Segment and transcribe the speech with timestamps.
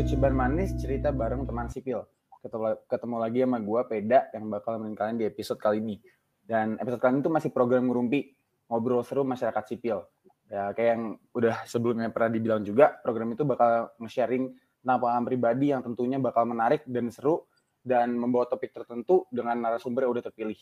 [0.00, 2.00] Ciban Manis, cerita bareng teman sipil.
[2.40, 6.00] Ketemu, ketemu lagi sama gue, Peda, yang bakal nemenin kalian di episode kali ini.
[6.40, 8.32] Dan episode kali ini tuh masih program ngerumpi,
[8.72, 10.00] ngobrol seru masyarakat sipil.
[10.48, 11.04] Ya, kayak yang
[11.36, 16.48] udah sebelumnya pernah dibilang juga, program itu bakal nge-sharing tentang pengalaman pribadi yang tentunya bakal
[16.48, 17.44] menarik dan seru,
[17.84, 20.56] dan membawa topik tertentu dengan narasumber yang udah terpilih.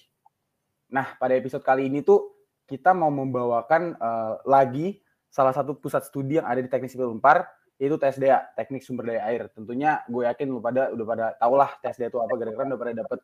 [0.91, 4.99] Nah, pada episode kali ini tuh kita mau membawakan uh, lagi
[5.31, 9.23] salah satu pusat studi yang ada di Teknik Sipil Unpar, yaitu TSDA, Teknik Sumber Daya
[9.31, 9.47] Air.
[9.55, 12.93] Tentunya gue yakin lu pada udah pada tau lah TSDA itu apa, gara-gara udah pada
[12.93, 13.19] dapat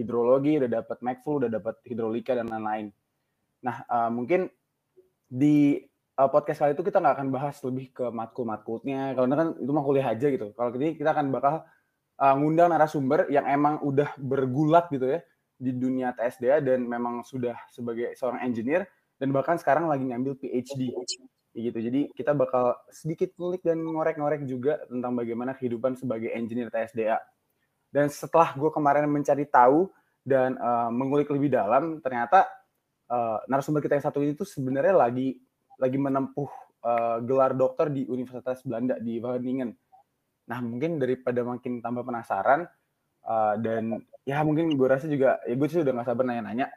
[0.00, 2.86] hidrologi, udah dapat MacFlu, udah dapat hidrolika dan lain-lain.
[3.60, 4.48] Nah, uh, mungkin
[5.28, 5.84] di
[6.16, 9.84] uh, podcast kali itu kita nggak akan bahas lebih ke matkul-matkulnya, karena kan itu mah
[9.84, 10.56] kuliah aja gitu.
[10.56, 11.68] Kalau ini kita akan bakal
[12.18, 15.20] uh, ngundang narasumber yang emang udah bergulat gitu ya
[15.58, 18.86] di dunia TSDA dan memang sudah sebagai seorang engineer
[19.18, 20.94] dan bahkan sekarang lagi ngambil PhD
[21.60, 21.78] gitu.
[21.82, 27.18] Jadi kita bakal sedikit ngulik dan ngorek-ngorek juga tentang bagaimana kehidupan sebagai engineer TSDA.
[27.88, 29.88] Dan setelah gue kemarin mencari tahu
[30.22, 32.44] dan uh, mengulik lebih dalam, ternyata
[33.08, 35.40] uh, narasumber kita yang satu ini tuh sebenarnya lagi
[35.78, 36.50] lagi menempuh
[36.84, 39.70] uh, gelar dokter di Universitas Belanda di Wageningen.
[40.48, 42.66] Nah mungkin daripada makin tambah penasaran
[43.24, 46.68] uh, dan ya mungkin gue rasa juga ya gue sih udah gak sabar nanya-nanya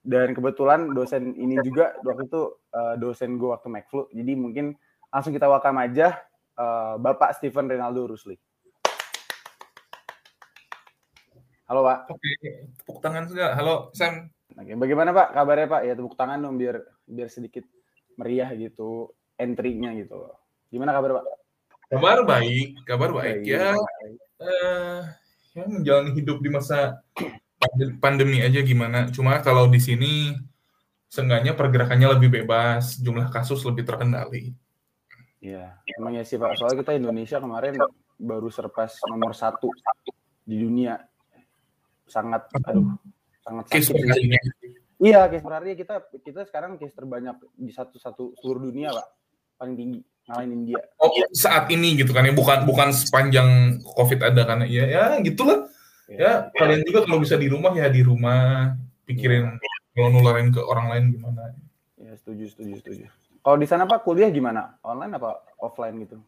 [0.00, 4.72] dan kebetulan dosen ini juga waktu itu uh, dosen gue waktu McFlu jadi mungkin
[5.12, 6.16] langsung kita welcome aja
[6.56, 8.36] uh, Bapak Steven Rinaldo Rusli
[11.70, 12.10] Halo Pak.
[12.10, 12.30] Oke,
[12.82, 13.54] tepuk tangan juga.
[13.54, 14.26] Halo Sam.
[14.58, 15.82] Oke, bagaimana Pak kabarnya Pak?
[15.86, 17.62] Ya tepuk tangan dong biar biar sedikit
[18.18, 20.34] meriah gitu entry-nya gitu.
[20.74, 21.26] Gimana kabar Pak?
[21.94, 23.78] Kabar baik, kabar baik, baik ya.
[23.78, 24.18] Baik.
[24.42, 25.00] Uh,
[25.54, 27.06] ya menjalani hidup di masa
[28.00, 29.12] pandemi aja gimana.
[29.12, 30.32] Cuma kalau di sini
[31.10, 34.54] seenggaknya pergerakannya lebih bebas, jumlah kasus lebih terkendali.
[35.40, 36.56] Iya, emang ya sih Pak.
[36.56, 37.80] Soalnya kita Indonesia kemarin
[38.20, 39.72] baru surpass nomor satu
[40.44, 41.00] di dunia.
[42.04, 42.98] Sangat, aduh,
[43.40, 43.96] sangat sakit.
[45.00, 49.08] Iya, case per kita kita sekarang case terbanyak di satu-satu seluruh dunia, Pak.
[49.56, 50.80] Paling tinggi ngalahin India.
[51.00, 55.66] Oh, saat ini gitu kan ya, bukan bukan sepanjang Covid ada karena ya ya gitulah
[56.10, 58.74] ya kalian juga kalau bisa di rumah ya di rumah.
[59.06, 59.58] Pikirin
[59.94, 61.50] kalau nularin ke orang lain gimana.
[61.98, 63.04] Ya setuju setuju setuju.
[63.40, 64.78] Kalau di sana pak kuliah gimana?
[64.86, 66.18] Online apa offline gitu?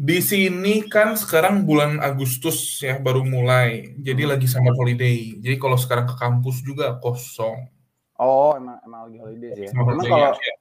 [0.00, 3.92] Di sini kan sekarang bulan Agustus ya baru mulai.
[4.00, 4.30] Jadi hmm.
[4.32, 5.36] lagi summer holiday.
[5.36, 7.68] Jadi kalau sekarang ke kampus juga kosong.
[8.16, 9.70] Oh emang emang lagi holiday sih ya.
[9.76, 10.54] Emang kalau ya.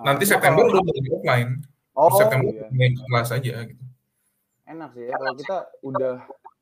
[0.00, 1.50] nanti September udah mulai offline.
[1.92, 2.88] Oh, September iya.
[2.96, 3.84] kelas aja gitu.
[4.64, 6.14] Enak sih ya kalau kita udah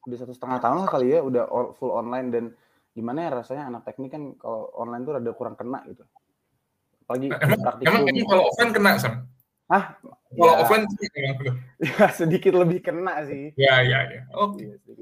[0.06, 1.44] udah satu setengah tahun lah kali ya udah
[1.75, 2.44] full online dan
[2.94, 6.03] gimana ya rasanya anak teknik kan kalau online tuh rada kurang kena gitu.
[7.06, 9.14] Apalagi emang, emang, emang kalau offline kena sam?
[9.69, 9.94] Ah,
[10.32, 10.84] kalau ya, offline
[11.81, 13.53] ya sedikit lebih kena sih.
[13.54, 14.22] Ya ya ya.
[14.34, 14.64] Oke.
[14.64, 14.97] Okay.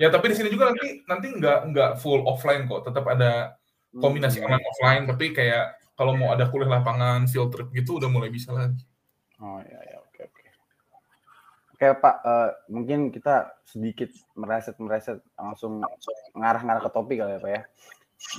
[0.00, 3.60] Ya, ya tapi di sini juga nanti nanti nggak nggak full offline kok, tetap ada
[3.94, 4.46] kombinasi hmm.
[4.50, 8.50] online offline tapi kayak kalau mau ada kuliah lapangan field trip gitu udah mulai bisa
[8.50, 8.82] lagi.
[9.38, 9.93] Oh ya ya
[11.84, 14.08] Oke Pak, uh, mungkin kita sedikit
[14.40, 15.84] mereset-mereset langsung
[16.32, 17.62] ngarah-ngarah ke topik kali ya Pak ya.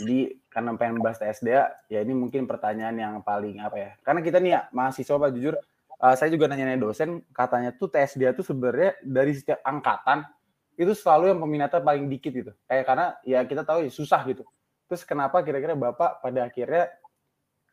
[0.01, 0.19] Jadi
[0.49, 3.89] karena pengen bahas TSDA, ya ini mungkin pertanyaan yang paling apa ya.
[4.01, 5.61] Karena kita nih ya mahasiswa Pak jujur,
[6.01, 10.25] uh, saya juga nanya-nanya dosen, katanya tuh TSDA tuh sebenarnya dari setiap angkatan
[10.73, 12.51] itu selalu yang peminatnya paling dikit gitu.
[12.65, 14.41] Kayak karena ya kita tahu ya susah gitu.
[14.89, 16.89] Terus kenapa kira-kira Bapak pada akhirnya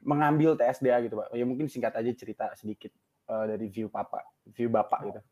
[0.05, 1.33] mengambil TSDA gitu Pak?
[1.33, 2.93] Ya mungkin singkat aja cerita sedikit
[3.33, 5.25] uh, dari view Bapak, view Bapak gitu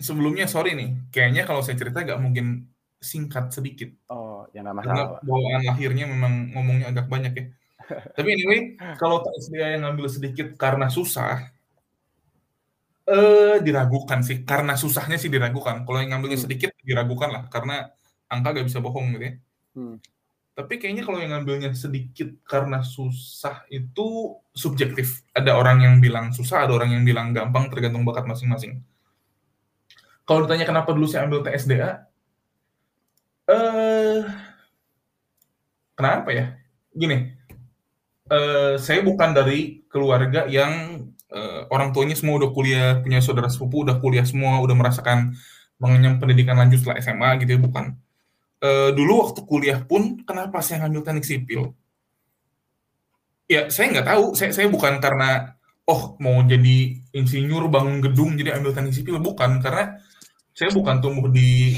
[0.00, 2.66] sebelumnya sorry nih, kayaknya kalau saya cerita nggak mungkin
[3.00, 3.92] singkat sedikit.
[4.08, 5.20] Oh, ya nggak masalah.
[5.20, 7.44] Karena bawaan lahirnya memang ngomongnya agak banyak ya.
[8.16, 8.60] Tapi anyway,
[8.96, 9.20] kalau
[9.52, 11.52] dia yang ngambil sedikit karena susah,
[13.04, 14.42] eh diragukan sih.
[14.42, 15.84] Karena susahnya sih diragukan.
[15.84, 16.46] Kalau yang ngambilnya hmm.
[16.48, 17.92] sedikit diragukan lah, karena
[18.32, 19.34] angka gak bisa bohong gitu ya.
[19.76, 19.96] Hmm.
[20.50, 25.24] Tapi kayaknya kalau yang ngambilnya sedikit karena susah itu subjektif.
[25.32, 28.84] Ada orang yang bilang susah, ada orang yang bilang gampang, tergantung bakat masing-masing
[30.30, 32.06] kalau ditanya kenapa dulu saya ambil TSDA,
[33.50, 34.22] eh,
[35.98, 36.54] kenapa ya?
[36.94, 37.34] Gini,
[38.30, 41.02] eh, saya bukan dari keluarga yang
[41.34, 45.34] eh, orang tuanya semua udah kuliah, punya saudara sepupu udah kuliah semua, udah merasakan
[45.82, 47.98] mengenyam pendidikan lanjut setelah SMA gitu ya, bukan.
[48.62, 51.74] Eh, dulu waktu kuliah pun, kenapa saya ngambil teknik sipil?
[53.50, 54.24] Ya, saya nggak tahu.
[54.38, 55.58] Saya, saya bukan karena,
[55.90, 59.58] oh mau jadi insinyur bangun gedung jadi ambil teknik sipil, bukan.
[59.58, 59.98] Karena
[60.60, 61.72] saya bukan tumbuh di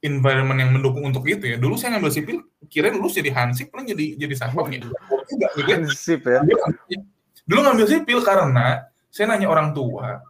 [0.00, 1.60] environment yang mendukung untuk itu ya.
[1.60, 2.40] Dulu saya ngambil sipil,
[2.72, 4.80] kira lulus jadi hansip, lah jadi jadi satpam ya.
[4.80, 5.68] Enggak, gitu.
[5.76, 6.40] Hansip ya.
[7.44, 10.24] Dulu ngambil sipil karena saya nanya orang tua,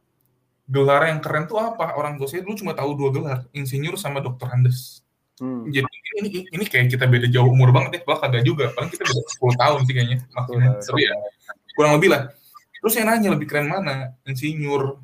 [0.67, 1.95] gelar yang keren tuh apa?
[1.95, 5.07] Orang tua saya dulu cuma tahu dua gelar, insinyur sama dokter Andes.
[5.39, 5.71] Hmm.
[5.71, 5.87] Jadi
[6.19, 8.75] ini ini kayak kita beda jauh umur banget ya, kalau kagak juga.
[8.75, 10.19] Paling kita beda 10 tahun sih kayaknya.
[10.35, 11.15] Maksudnya, tapi ya
[11.79, 12.23] kurang lebih lah.
[12.83, 14.19] Terus yang nanya lebih keren mana?
[14.27, 14.99] Insinyur.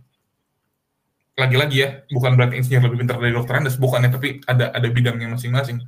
[1.34, 5.34] Lagi-lagi ya, bukan berarti insinyur lebih pintar dari dokter Andes, bukannya tapi ada ada bidangnya
[5.34, 5.82] masing-masing.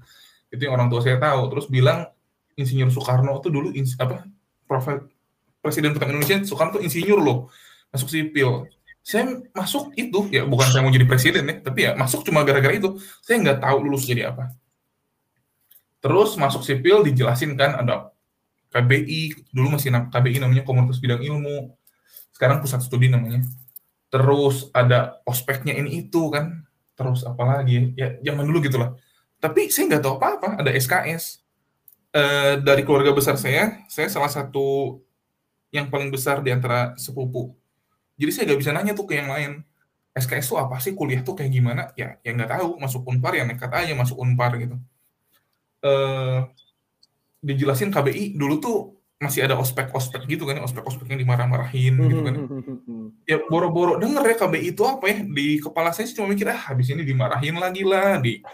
[0.50, 1.54] Itu yang orang tua saya tahu.
[1.54, 2.10] Terus bilang
[2.56, 4.24] Insinyur Soekarno tuh dulu ins, apa
[4.64, 5.12] profil
[5.60, 7.38] Presiden pertama Indonesia Soekarno tuh insinyur loh
[7.90, 8.70] masuk sipil.
[9.02, 12.70] Saya masuk itu ya bukan saya mau jadi presiden ya tapi ya masuk cuma gara-gara
[12.70, 12.96] itu.
[13.18, 14.54] Saya nggak tahu lulus jadi apa.
[15.98, 18.14] Terus masuk sipil dijelasin kan ada
[18.70, 21.74] KBI dulu masih KBI namanya Komunitas Bidang Ilmu.
[22.30, 23.42] Sekarang pusat studi namanya
[24.08, 26.62] terus ada ospeknya ini itu kan
[26.96, 28.96] terus apalagi ya zaman dulu gitulah
[29.42, 31.46] tapi saya nggak tahu apa-apa ada SKS
[32.16, 34.96] Eh, dari keluarga besar saya, saya salah satu
[35.68, 37.52] yang paling besar di antara sepupu.
[38.16, 39.60] Jadi saya nggak bisa nanya tuh ke yang lain.
[40.16, 41.92] SKS tuh apa sih kuliah tuh kayak gimana?
[41.92, 42.80] Ya, ya nggak tahu.
[42.80, 44.80] Masuk unpar ya nekat aja masuk unpar gitu.
[45.84, 46.48] Uh,
[47.44, 52.34] dijelasin KBI dulu tuh masih ada ospek-ospek gitu kan, ospek-ospek yang dimarah-marahin gitu kan.
[53.24, 56.60] Ya boro-boro denger ya KBI itu apa ya, di kepala saya sih cuma mikir, ah
[56.68, 58.44] habis ini dimarahin lagi lah, di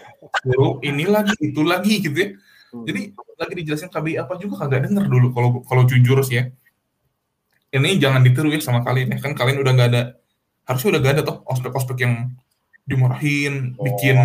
[0.86, 2.28] ini lagi, itu lagi gitu ya.
[2.72, 2.86] Hmm.
[2.86, 6.44] Jadi lagi dijelasin KBI apa juga kagak denger dulu kalau kalau jujur sih ya.
[7.72, 10.02] Ini jangan ditiru ya sama kalian ya kan kalian udah nggak ada
[10.62, 12.14] harusnya udah gak ada toh ospek-ospek yang
[12.86, 13.82] dimarahin, oh.
[13.82, 14.18] bikin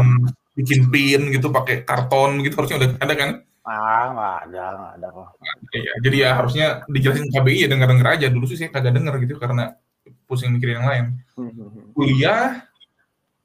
[0.53, 3.29] bikin pin gitu pakai karton gitu harusnya udah ada kan?
[3.67, 5.27] Ah, nggak ada, nggak ada kok.
[5.75, 8.27] Iya, jadi ya harusnya dijelasin KBI ya denger-denger aja.
[8.31, 9.75] Dulu sih saya kagak denger gitu karena
[10.23, 11.05] pusing mikirin yang lain.
[11.35, 12.63] Hmm, kuliah,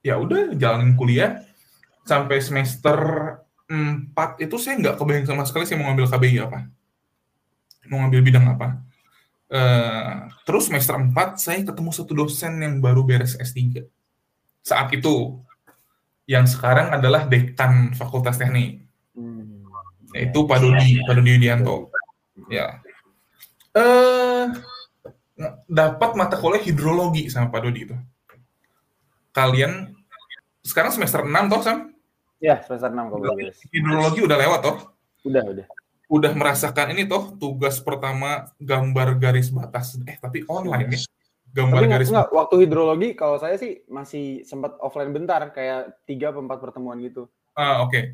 [0.06, 1.42] ya udah jalanin kuliah
[2.06, 2.98] sampai semester
[3.66, 6.58] empat itu saya nggak kebayang sama sekali saya mau ngambil KBI apa
[7.88, 8.68] mau ngambil bidang apa
[9.48, 13.86] uh, terus semester empat saya ketemu satu dosen yang baru beres S3
[14.60, 15.40] saat itu
[16.30, 18.81] yang sekarang adalah dekan Fakultas Teknik.
[20.12, 21.90] Yaitu Pak Dodi Pak Dodi Yudianto
[22.48, 22.80] ya
[23.76, 24.46] uh,
[25.66, 27.96] dapat mata kuliah hidrologi sama Pak Dodi itu
[29.32, 29.96] kalian
[30.62, 31.92] sekarang semester 6 toh Sam
[32.42, 33.38] Ya, semester 6 kalau
[33.70, 34.76] Hidrologi udah lewat toh?
[35.30, 35.66] Udah, udah.
[36.10, 39.94] Udah merasakan ini toh, tugas pertama gambar garis batas.
[40.02, 41.00] Eh, tapi online ya.
[41.54, 46.34] Gambar tapi garis enggak, waktu hidrologi kalau saya sih masih sempat offline bentar, kayak 3
[46.34, 47.30] atau 4 pertemuan gitu.
[47.54, 47.94] Ah, oke.
[47.94, 48.04] Okay.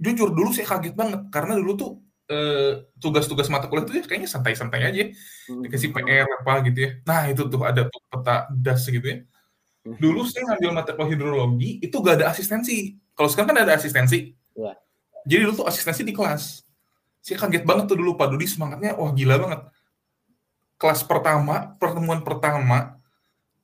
[0.00, 1.90] Jujur dulu saya kaget banget karena dulu tuh
[2.30, 5.02] eh, tugas-tugas mata kuliah tuh ya kayaknya santai-santai aja.
[5.50, 5.62] Hmm.
[5.62, 6.90] Dikasih PR apa gitu ya.
[7.06, 9.18] Nah, itu tuh ada peta das gitu ya.
[9.84, 9.96] Hmm.
[10.00, 14.34] Dulu saya ngambil mata kuliah hidrologi itu gak ada asistensi kalau sekarang kan ada asistensi.
[14.58, 14.74] Ya.
[15.24, 16.66] Jadi dulu tuh asistensi di kelas.
[17.24, 19.60] Saya kaget banget tuh dulu Pak Dudi semangatnya, wah gila banget.
[20.76, 23.00] Kelas pertama, pertemuan pertama,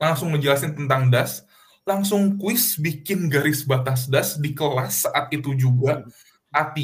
[0.00, 1.44] langsung ngejelasin tentang DAS,
[1.90, 6.06] langsung kuis bikin garis batas DAS di kelas saat itu juga,
[6.54, 6.78] A3,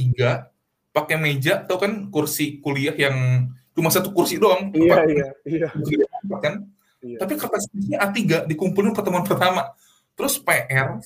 [0.90, 4.74] pakai meja, tau kan kursi kuliah yang cuma satu kursi doang.
[4.74, 5.68] Iya, iya, iya.
[6.42, 6.66] Kan?
[7.04, 7.22] Iya.
[7.22, 9.70] Tapi kertasnya A3 dikumpulin pertemuan pertama.
[10.18, 10.98] Terus PR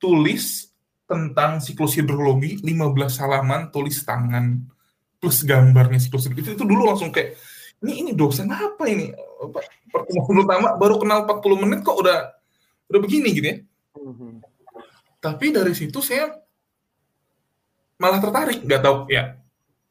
[0.00, 4.64] tulis tentang siklus hidrologi 15 halaman tulis tangan
[5.20, 7.36] plus gambarnya siklus itu itu dulu langsung kayak
[7.84, 9.12] ini ini dosen apa ini
[9.92, 12.32] pertemuan pertama baru kenal 40 menit kok udah
[12.90, 13.56] udah begini gitu ya
[13.98, 14.32] mm-hmm.
[15.22, 16.34] tapi dari situ saya
[18.00, 19.38] malah tertarik nggak tahu ya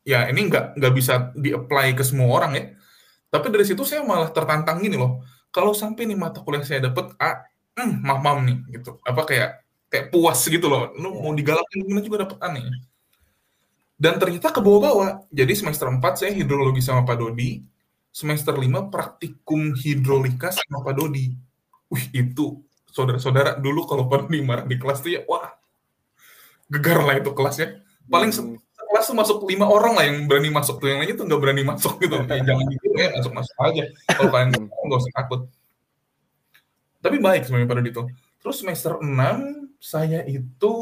[0.03, 2.63] ya ini nggak nggak bisa di apply ke semua orang ya
[3.31, 7.15] tapi dari situ saya malah tertantang gini loh kalau sampai nih mata kuliah saya dapat
[7.17, 7.45] A
[7.79, 10.89] hmm, mamam nih gitu apa kayak kayak puas gitu loh.
[10.97, 12.65] Lu mau digalakin gimana juga dapat aneh.
[13.93, 15.29] Dan ternyata ke bawah-bawah.
[15.29, 17.61] Jadi semester 4 saya hidrologi sama Pak Dodi,
[18.09, 21.37] semester 5 praktikum hidrolika sama Pak Dodi.
[21.93, 25.57] Wih, itu saudara-saudara dulu kalau pada marah di kelas tuh ya wah.
[26.69, 27.81] Gegar lah itu kelasnya.
[28.05, 28.61] Paling hmm.
[28.61, 31.63] kelas tuh masuk lima orang lah yang berani masuk tuh yang lainnya tuh nggak berani
[31.65, 35.41] masuk gitu ya, jangan gitu ya masuk masuk aja kalau kalian nggak usah takut
[37.01, 38.03] tapi baik sebenarnya pada itu
[38.37, 39.09] terus semester 6
[39.81, 40.73] saya itu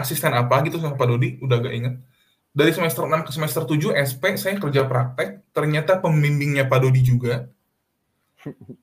[0.00, 1.94] asisten apa gitu sama Pak Dodi, udah gak inget.
[2.50, 7.46] Dari semester 6 ke semester 7 SP saya kerja praktek, ternyata pembimbingnya Pak Dodi juga.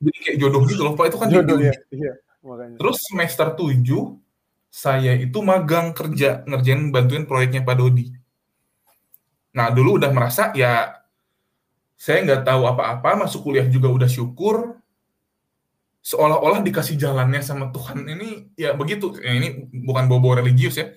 [0.03, 1.73] Jadi kayak jodoh gitu loh, Pak itu kan jodoh ya.
[1.89, 2.13] Iya,
[2.45, 2.77] makanya.
[2.77, 4.21] Terus semester 7
[4.67, 8.13] saya itu magang kerja ngerjain bantuin proyeknya Pak Dodi.
[9.57, 11.01] Nah dulu udah merasa ya
[11.97, 14.77] saya nggak tahu apa-apa, masuk kuliah juga udah syukur,
[16.07, 20.95] seolah-olah dikasih jalannya sama Tuhan ini ya begitu ya, ini bukan bobo religius ya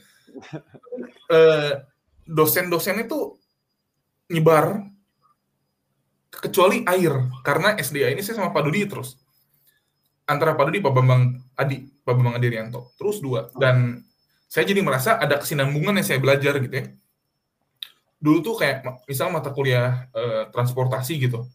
[1.34, 1.82] eh,
[2.30, 3.34] dosen-dosen itu
[4.30, 4.86] nyebar
[6.30, 7.10] kecuali air
[7.42, 9.18] karena SDA ini saya sama Pak Dodi terus.
[10.30, 12.94] Antara Pak Dodi Pak Bambang Adi Pak Bambang Adirianto.
[12.94, 13.50] Terus dua.
[13.50, 13.98] Dan
[14.46, 16.86] saya jadi merasa ada kesinambungan yang saya belajar gitu ya.
[18.22, 21.50] Dulu tuh kayak misal mata kuliah eh, transportasi gitu.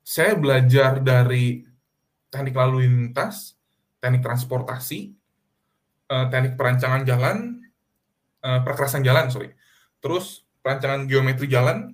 [0.00, 1.66] Saya belajar dari
[2.32, 3.52] teknik lalu lintas
[4.00, 5.12] teknik transportasi
[6.08, 7.60] eh, teknik perancangan jalan
[8.40, 9.52] eh, perkerasan jalan sorry.
[10.00, 11.92] Terus perancangan geometri jalan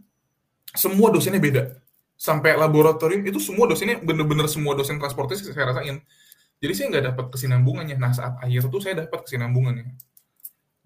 [0.72, 1.81] semua dosennya beda
[2.22, 5.98] sampai laboratorium itu semua dosennya bener-bener semua dosen transportasi saya rasain.
[6.62, 7.98] Jadi saya nggak dapat kesinambungannya.
[7.98, 9.98] Nah saat akhir itu saya dapat kesinambungannya.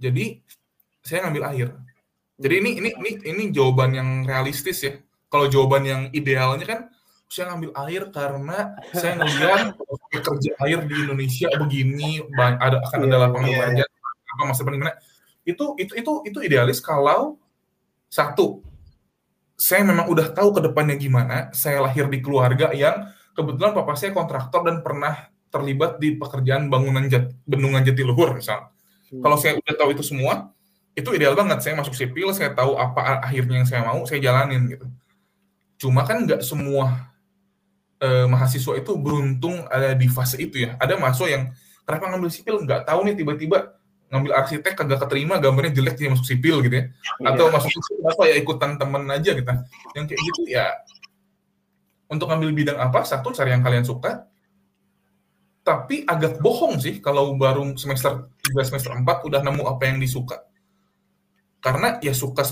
[0.00, 0.40] Jadi
[1.04, 1.68] saya ngambil air.
[2.40, 4.96] Jadi ini ini ini ini jawaban yang realistis ya.
[5.28, 6.80] Kalau jawaban yang idealnya kan
[7.28, 8.58] saya ngambil air karena
[8.96, 9.76] saya ngelihat
[10.32, 13.62] kerja air di Indonesia begini ada akan ada iya, lapangan yeah.
[13.66, 13.84] kerja
[14.36, 14.94] apa masa gimana
[15.42, 17.34] itu itu itu itu idealis kalau
[18.06, 18.62] satu
[19.56, 21.48] saya memang udah tahu ke depannya gimana.
[21.56, 27.08] Saya lahir di keluarga yang kebetulan papa saya kontraktor dan pernah terlibat di pekerjaan bangunan
[27.08, 28.68] jat, bendungan Jatiluhur misal.
[29.08, 29.24] Hmm.
[29.24, 30.52] Kalau saya udah tahu itu semua,
[30.92, 31.64] itu ideal banget.
[31.64, 34.86] Saya masuk sipil, saya tahu apa akhirnya yang saya mau, saya jalanin gitu.
[35.80, 37.12] Cuma kan nggak semua
[38.00, 40.76] eh, mahasiswa itu beruntung ada di fase itu ya.
[40.76, 41.44] Ada mahasiswa yang
[41.84, 43.75] kenapa ngambil sipil nggak tahu nih tiba-tiba
[44.06, 46.84] ngambil arsitek kagak keterima gambarnya jelek jadi masuk sipil gitu ya.
[46.86, 47.34] Yeah.
[47.34, 49.52] atau masuk sipil apa ya ikutan temen aja gitu.
[49.98, 50.66] Yang kayak gitu ya
[52.06, 54.30] untuk ngambil bidang apa satu cari yang kalian suka.
[55.66, 60.46] Tapi agak bohong sih kalau baru semester 3 semester 4 udah nemu apa yang disuka.
[61.58, 62.46] Karena ya suka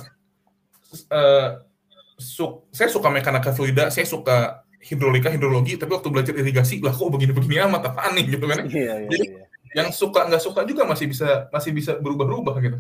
[1.15, 1.63] uh,
[2.19, 7.11] su saya suka mekanika fluida saya suka hidrolika hidrologi tapi waktu belajar irigasi lah kok
[7.11, 10.87] begini-begini amat apa nih gitu kan yeah, yeah, jadi yeah yang suka nggak suka juga
[10.87, 12.79] masih bisa masih bisa berubah-ubah gitu.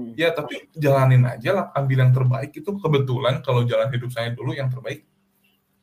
[0.00, 0.16] Hmm.
[0.16, 4.56] ya tapi jalanin aja lah ambil yang terbaik itu kebetulan kalau jalan hidup saya dulu
[4.56, 5.04] yang terbaik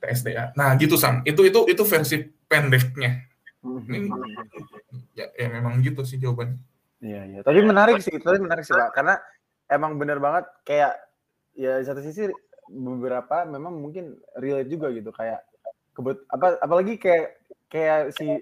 [0.02, 2.18] TSDA nah gitu sam itu itu itu versi
[2.50, 3.28] pendeknya.
[3.62, 3.84] Hmm.
[3.90, 4.08] ini
[5.18, 6.58] ya, ya memang gitu sih jawabannya.
[7.04, 7.40] Iya iya.
[7.44, 8.96] Tapi menarik sih tapi menarik sih pak.
[8.96, 9.20] Karena
[9.70, 10.98] emang bener banget kayak
[11.54, 12.30] ya di satu sisi
[12.72, 15.12] beberapa memang mungkin relate juga gitu.
[15.14, 15.46] Kayak
[15.94, 17.38] kebet apa apalagi kayak
[17.68, 18.42] kayak si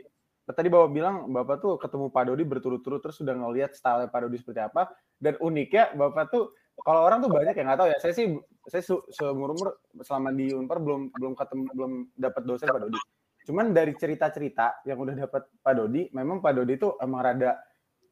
[0.53, 4.37] tadi bapak bilang bapak tuh ketemu Pak Dodi berturut-turut terus sudah ngelihat style Pak Dodi
[4.37, 4.93] seperti apa.
[5.17, 6.53] Dan uniknya bapak tuh
[6.85, 8.35] kalau orang tuh banyak yang nggak tahu ya saya sih
[8.67, 12.99] saya seumur umur selama di Unpar belum belum ketemu belum dapat dosen Pak Dodi.
[13.45, 17.57] Cuman dari cerita-cerita yang udah dapat Pak Dodi memang Pak Dodi tuh emang rada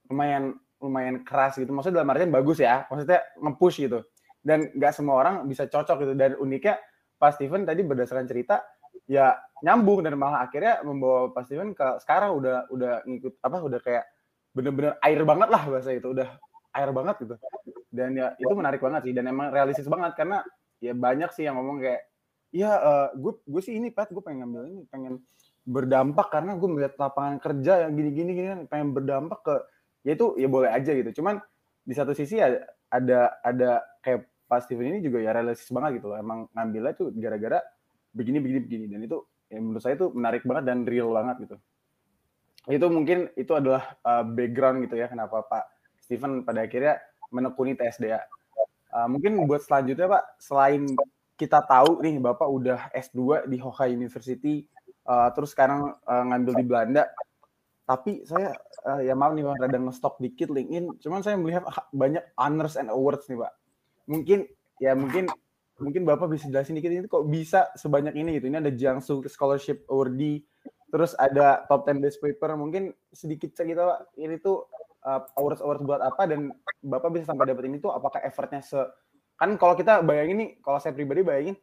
[0.09, 1.69] lumayan lumayan keras gitu.
[1.69, 4.01] Maksudnya dalam artian bagus ya maksudnya nge-push gitu.
[4.43, 6.13] Dan nggak semua orang bisa cocok gitu.
[6.17, 6.81] Dan uniknya
[7.21, 8.59] Pak Steven tadi berdasarkan cerita
[9.09, 13.79] ya nyambung dan malah akhirnya membawa Pak Steven ke sekarang udah udah ngikut apa udah
[13.79, 14.05] kayak
[14.53, 16.29] bener-bener air banget lah bahasa itu udah
[16.73, 17.35] air banget gitu.
[17.93, 20.41] Dan ya itu menarik banget sih dan emang realistis banget karena
[20.81, 22.01] ya banyak sih yang ngomong kayak
[22.53, 25.13] ya uh, gue gue sih ini Pat gue pengen ngambil ini pengen
[25.63, 29.55] berdampak karena gue melihat lapangan kerja yang gini-gini gini kan pengen berdampak ke
[30.03, 31.23] ya itu ya boleh aja gitu.
[31.23, 31.39] Cuman
[31.83, 33.71] di satu sisi ada ada ada
[34.03, 37.63] kayak Pak Steven ini juga ya realistis banget gitu loh emang ngambilnya tuh gara-gara
[38.13, 38.85] begini begini begini.
[38.87, 39.17] Dan itu
[39.49, 41.57] ya menurut saya itu menarik banget dan real banget gitu.
[42.69, 45.63] Itu mungkin itu adalah uh, background gitu ya kenapa Pak
[45.99, 47.01] Steven pada akhirnya
[47.33, 48.23] menekuni TSDA
[48.93, 50.85] uh, mungkin buat selanjutnya Pak selain
[51.33, 54.63] kita tahu nih Bapak udah S2 di Hoka University
[55.09, 57.03] uh, terus sekarang uh, ngambil di Belanda.
[57.83, 58.55] Tapi saya
[58.87, 61.01] uh, ya maaf nih Pak rada nge-stop dikit LinkedIn.
[61.03, 63.53] Cuman saya melihat banyak honors and awards nih Pak.
[64.07, 64.39] Mungkin
[64.79, 65.27] ya mungkin
[65.81, 68.49] mungkin Bapak bisa jelasin dikit ini kok bisa sebanyak ini gitu.
[68.49, 70.45] Ini ada Jiangsu Scholarship Awardee,
[70.93, 72.53] terus ada Top 10 Best Paper.
[72.53, 74.69] Mungkin sedikit cerita Pak, ini tuh
[75.05, 76.53] uh, awards awards buat apa dan
[76.83, 78.77] Bapak bisa sampai dapat ini tuh apakah effortnya se
[79.33, 81.57] kan kalau kita bayangin nih, kalau saya pribadi bayangin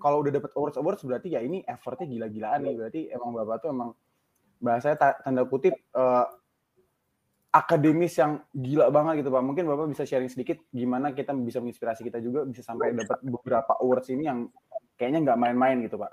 [0.00, 2.74] kalau udah dapat awards awards berarti ya ini effortnya gila-gilaan nih.
[2.76, 3.90] Berarti emang Bapak tuh emang
[4.60, 6.28] bahasanya tanda kutip uh,
[7.54, 9.42] akademis yang gila banget gitu Pak.
[9.46, 13.78] Mungkin Bapak bisa sharing sedikit gimana kita bisa menginspirasi kita juga bisa sampai dapat beberapa
[13.78, 14.50] awards ini yang
[14.98, 16.10] kayaknya nggak main-main gitu Pak.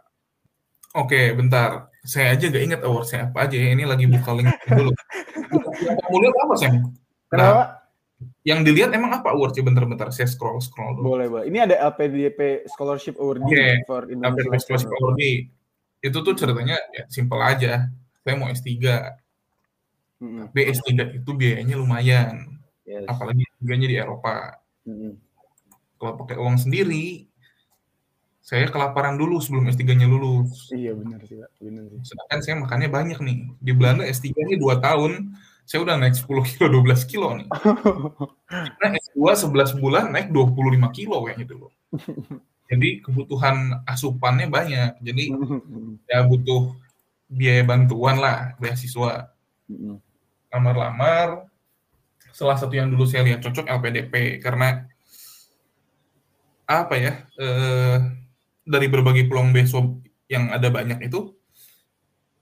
[0.91, 1.87] Oke, bentar.
[2.03, 3.71] Saya aja gak ingat awardsnya apa aja ya.
[3.71, 4.91] Ini lagi buka link dulu.
[5.71, 6.73] kamu lihat apa, Sam?
[7.31, 7.61] Kenapa?
[7.63, 7.67] Nah,
[8.43, 9.63] yang dilihat emang apa awardsnya?
[9.63, 11.15] Bentar-bentar, saya scroll-scroll dulu.
[11.15, 11.45] Boleh, boleh.
[11.47, 13.79] Ini ada LPDP Scholarship Award okay.
[13.87, 14.35] for Indonesia.
[14.35, 15.15] LPDP Scholarship Award.
[16.03, 17.87] Itu tuh ceritanya ya, simple aja.
[18.21, 18.67] Saya mau S3
[20.21, 20.53] Hmm.
[20.53, 22.61] BS3 itu biayanya lumayan.
[22.85, 23.09] Yes.
[23.09, 24.61] Apalagi harganya di Eropa.
[24.85, 25.17] Hmm.
[25.97, 27.25] Kalau pakai uang sendiri,
[28.41, 30.69] saya kelaparan dulu sebelum S3-nya lulus.
[30.69, 31.49] Iya benar sih, Pak.
[31.61, 31.99] Benar sih.
[32.05, 33.37] Sedangkan saya makannya banyak nih.
[33.57, 35.33] Di Belanda S3-nya 2 tahun,
[35.65, 37.49] saya udah naik 10 kilo, 12 kilo nih.
[38.51, 39.17] Nah, S2
[39.49, 41.71] 11 bulan naik 25 kilo kayak gitu loh.
[42.69, 45.01] Jadi kebutuhan asupannya banyak.
[45.01, 45.31] Jadi
[46.09, 46.75] ya butuh
[47.31, 49.31] biaya bantuan lah beasiswa.
[50.51, 51.47] Lamar-lamar,
[52.35, 54.87] salah satu yang dulu saya lihat cocok LPDP karena
[56.67, 57.97] apa ya eh,
[58.63, 59.83] dari berbagai peluang beasiswa
[60.31, 61.35] yang ada banyak itu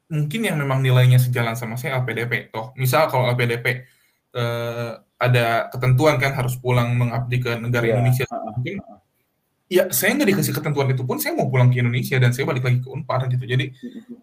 [0.10, 2.50] mungkin yang memang nilainya sejalan sama saya LPDP.
[2.50, 3.86] Toh, misal kalau LPDP
[4.34, 7.94] eh, ada ketentuan kan harus pulang mengabdi ke negara yeah.
[7.98, 8.26] Indonesia.
[8.30, 8.76] Mungkin
[9.70, 12.66] ya saya nggak dikasih ketentuan itu pun saya mau pulang ke Indonesia dan saya balik
[12.66, 13.46] lagi ke Unpar gitu.
[13.46, 13.70] Jadi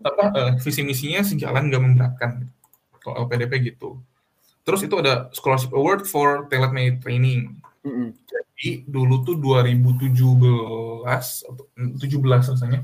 [0.03, 2.31] apa eh, visi misinya sejalan nggak memberatkan.
[2.43, 2.56] Gitu.
[3.07, 4.03] Kalau LPDP gitu.
[4.67, 7.55] Terus itu ada scholarship award for talent made training.
[7.87, 8.09] Mm-hmm.
[8.27, 10.11] Jadi dulu tuh 2017
[11.07, 12.03] 17
[12.35, 12.83] rasanya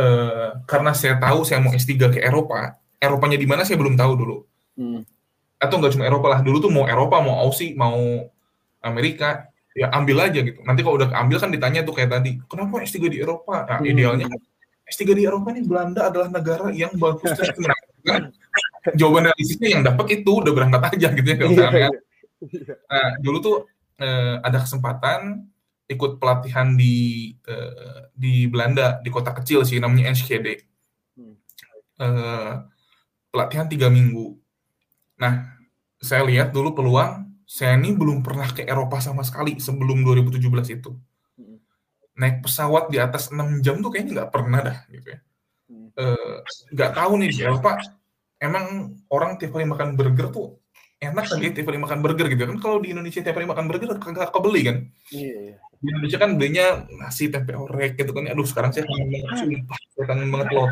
[0.00, 4.12] uh, karena saya tahu saya mau S3 ke Eropa, Eropanya di mana saya belum tahu
[4.16, 4.36] dulu.
[4.76, 5.02] Hmm.
[5.60, 8.28] Atau nggak cuma Eropa lah, dulu tuh mau Eropa, mau Aussie, mau
[8.80, 10.60] Amerika, ya ambil aja gitu.
[10.64, 13.68] Nanti kalau udah ambil kan ditanya tuh kayak tadi, kenapa S3 di Eropa?
[13.68, 13.90] Nah, hmm.
[13.92, 14.26] idealnya
[14.88, 17.30] S3 di Eropa ini Belanda adalah negara yang bagus.
[18.04, 18.32] kan?
[18.96, 21.36] Jawaban analisisnya yang dapat itu udah berangkat aja gitu ya.
[21.36, 21.90] Iya, iya.
[22.88, 23.56] Nah, dulu tuh
[24.00, 25.50] eh, ada kesempatan
[25.90, 30.62] ikut pelatihan di uh, di Belanda di kota kecil sih namanya Enschede.
[31.18, 31.34] Hmm.
[31.98, 32.52] Uh,
[33.34, 34.38] pelatihan tiga minggu.
[35.18, 35.50] Nah,
[35.98, 40.94] saya lihat dulu peluang saya ini belum pernah ke Eropa sama sekali sebelum 2017 itu.
[41.34, 41.58] Hmm.
[42.14, 45.20] Naik pesawat di atas 6 jam tuh kayaknya nggak pernah dah gitu ya.
[45.98, 46.38] Uh,
[46.70, 47.82] nggak tahu nih di Eropa
[48.40, 50.56] emang orang tiap kali makan burger tuh
[51.00, 53.96] enak kan tiap kali makan burger gitu kan kalau di Indonesia tiap kali makan burger
[53.96, 54.76] kagak kebeli kan.
[55.08, 55.56] Iya, iya.
[55.80, 56.66] Di Indonesia kan belinya
[57.00, 60.68] nasi tempe orek gitu kan aduh sekarang saya kangen banget sumpah saya kangen banget loh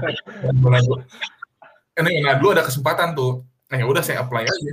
[1.98, 3.42] ini nah dulu ada kesempatan tuh.
[3.68, 4.72] Nah ya udah saya apply aja.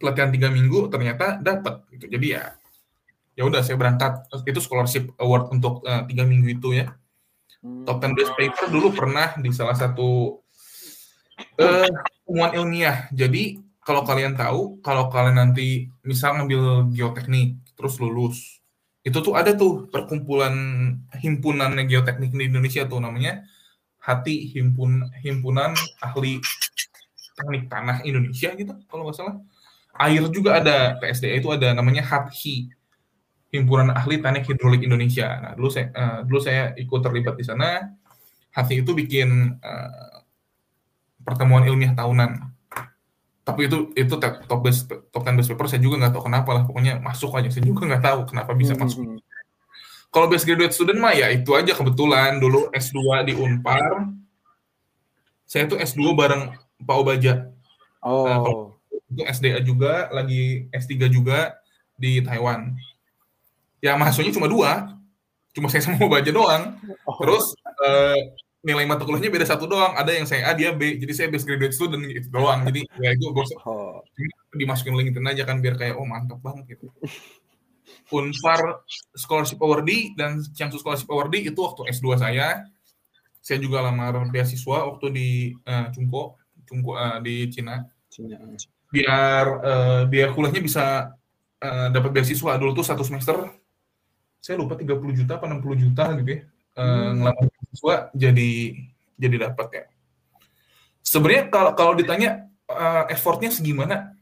[0.00, 2.08] Pelatihan tiga minggu ternyata dapat gitu.
[2.08, 2.56] Jadi ya
[3.36, 4.24] ya udah saya berangkat.
[4.48, 6.96] Itu scholarship award untuk uh, tiga minggu itu ya.
[7.62, 10.41] Top 10 best paper dulu pernah di salah satu
[11.58, 18.62] uh, ilmiah jadi kalau kalian tahu kalau kalian nanti misal ngambil geoteknik terus lulus
[19.02, 20.54] itu tuh ada tuh perkumpulan
[21.18, 23.42] himpunan geoteknik di Indonesia tuh namanya
[24.02, 26.42] Hati Himpun Himpunan Ahli
[27.38, 29.38] Teknik Tanah Indonesia gitu kalau nggak salah.
[29.94, 32.66] Air juga ada PSDA itu ada namanya HATHI
[33.54, 35.38] Himpunan Ahli Teknik Hidrolik Indonesia.
[35.38, 37.94] Nah dulu saya uh, dulu saya ikut terlibat di sana.
[38.52, 40.11] HATHI itu bikin uh,
[41.22, 42.52] pertemuan ilmiah tahunan.
[43.42, 46.62] Tapi itu itu top best top ten best paper saya juga nggak tahu kenapa lah
[46.62, 47.50] pokoknya masuk aja.
[47.50, 48.82] Saya juga nggak tahu kenapa bisa hmm.
[48.82, 49.02] masuk.
[50.12, 52.38] kalau best graduate student mah ya itu aja kebetulan.
[52.38, 54.12] Dulu S2 di Unpar.
[55.48, 56.52] Saya tuh S2 bareng
[56.84, 57.48] Pak Obaja.
[58.02, 58.26] Oh.
[58.26, 58.38] Nah,
[59.12, 61.56] itu SDA juga lagi S3 juga
[61.96, 62.72] di Taiwan.
[63.84, 64.96] Ya masuknya cuma dua.
[65.52, 66.76] Cuma saya sama Obaja doang.
[67.04, 67.18] Oh.
[67.20, 67.44] terus
[67.82, 68.18] uh,
[68.62, 69.98] nilai mata kuliahnya beda satu doang.
[69.98, 70.96] Ada yang saya A, dia B.
[71.02, 72.62] Jadi saya best graduate student gitu doang.
[72.62, 74.00] Jadi ya itu gue oh.
[74.54, 76.88] dimasukin LinkedIn aja kan biar kayak oh mantap banget gitu.
[78.14, 78.86] Unpar
[79.18, 82.64] Scholarship Awardee dan Jiangsu Scholarship Awardee itu waktu S2 saya.
[83.42, 85.28] Saya juga lamar beasiswa waktu di
[85.66, 87.82] uh, Cungko, Cungko uh, di Cina.
[88.06, 88.38] Cina.
[88.94, 91.10] Biar uh, biar kuliahnya bisa
[91.58, 92.54] uh, dapat beasiswa.
[92.54, 93.50] Dulu tuh satu semester
[94.42, 96.42] saya lupa 30 juta apa 60 juta gitu ya
[96.76, 98.50] uh, ngelamar siswa jadi
[99.16, 99.84] jadi dapat ya.
[101.02, 104.16] Sebenarnya kalau kalau ditanya uh, effortnya segimana,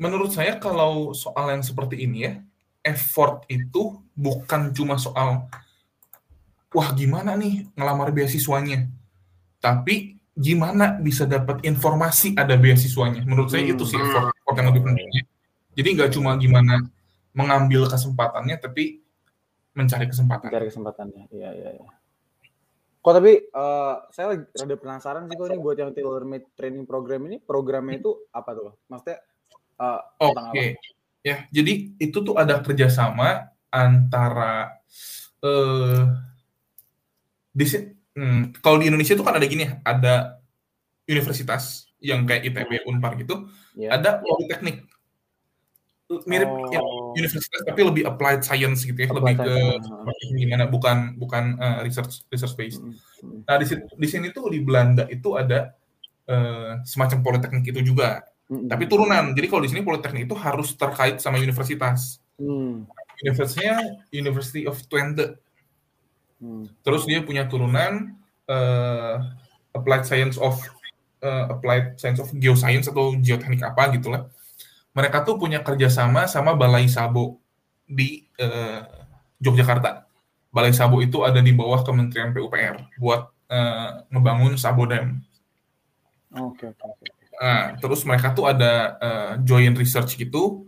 [0.00, 2.32] menurut saya kalau soal yang seperti ini ya,
[2.82, 5.46] effort itu bukan cuma soal
[6.74, 8.90] wah gimana nih ngelamar beasiswanya,
[9.62, 13.24] tapi gimana bisa dapat informasi ada beasiswanya.
[13.24, 15.08] Menurut saya itu sih effort, effort yang lebih penting.
[15.76, 16.84] Jadi nggak cuma gimana
[17.32, 19.00] mengambil kesempatannya, tapi
[19.76, 20.48] mencari kesempatan.
[20.48, 21.70] Mencari kesempatannya, iya iya.
[21.76, 21.92] iya.
[23.04, 27.28] Kok tapi uh, saya rada penasaran sih kok ini buat yang tailor made training program
[27.30, 28.74] ini programnya itu apa tuh?
[28.90, 29.22] Maksudnya
[29.78, 30.50] uh, Oke.
[30.50, 30.68] Okay.
[31.22, 34.78] Ya, jadi itu tuh ada kerjasama antara
[35.42, 36.02] uh,
[37.50, 37.64] di
[38.14, 40.14] hmm, kalau di Indonesia itu kan ada gini ya, ada
[41.06, 43.94] universitas yang kayak ITB, Unpar gitu, yeah.
[43.94, 44.86] ada politeknik
[46.06, 46.70] mirip oh.
[46.70, 46.78] ya,
[47.18, 52.22] universitas tapi lebih applied science gitu ya applied lebih ke gimana bukan bukan uh, research
[52.30, 52.78] research based.
[52.78, 53.38] Mm -hmm.
[53.42, 55.74] Nah di, di sini tuh di Belanda itu ada
[56.30, 58.68] uh, semacam politeknik itu juga, mm -hmm.
[58.70, 59.34] tapi turunan.
[59.34, 62.22] Jadi kalau di sini politeknik itu harus terkait sama universitas.
[62.38, 62.86] Mm.
[63.26, 63.74] Universitasnya
[64.14, 65.42] University of Twente.
[66.38, 66.70] Mm.
[66.86, 68.14] Terus dia punya turunan
[68.46, 69.26] uh,
[69.74, 70.54] applied science of
[71.26, 74.30] uh, applied science of geoscience atau geoteknik apa gitulah.
[74.96, 77.36] Mereka tuh punya kerjasama sama Balai Sabo
[77.84, 78.80] di uh,
[79.44, 80.08] Yogyakarta.
[80.48, 85.20] Balai Sabo itu ada di bawah Kementerian PUPR buat uh, ngebangun Sabo Dam.
[86.32, 87.06] Oke, oke.
[87.36, 90.64] Nah, terus mereka tuh ada uh, joint research gitu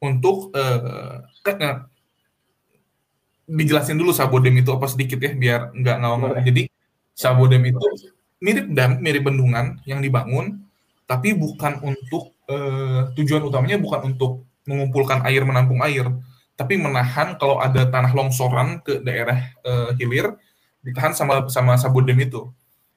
[0.00, 1.20] untuk uh,
[3.46, 6.32] dijelasin dulu Sabodem itu apa sedikit ya biar nggak ngomong.
[6.42, 6.68] Jadi
[7.16, 7.86] Sabodem itu
[8.40, 10.60] mirip dam, mirip bendungan yang dibangun,
[11.08, 16.10] tapi bukan untuk uh, tujuan utamanya bukan untuk mengumpulkan air, menampung air,
[16.58, 20.34] tapi menahan kalau ada tanah longsoran ke daerah uh, hilir
[20.82, 22.50] ditahan sama sama Sabodem itu.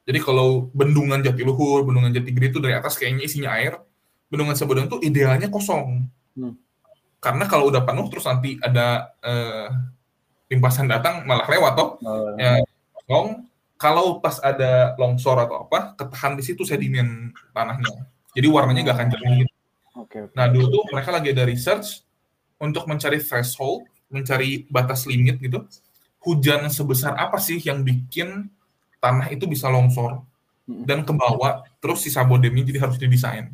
[0.06, 3.78] Jadi kalau bendungan Jatiluhur, bendungan Jatigede itu dari atas kayaknya isinya air,
[4.26, 6.10] bendungan Sabodem itu idealnya kosong.
[6.34, 6.58] Hmm.
[7.20, 9.68] Karena kalau udah penuh terus nanti ada uh,
[10.50, 11.90] limpasan datang malah lewat toh.
[12.02, 12.34] Oh.
[12.34, 12.58] Ya,
[12.96, 13.46] kosong.
[13.80, 18.09] Kalau pas ada longsor atau apa, ketahan di situ sedimen tanahnya.
[18.36, 19.48] Jadi warnanya nggak akan jernih.
[20.06, 20.34] Okay, okay.
[20.38, 22.06] Nah dulu tuh mereka lagi ada research
[22.62, 25.66] untuk mencari threshold, mencari batas limit gitu.
[26.20, 28.46] Hujan sebesar apa sih yang bikin
[29.00, 30.20] tanah itu bisa longsor
[30.68, 30.84] hmm.
[30.84, 33.50] dan ke bawah, terus si sabodemnya jadi harus didesain.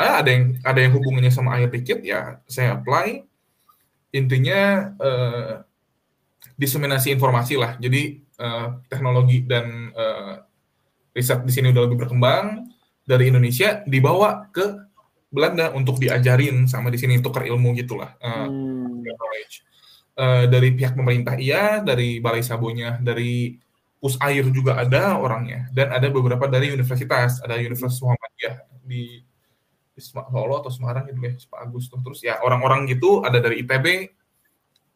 [0.00, 3.22] Nah, ada yang ada yang hubungannya sama air dikit ya saya apply.
[4.10, 5.54] Intinya eh,
[6.60, 7.76] diseminasi informasi lah.
[7.80, 10.40] Jadi uh, teknologi dan uh,
[11.12, 12.69] riset di sini udah lebih berkembang
[13.10, 14.86] dari Indonesia dibawa ke
[15.30, 18.14] Belanda untuk diajarin sama di sini tukar ilmu gitulah.
[18.22, 19.02] Uh, hmm.
[20.20, 23.58] Uh, dari pihak pemerintah iya, dari Balai Sabonya, dari
[23.98, 29.22] Pus Air juga ada orangnya, dan ada beberapa dari universitas, ada Universitas Muhammadiyah di,
[29.92, 32.00] di Solo atau Semarang gitu ya, Pak Agus tuh.
[32.02, 33.86] Terus ya orang-orang gitu ada dari ITB,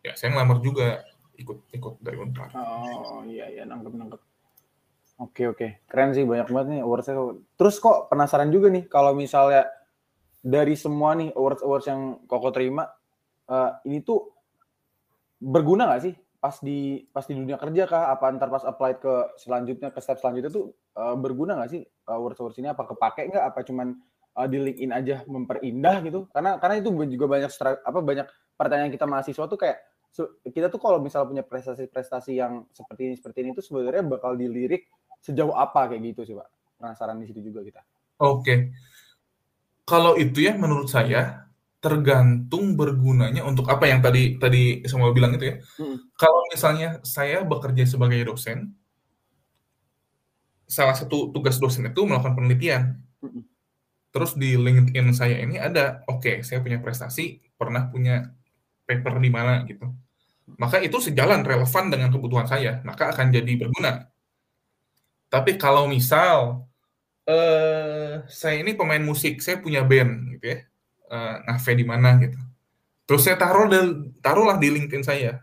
[0.03, 1.05] ya saya ngelamar juga
[1.39, 2.53] ikut ikut dari Unpar.
[2.59, 4.21] Oh iya iya nangkep nangkep.
[5.15, 7.07] Oke oke keren sih banyak banget nih awards
[7.55, 9.71] Terus kok penasaran juga nih kalau misalnya
[10.43, 12.91] dari semua nih awards awards yang Koko terima
[13.47, 14.35] uh, ini tuh
[15.39, 18.11] berguna nggak sih pas di pas di dunia kerja kah?
[18.11, 22.43] Apa ntar pas apply ke selanjutnya ke step selanjutnya tuh uh, berguna nggak sih awards
[22.43, 22.69] awards ini?
[22.75, 23.45] Apa kepake nggak?
[23.55, 23.95] Apa cuman
[24.37, 26.27] uh, di LinkedIn aja memperindah gitu?
[26.35, 27.51] Karena karena itu juga banyak
[27.81, 28.27] apa banyak
[28.59, 29.79] pertanyaan kita mahasiswa tuh kayak
[30.47, 34.87] kita tuh kalau misalnya punya prestasi-prestasi yang seperti ini seperti ini itu sebenarnya bakal dilirik
[35.25, 37.81] sejauh apa kayak gitu sih pak penasaran di situ juga kita
[38.21, 38.59] oke okay.
[39.89, 41.49] kalau itu ya menurut saya
[41.81, 46.17] tergantung bergunanya untuk apa yang tadi tadi semua bilang itu ya hmm.
[46.21, 48.77] kalau misalnya saya bekerja sebagai dosen
[50.69, 53.45] salah satu tugas dosen itu melakukan penelitian hmm.
[54.13, 58.33] terus di LinkedIn saya ini ada oke okay, saya punya prestasi pernah punya
[58.85, 59.89] paper di mana gitu
[60.61, 64.13] maka itu sejalan relevan dengan kebutuhan saya, maka akan jadi berguna.
[65.35, 66.63] Tapi kalau misal
[67.27, 70.59] eh, saya ini pemain musik, saya punya band gitu ya,
[71.11, 72.39] eh, ngafe di mana gitu.
[73.11, 73.67] Terus saya taruh
[74.23, 75.43] taruhlah di LinkedIn saya.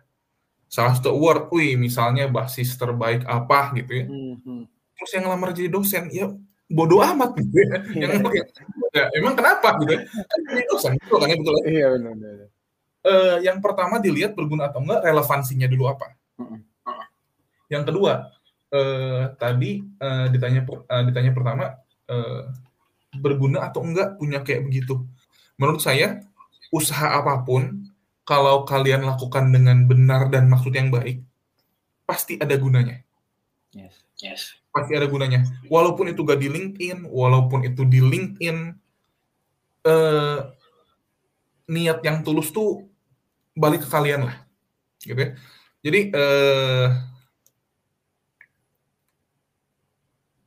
[0.71, 4.05] Salah satu award, wih misalnya basis terbaik apa gitu ya.
[4.07, 4.61] Mm-hmm.
[4.95, 6.31] Terus yang ngelamar jadi dosen, ya
[6.71, 7.83] bodoh amat gitu ya.
[8.07, 8.23] yang,
[8.95, 10.01] ya, emang kenapa gitu ya?
[10.07, 11.53] Kan jadi dosen, betul kan ya betul.
[11.59, 11.63] Ya?
[11.67, 12.13] Iya benar
[13.05, 16.13] uh, yang pertama dilihat berguna atau enggak relevansinya dulu apa.
[17.71, 18.31] Yang kedua
[18.71, 21.77] uh, tadi uh, ditanya uh, ditanya pertama
[22.09, 22.49] uh,
[23.19, 25.03] berguna atau enggak punya kayak begitu.
[25.59, 26.23] Menurut saya
[26.71, 27.91] usaha apa pun
[28.23, 31.21] kalau kalian lakukan dengan benar dan maksud yang baik
[32.07, 33.03] pasti ada gunanya.
[33.75, 33.95] Yes.
[34.19, 34.41] Yes.
[34.71, 35.43] Pasti ada gunanya.
[35.67, 38.71] Walaupun itu gak di LinkedIn, walaupun itu di LinkedIn,
[39.87, 40.39] uh,
[41.71, 42.91] niat yang tulus tuh
[43.55, 44.35] balik ke kalian lah
[45.03, 45.29] gitu ya
[45.81, 46.87] jadi eh,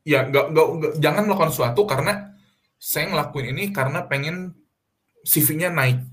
[0.04, 2.36] ya nggak nggak jangan melakukan sesuatu karena
[2.76, 4.52] saya ngelakuin ini karena pengen
[5.24, 6.04] CV-nya naik.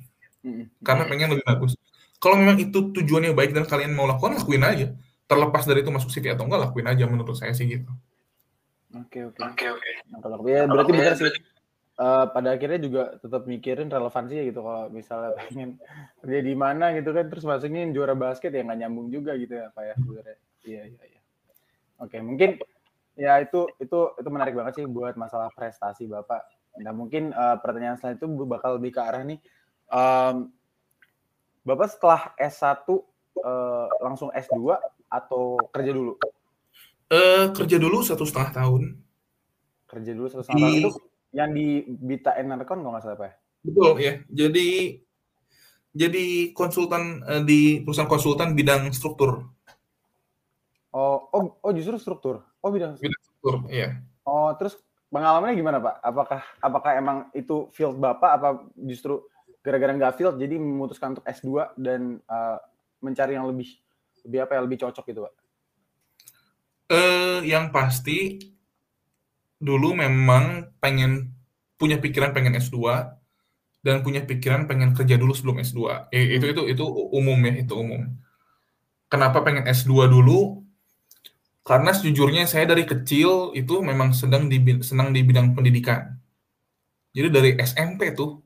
[0.82, 1.76] Karena pengen lebih bagus.
[2.18, 4.88] Kalau memang itu tujuannya baik dan kalian mau lakukan lakuin aja.
[5.28, 7.92] Terlepas dari itu masuk CV atau enggak lakuin aja menurut saya sih gitu.
[8.96, 9.40] Oke oke.
[9.42, 9.92] Oke oke.
[10.48, 11.34] Ya berarti benar sih.
[12.02, 14.64] Uh, pada akhirnya juga tetap mikirin relevansi ya gitu.
[14.64, 15.70] Kalau misalnya pengen
[16.24, 19.70] kerja di mana gitu kan terus masuknya juara basket ya nggak nyambung juga gitu ya
[19.76, 20.38] pak ya sebenarnya.
[20.66, 21.22] Iya iya iya.
[22.02, 22.58] Oke mungkin
[23.16, 26.44] ya itu itu itu menarik banget sih buat masalah prestasi bapak
[26.80, 29.40] nah mungkin uh, pertanyaan selanjutnya itu bakal lebih ke arah nih
[29.92, 30.50] um,
[31.68, 32.98] bapak setelah S1 uh,
[33.38, 34.80] eh, langsung S2
[35.12, 36.16] atau kerja dulu
[37.12, 38.82] uh, kerja dulu satu setengah tahun
[39.92, 40.92] kerja dulu satu setengah tahun itu
[41.32, 43.34] yang di Bita Enercon kalau nggak salah apa ya?
[43.64, 44.14] Betul ya.
[44.28, 44.68] Jadi
[45.92, 49.48] jadi konsultan uh, di perusahaan konsultan bidang struktur.
[50.92, 52.44] Oh, oh, oh justru struktur.
[52.62, 53.10] Oh bidang struktur.
[53.10, 53.88] Bidang struktur, iya.
[54.26, 54.78] Oh, terus
[55.10, 55.96] pengalamannya gimana Pak?
[56.02, 59.26] Apakah apakah emang itu field Bapak apa justru
[59.62, 62.58] gara-gara nggak field jadi memutuskan untuk S2 dan uh,
[63.02, 63.78] mencari yang lebih
[64.26, 65.34] lebih apa ya lebih cocok gitu Pak?
[66.92, 68.52] Uh, yang pasti
[69.62, 71.34] dulu memang pengen
[71.78, 72.78] punya pikiran pengen S2
[73.82, 76.10] dan punya pikiran pengen kerja dulu sebelum S2.
[76.14, 78.06] Eh, itu itu itu umum ya, itu umum.
[79.10, 80.61] Kenapa pengen S2 dulu?
[81.62, 86.18] Karena sejujurnya saya dari kecil itu memang sedang di, senang di bidang pendidikan.
[87.14, 88.42] Jadi dari SMP tuh,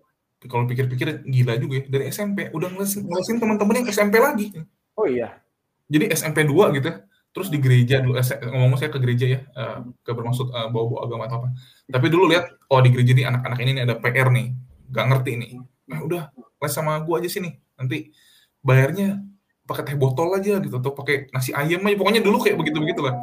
[0.45, 4.51] kalau pikir-pikir gila juga ya, dari SMP udah ngelesin, ngelesin teman-teman yang SMP lagi.
[4.99, 5.39] Oh iya.
[5.87, 6.97] Jadi SMP 2 gitu ya.
[7.35, 8.15] Terus di gereja dulu,
[8.47, 11.47] ngomong saya ke gereja ya, uh, ke bermaksud uh, bawa-bawa agama atau apa.
[11.91, 14.55] Tapi dulu lihat, oh di gereja ini anak-anak ini ada PR nih,
[14.95, 15.51] gak ngerti nih.
[15.91, 17.59] Nah udah, les sama gua aja sini.
[17.75, 18.15] Nanti
[18.63, 19.19] bayarnya
[19.65, 21.97] pakai teh botol aja gitu atau pakai nasi ayam aja.
[21.97, 23.17] Pokoknya dulu kayak begitu begitu lah.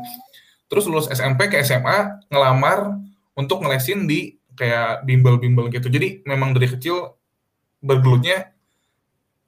[0.67, 2.99] Terus lulus SMP ke SMA ngelamar
[3.39, 5.89] untuk ngelesin di kayak bimbel-bimbel gitu.
[5.89, 7.17] Jadi memang dari kecil
[7.81, 8.53] bergelutnya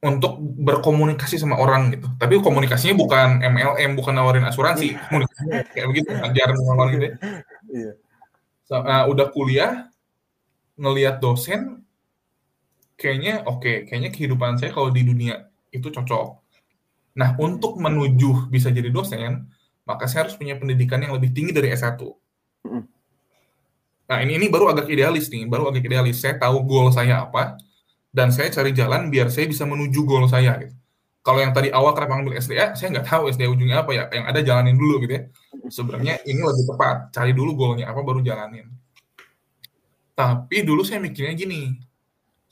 [0.04, 2.06] untuk berkomunikasi sama orang gitu.
[2.20, 4.92] Tapi komunikasinya bukan MLM bukan nawarin asuransi.
[5.72, 7.14] Kayak begitu ajar ngomong gitu ya.
[7.72, 7.92] Iya.
[8.68, 9.88] so, uh, udah kuliah
[10.76, 11.82] ngelihat dosen
[13.00, 13.64] kayaknya oke.
[13.64, 16.43] Okay, kayaknya kehidupan saya kalau di dunia itu cocok
[17.14, 19.46] Nah, untuk menuju bisa jadi dosen,
[19.86, 21.98] maka saya harus punya pendidikan yang lebih tinggi dari S1.
[24.04, 26.18] Nah, ini ini baru agak idealis nih, baru agak idealis.
[26.18, 27.56] Saya tahu goal saya apa,
[28.10, 30.58] dan saya cari jalan biar saya bisa menuju goal saya.
[30.58, 30.74] Gitu.
[31.24, 34.04] Kalau yang tadi awal kenapa ngambil SDA, saya nggak tahu SDA ujungnya apa ya.
[34.12, 35.22] Yang ada jalanin dulu gitu ya.
[35.72, 38.68] Sebenarnya ini lebih tepat, cari dulu goalnya apa baru jalanin.
[40.12, 41.74] Tapi dulu saya mikirnya gini,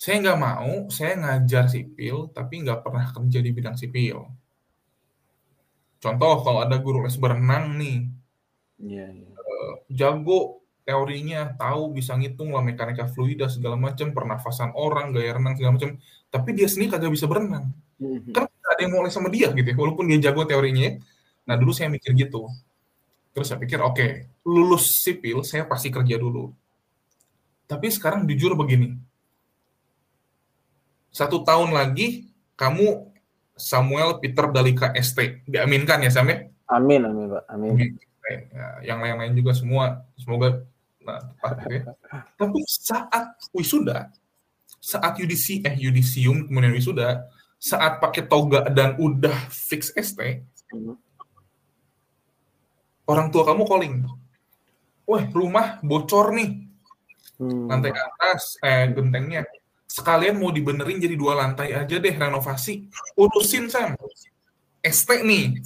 [0.02, 4.41] saya nggak mau saya ngajar sipil tapi nggak pernah kerja di bidang sipil
[6.02, 8.10] Contoh kalau ada guru les berenang nih,
[8.82, 9.30] yeah, yeah.
[9.38, 15.54] Uh, jago teorinya, tahu bisa ngitung lah mekanika fluida segala macam, pernafasan orang, gaya renang
[15.54, 15.94] segala macam,
[16.26, 17.70] tapi dia sendiri kagak bisa berenang.
[18.02, 18.34] Mm-hmm.
[18.34, 20.90] Kan ada yang mau les sama dia gitu ya, walaupun dia jago teorinya.
[20.90, 20.92] Ya.
[21.46, 22.50] Nah dulu saya mikir gitu.
[23.30, 24.10] Terus saya pikir, oke, okay,
[24.42, 26.50] lulus sipil saya pasti kerja dulu.
[27.70, 28.98] Tapi sekarang jujur begini,
[31.14, 32.26] satu tahun lagi
[32.58, 33.11] kamu
[33.62, 35.46] Samuel Peter Dalika ST.
[35.46, 36.50] Diaminkan ya Sam ya?
[36.66, 37.44] Amin, amin Pak.
[37.54, 37.94] Amin.
[38.50, 40.66] Ya, yang lain-lain juga semua semoga
[41.02, 41.82] nah, tepat gitu ya.
[42.38, 44.10] Tapi saat wisuda,
[44.82, 50.18] saat UDC eh yudisium kemudian wisuda, saat pakai toga dan udah fix ST,
[50.74, 50.96] hmm.
[53.06, 53.94] orang tua kamu calling.
[55.06, 56.66] Wah, rumah bocor nih.
[57.42, 57.66] Hmm.
[57.66, 59.42] Lantai atas, eh gentengnya
[59.92, 62.88] sekalian mau dibenerin jadi dua lantai aja deh renovasi.
[63.12, 63.92] Urusin Sam.
[64.80, 65.60] ST nih.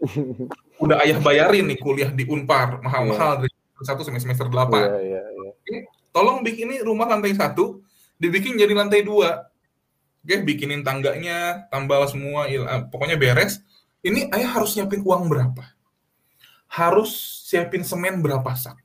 [0.84, 2.84] Udah ayah bayarin nih kuliah di Unpar.
[2.84, 3.48] Mahal-mahal yeah.
[3.48, 5.88] dari satu semester semester delapan yeah, yeah, yeah.
[6.12, 7.80] tolong bikinin rumah lantai satu
[8.20, 9.48] dibikin jadi lantai dua.
[10.20, 13.64] Oke bikinin tangganya tambal semua ah, pokoknya beres.
[14.04, 15.64] Ini ayah harus siapin uang berapa?
[16.68, 17.12] Harus
[17.48, 18.76] siapin semen berapa sak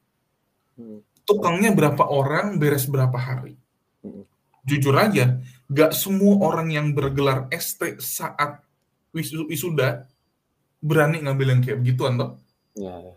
[0.79, 0.99] hmm.
[1.23, 3.55] tukangnya berapa orang beres berapa hari
[4.65, 8.61] jujur aja, gak semua orang yang bergelar ST saat
[9.13, 10.09] wisuda
[10.83, 12.37] berani ngambil yang kayak begitu, Anto.
[12.75, 13.13] Ya, ya.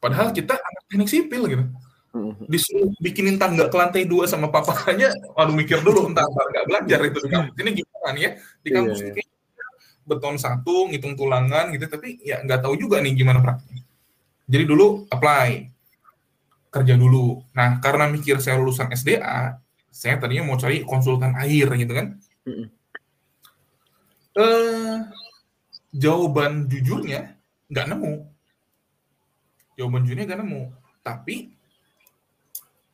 [0.00, 1.64] Padahal kita anak teknik sipil gitu.
[2.10, 2.50] Mm-hmm.
[2.50, 7.18] Disuruh bikinin tangga ke lantai dua sama papanya, waduh mikir dulu entar nggak belajar itu
[7.22, 8.30] di kampus ini gimana nih ya
[8.66, 9.28] di kampus yeah.
[10.02, 13.86] beton satu ngitung tulangan gitu tapi ya nggak tahu juga nih gimana praktiknya.
[14.50, 15.70] Jadi dulu apply
[16.74, 17.46] kerja dulu.
[17.54, 22.16] Nah karena mikir saya lulusan SDA, saya tadinya mau cari konsultan air gitu kan.
[22.46, 22.80] Mm
[24.36, 24.96] uh,
[25.90, 27.34] jawaban jujurnya
[27.70, 28.14] nggak nemu.
[29.78, 30.62] Jawaban jujurnya nggak nemu.
[31.00, 31.50] Tapi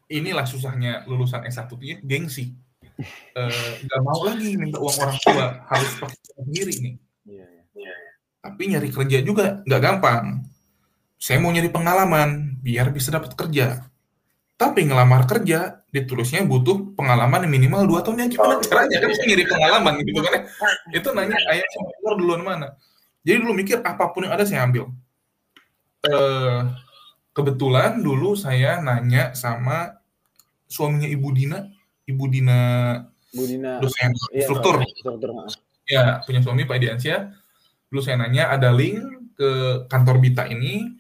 [0.07, 2.55] inilah susahnya lulusan S1 itu gengsi.
[3.37, 6.95] Uh, nggak mau lagi minta uang orang tua, harus pakai sendiri nih.
[7.29, 7.99] Yeah, yeah.
[8.41, 10.49] Tapi nyari kerja juga nggak gampang.
[11.21, 13.85] Saya mau nyari pengalaman biar bisa dapat kerja
[14.57, 18.25] tapi ngelamar kerja ditulisnya butuh pengalaman minimal dua tahun.
[18.25, 18.97] Ya gimana caranya?
[19.05, 20.43] Kan ngiri pengalaman gitu kan ya.
[21.01, 22.73] Itu nanya ayah sama duluan mana.
[23.21, 24.89] Jadi dulu mikir apa pun yang ada saya ambil.
[26.09, 26.61] Eh,
[27.37, 30.01] kebetulan dulu saya nanya sama
[30.65, 31.69] suaminya ibu Dina.
[32.07, 32.61] Ibu Dina
[33.35, 33.83] ibu Dina.
[33.83, 34.79] dosen iya, struktur
[35.85, 37.21] ya punya suami Pak Diansyah.
[37.93, 39.05] Dulu saya nanya ada link
[39.37, 39.51] ke
[39.91, 40.97] kantor Bita ini?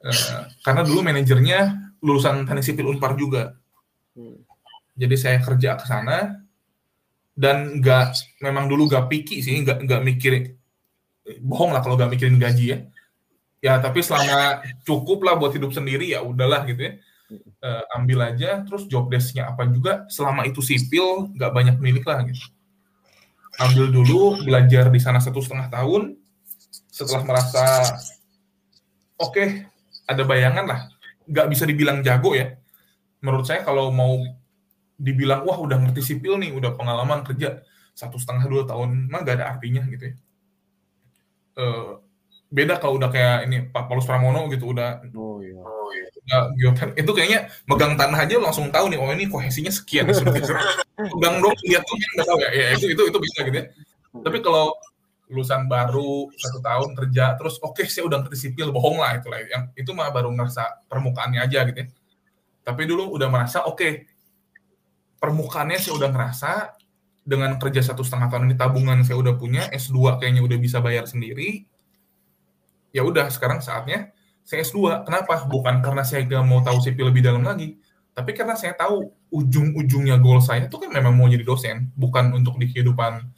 [0.00, 3.56] Eh, karena dulu manajernya lulusan teknik sipil Unpar juga.
[4.16, 4.40] Hmm.
[4.96, 6.44] Jadi saya kerja ke sana
[7.32, 10.32] dan nggak memang dulu nggak piki sih, nggak nggak mikir
[11.40, 12.78] bohong lah kalau nggak mikirin gaji ya.
[13.60, 16.92] Ya tapi selama cukup lah buat hidup sendiri ya udahlah gitu ya.
[17.62, 22.26] uh, ambil aja terus job desknya apa juga selama itu sipil nggak banyak milik lah
[22.26, 22.42] gitu
[23.60, 26.16] ambil dulu belajar di sana satu setengah tahun
[26.88, 27.64] setelah merasa
[29.20, 29.68] oke okay,
[30.08, 30.80] ada bayangan lah
[31.30, 32.58] nggak bisa dibilang jago ya.
[33.22, 34.18] Menurut saya kalau mau
[35.00, 37.64] dibilang wah udah ngerti sipil nih udah pengalaman kerja
[37.96, 40.14] satu setengah dua tahun mah gak ada artinya gitu ya.
[41.56, 42.00] Uh,
[42.50, 45.56] beda kalau udah kayak ini Pak Paulus Pramono gitu udah oh, iya.
[45.56, 46.06] Oh, iya.
[46.66, 51.56] Udah, itu kayaknya megang tanah aja langsung tahu nih oh ini kohesinya sekian pegang dong
[51.64, 52.50] lihat tuh nggak tahu ya.
[52.52, 53.66] Ya itu itu itu bisa gitu ya.
[54.10, 54.74] Tapi kalau
[55.30, 59.30] lulusan baru satu tahun kerja terus oke okay, saya udah ngerti sipil bohong lah itu
[59.30, 59.40] lah.
[59.46, 61.88] Yang itu mah baru ngerasa permukaannya aja gitu ya.
[62.66, 63.92] Tapi dulu udah merasa oke okay,
[65.22, 66.52] permukaannya saya udah ngerasa
[67.22, 71.06] dengan kerja satu setengah tahun ini tabungan saya udah punya S2 kayaknya udah bisa bayar
[71.06, 71.68] sendiri
[72.90, 74.10] ya udah sekarang saatnya
[74.42, 75.46] saya S2 kenapa?
[75.46, 77.78] Bukan karena saya gak mau tahu sipil lebih dalam lagi
[78.10, 82.58] tapi karena saya tahu ujung-ujungnya goal saya itu kan memang mau jadi dosen bukan untuk
[82.58, 83.30] di kehidupan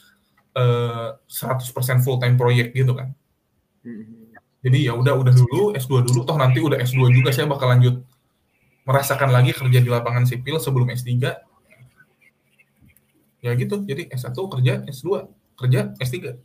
[0.57, 3.13] uh, eh, 100% full time proyek gitu kan.
[4.63, 8.07] Jadi ya udah udah dulu S2 dulu toh nanti udah S2 juga saya bakal lanjut
[8.87, 11.11] merasakan lagi kerja di lapangan sipil sebelum S3.
[13.43, 13.83] Ya gitu.
[13.83, 15.27] Jadi S1 kerja, S2
[15.59, 16.39] kerja, S3.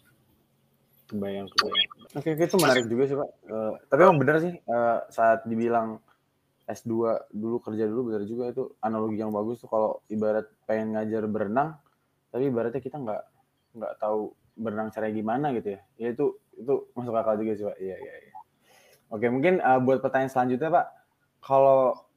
[1.07, 1.89] Kebayang, kebayang.
[2.17, 3.29] Oke, oke itu menarik juga sih, Pak.
[3.45, 6.01] Uh, tapi emang benar sih uh, saat dibilang
[6.67, 6.91] S2
[7.31, 11.79] dulu kerja dulu benar juga itu analogi yang bagus tuh kalau ibarat pengen ngajar berenang
[12.27, 13.23] tapi ibaratnya kita nggak
[13.77, 15.81] nggak tahu berenang caranya gimana gitu ya.
[16.01, 16.25] Ya itu
[16.57, 17.77] itu masuk akal juga sih pak.
[17.77, 18.33] Iya iya iya.
[19.13, 20.85] Oke mungkin uh, buat pertanyaan selanjutnya pak.
[21.45, 22.07] Kalau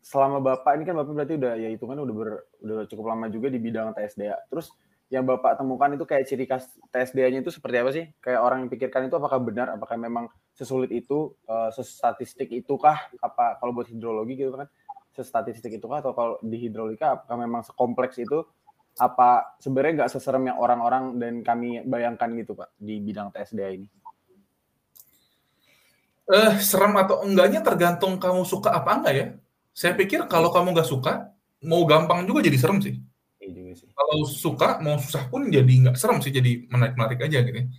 [0.00, 2.28] selama bapak ini kan bapak berarti udah ya hitungan udah ber,
[2.64, 4.72] udah cukup lama juga di bidang TSDA terus
[5.08, 8.04] yang bapak temukan itu kayak ciri khas TSDA-nya itu seperti apa sih?
[8.20, 13.08] Kayak orang yang pikirkan itu apakah benar apakah memang sesulit itu uh, sestatistik itukah?
[13.24, 14.68] Apa kalau buat hidrologi gitu kan
[15.16, 16.04] sestatistik itukah?
[16.04, 18.44] Atau kalau di hidrolika apakah memang sekompleks itu
[18.98, 23.86] apa sebenarnya nggak seserem yang orang-orang dan kami bayangkan gitu pak di bidang TSDA ini?
[26.28, 29.26] Eh serem atau enggaknya tergantung kamu suka apa enggak ya.
[29.72, 31.30] Saya pikir kalau kamu nggak suka,
[31.62, 32.98] mau gampang juga jadi serem sih.
[33.38, 33.88] Iya sih.
[33.94, 37.70] Kalau suka mau susah pun jadi nggak serem sih, jadi menarik-menarik aja gitu.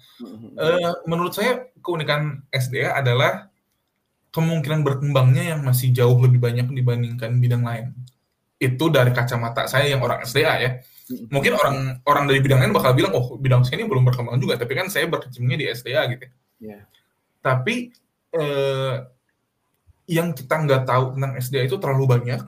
[0.56, 3.52] Uh, menurut saya keunikan SDA adalah
[4.32, 7.92] kemungkinan berkembangnya yang masih jauh lebih banyak dibandingkan bidang lain.
[8.56, 10.72] Itu dari kacamata saya yang orang SDA ya
[11.30, 14.58] mungkin orang orang dari bidang lain bakal bilang oh bidang saya ini belum berkembang juga.
[14.58, 16.26] Tapi kan saya berkecimpungnya di SDA gitu
[16.62, 16.84] yeah.
[17.42, 17.94] tapi
[18.36, 18.96] eh,
[20.10, 22.42] yang kita nggak tahu tentang SDA itu terlalu banyak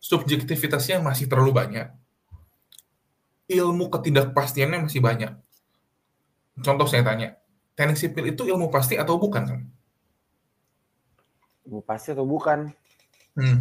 [0.00, 1.88] subjektivitasnya masih terlalu banyak
[3.44, 5.32] ilmu ketidakpastiannya masih banyak.
[6.64, 7.36] Contoh saya tanya
[7.74, 9.60] teknik sipil itu ilmu pasti atau bukan kan
[11.64, 12.70] ilmu pasti atau bukan?
[13.34, 13.58] Hmm.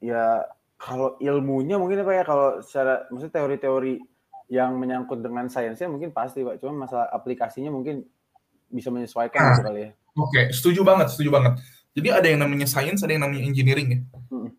[0.00, 0.48] ya
[0.82, 4.02] kalau ilmunya mungkin apa ya kalau secara maksudnya teori-teori
[4.50, 6.58] yang menyangkut dengan sainsnya mungkin pasti pak.
[6.58, 8.02] Cuma masalah aplikasinya mungkin
[8.66, 9.90] bisa menyesuaikan nah, gitu kali ya.
[10.18, 11.62] oke okay, setuju banget setuju banget.
[11.94, 14.00] Jadi ada yang namanya sains ada yang namanya engineering ya.
[14.32, 14.50] Hmm.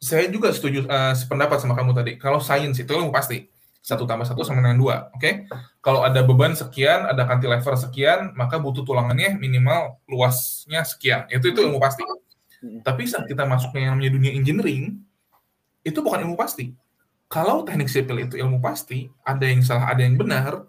[0.00, 2.12] saya juga setuju uh, sependapat sama kamu tadi.
[2.20, 3.48] Kalau sains itu ilmu pasti.
[3.80, 5.24] Satu tambah satu sama dengan dua oke?
[5.24, 5.48] Okay?
[5.80, 11.24] kalau ada beban sekian ada cantilever sekian maka butuh tulangannya minimal luasnya sekian.
[11.32, 12.04] Itu itu ilmu pasti.
[12.60, 12.84] Hmm.
[12.84, 15.00] tapi saat kita masuknya yang namanya dunia engineering
[15.86, 16.72] itu bukan ilmu pasti.
[17.30, 20.66] Kalau teknik sipil itu ilmu pasti, ada yang salah, ada yang benar.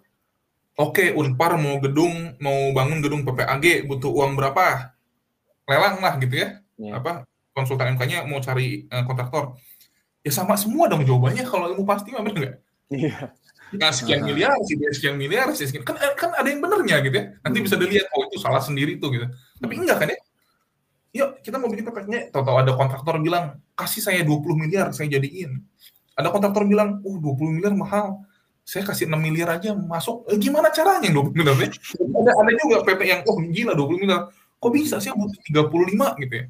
[0.78, 4.94] Oke, Unpar mau gedung, mau bangun gedung PPAG, butuh uang berapa?
[5.66, 6.62] Lelang lah gitu ya.
[6.78, 7.02] Yeah.
[7.02, 9.58] Apa konsultan MK-nya mau cari uh, kontraktor.
[10.22, 12.56] Ya sama semua dong jawabannya kalau ilmu pasti mah benar nggak?
[12.94, 13.18] Iya.
[13.72, 15.88] Nah, sekian miliar, sih sekian miliar, sih sekian.
[15.88, 17.26] Kan, kan ada yang benernya gitu ya.
[17.40, 17.66] Nanti hmm.
[17.66, 19.26] bisa dilihat, oh itu salah sendiri tuh gitu.
[19.64, 19.82] Tapi hmm.
[19.88, 20.20] enggak kan ya?
[21.12, 25.60] Yuk kita mau bikin PPK-nya, tahu-tahu ada kontraktor bilang, kasih saya 20 miliar, saya jadiin.
[26.16, 28.24] Ada kontraktor bilang, uh 20 miliar mahal,
[28.64, 30.24] saya kasih 6 miliar aja masuk.
[30.32, 31.56] Eh, gimana caranya 20 miliar?
[31.60, 31.70] Ya?
[32.00, 36.34] Ada, ada juga PP yang, oh gila 20 miliar, kok bisa sih butuh 35 gitu
[36.34, 36.46] ya.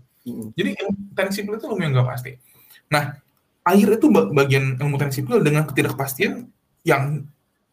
[0.53, 0.69] Jadi
[1.17, 2.37] teknik sipil itu lumayan nggak pasti.
[2.93, 3.17] Nah,
[3.65, 6.45] air itu bagian ilmu teknik sipil dengan ketidakpastian
[6.85, 7.25] yang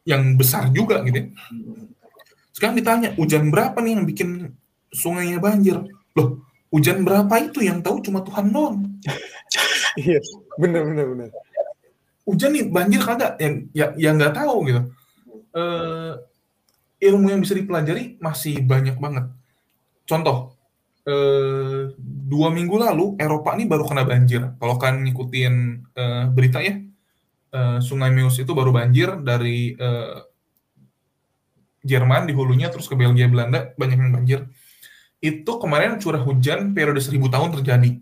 [0.09, 1.27] yang besar juga gitu ya.
[2.57, 4.29] Sekarang ditanya, hujan berapa nih yang bikin
[4.91, 5.85] sungainya banjir?
[6.17, 8.79] Loh, hujan berapa itu yang tahu cuma Tuhan doang.
[10.01, 10.21] iya,
[10.61, 11.29] benar benar benar.
[12.29, 14.83] Hujan nih banjir kagak yang ya yang nggak tahu gitu.
[15.57, 16.21] Uh,
[17.01, 19.33] ilmu yang bisa dipelajari masih banyak banget.
[20.05, 20.53] Contoh,
[21.09, 21.89] uh,
[22.29, 24.53] dua minggu lalu Eropa ini baru kena banjir.
[24.61, 25.55] Kalau kan ngikutin
[25.97, 26.77] uh, berita ya,
[27.57, 30.21] uh, Sungai Meuse itu baru banjir dari uh,
[31.81, 34.41] Jerman di hulunya terus ke Belgia Belanda banyak yang banjir
[35.19, 37.99] itu kemarin curah hujan periode seribu tahun terjadi.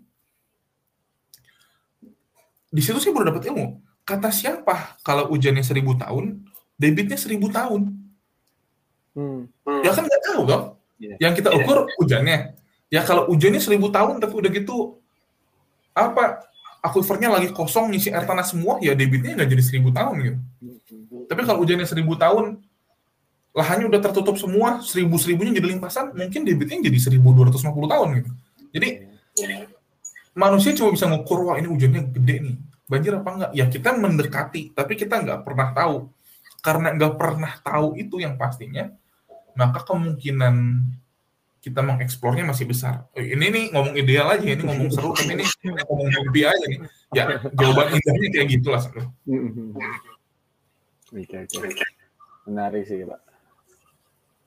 [2.67, 3.81] Di situ saya baru dapat ilmu.
[4.07, 6.45] Kata siapa kalau hujannya seribu tahun,
[6.77, 7.91] debitnya seribu tahun?
[9.17, 9.49] Hmm.
[9.81, 10.65] Ya kan nggak tahu dong.
[11.01, 11.17] Yeah.
[11.17, 11.95] Yang kita ukur yeah.
[11.97, 12.37] hujannya.
[12.87, 15.01] Ya kalau hujannya seribu tahun, tapi udah gitu
[15.97, 16.45] apa
[16.85, 20.39] akuifernya lagi kosong ngisi air tanah semua, ya debitnya nggak jadi seribu tahun gitu.
[21.27, 22.61] Tapi kalau hujannya seribu tahun,
[23.57, 27.89] lahannya udah tertutup semua, seribu seribunya jadi limpasan, mungkin debitnya jadi seribu dua ratus puluh
[27.89, 28.31] tahun gitu.
[28.77, 28.89] Jadi
[30.37, 32.55] manusia cuma bisa ngukur wah ini hujannya gede nih,
[32.85, 33.51] banjir apa enggak?
[33.57, 36.13] Ya kita mendekati, tapi kita nggak pernah tahu.
[36.61, 38.93] Karena nggak pernah tahu itu yang pastinya,
[39.55, 40.85] maka kemungkinan
[41.63, 43.07] kita mengeksplornya masih besar.
[43.15, 46.79] Oh, ini nih ngomong ideal aja, ini ngomong seru, tapi ini ngomong mimpi aja nih.
[47.15, 48.83] Ya, jawaban indahnya kayak gitulah.
[51.07, 51.57] Oke, oke.
[52.47, 53.19] Menarik sih, Pak.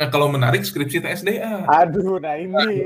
[0.01, 1.68] Nah, kalau menarik skripsi TSDA.
[1.68, 2.80] Aduh, nah ini.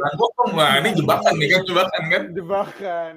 [0.51, 2.23] Nah, ini jebakan nih kan, jebakan kan?
[2.35, 3.15] Jebakan.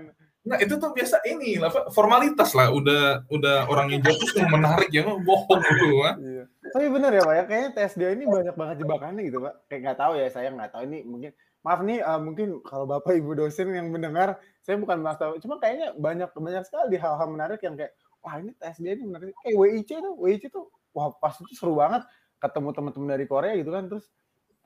[0.48, 1.58] Nah, itu tuh biasa ini,
[1.90, 2.70] formalitas lah.
[2.70, 5.88] Udah udah orang yang jatuh tuh menarik ya, bohong gitu.
[5.98, 6.44] Iya.
[6.78, 9.54] Tapi benar ya Pak ya, kayaknya TSDA ini banyak banget jebakannya gitu Pak.
[9.66, 11.32] Kayak nggak tahu ya, saya nggak tahu ini mungkin
[11.66, 15.58] maaf nih uh, mungkin kalau Bapak Ibu dosen yang mendengar, saya bukan mas tahu, cuma
[15.60, 19.34] kayaknya banyak banyak sekali hal-hal menarik yang kayak wah ini TSDA ini menarik.
[19.42, 22.06] Kayak WIC tuh, WIC tuh wah pas itu seru banget
[22.38, 24.06] ketemu teman-teman dari Korea gitu kan terus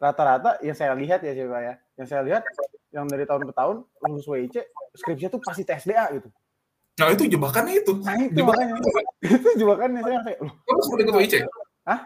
[0.02, 2.42] rata-rata yang saya lihat ya Pak ya, yang saya lihat
[2.92, 3.76] yang dari tahun ke tahun
[4.10, 4.56] lulus WIC
[4.98, 6.30] skripsinya tuh pasti TSDA gitu.
[7.00, 7.94] Nah itu jebakannya itu.
[8.04, 8.76] Nah itu jebakannya.
[9.24, 10.54] itu jebakannya saya kayak loh.
[10.68, 11.36] Kamu sempat ikut WIC?
[11.88, 12.00] Hah?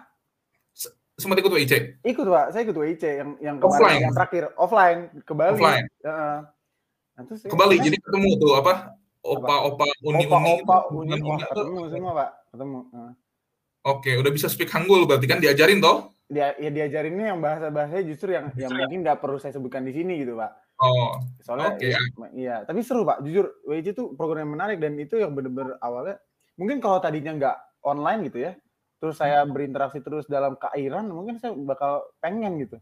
[1.16, 1.74] Sempat ikut WIC?
[2.04, 4.02] Ikut pak, saya ikut WIC yang yang kemarin offline.
[4.04, 5.56] yang terakhir offline ke Bali.
[5.56, 5.86] Offline.
[6.04, 6.40] Uh,
[7.16, 8.74] nah, terus ke Bali, jadi ketemu tuh apa?
[9.26, 10.28] Opa-opa uni-uni.
[10.30, 12.80] Opa-opa uni, uni, ketemu semua pak, ketemu.
[12.94, 13.12] Uh.
[13.86, 16.10] Oke, udah bisa speak Hangul berarti kan diajarin toh?
[16.26, 20.26] Dia ya diajarinnya yang bahasa-bahasanya justru yang yang mungkin nggak perlu saya sebutkan di sini
[20.26, 20.82] gitu, Pak.
[20.82, 21.22] Oh.
[21.46, 21.94] Soalnya okay.
[21.94, 22.00] ya,
[22.34, 23.22] iya, tapi seru, Pak.
[23.22, 26.18] Jujur WIC itu program yang menarik dan itu yang benar-benar awalnya
[26.58, 28.52] mungkin kalau tadinya nggak online gitu ya,
[28.98, 29.54] terus saya hmm.
[29.54, 32.82] berinteraksi terus dalam keairan, mungkin saya bakal pengen gitu.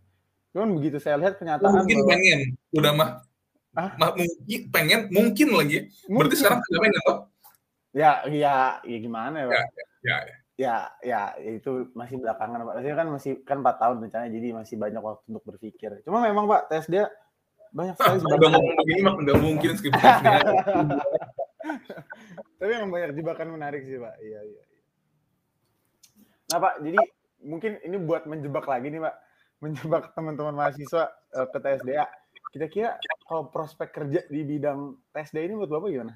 [0.55, 2.39] Cuman begitu saya lihat kenyataan mungkin bahwa, pengen,
[2.71, 3.09] udah mah
[3.75, 3.91] ah?
[3.99, 5.91] mah mungkin pengen, mungkin lagi.
[6.07, 6.15] Mungkin.
[6.15, 7.17] Berarti sekarang sudah pengen toh?
[7.91, 9.53] Ya, ya, ya gimana ya, Pak?
[9.53, 9.65] Ya,
[10.07, 10.35] ya, ya.
[10.53, 12.73] Ya ya itu masih belakangan pak.
[12.77, 15.89] Maksudnya kan masih kan empat tahun rencananya jadi masih banyak waktu untuk berpikir.
[16.05, 17.09] Cuma memang pak tes dia
[17.73, 20.05] banyak sekali udah ngomong begini mah nggak mungkin skripsi
[22.61, 24.13] tapi memang banyak jebakan menarik sih pak.
[24.21, 24.63] Iya iya
[26.53, 27.01] nah pak jadi
[27.41, 29.15] mungkin ini buat menjebak lagi nih pak.
[29.57, 32.05] Menjebak teman-teman mahasiswa uh, ke TSDA
[32.53, 36.13] kira-kira kalau prospek kerja di bidang TSDA ini buat bapak gimana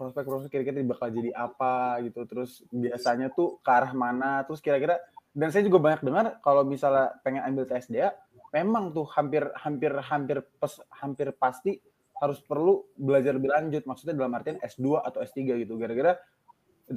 [0.00, 2.24] prospek-prospek kira-kira bakal jadi apa gitu.
[2.24, 4.96] Terus biasanya tuh ke arah mana terus kira-kira
[5.36, 8.16] dan saya juga banyak dengar kalau misalnya pengen ambil TSDA
[8.56, 11.78] memang tuh hampir hampir hampir pes, hampir pasti
[12.16, 13.84] harus perlu belajar lebih lanjut.
[13.84, 15.76] Maksudnya dalam artian S2 atau S3 gitu.
[15.76, 16.16] Gara-gara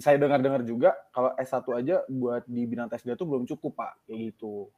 [0.01, 4.07] saya dengar-dengar juga kalau S1 aja buat di bidang TSDA tuh belum cukup Pak.
[4.07, 4.71] Kayak gitu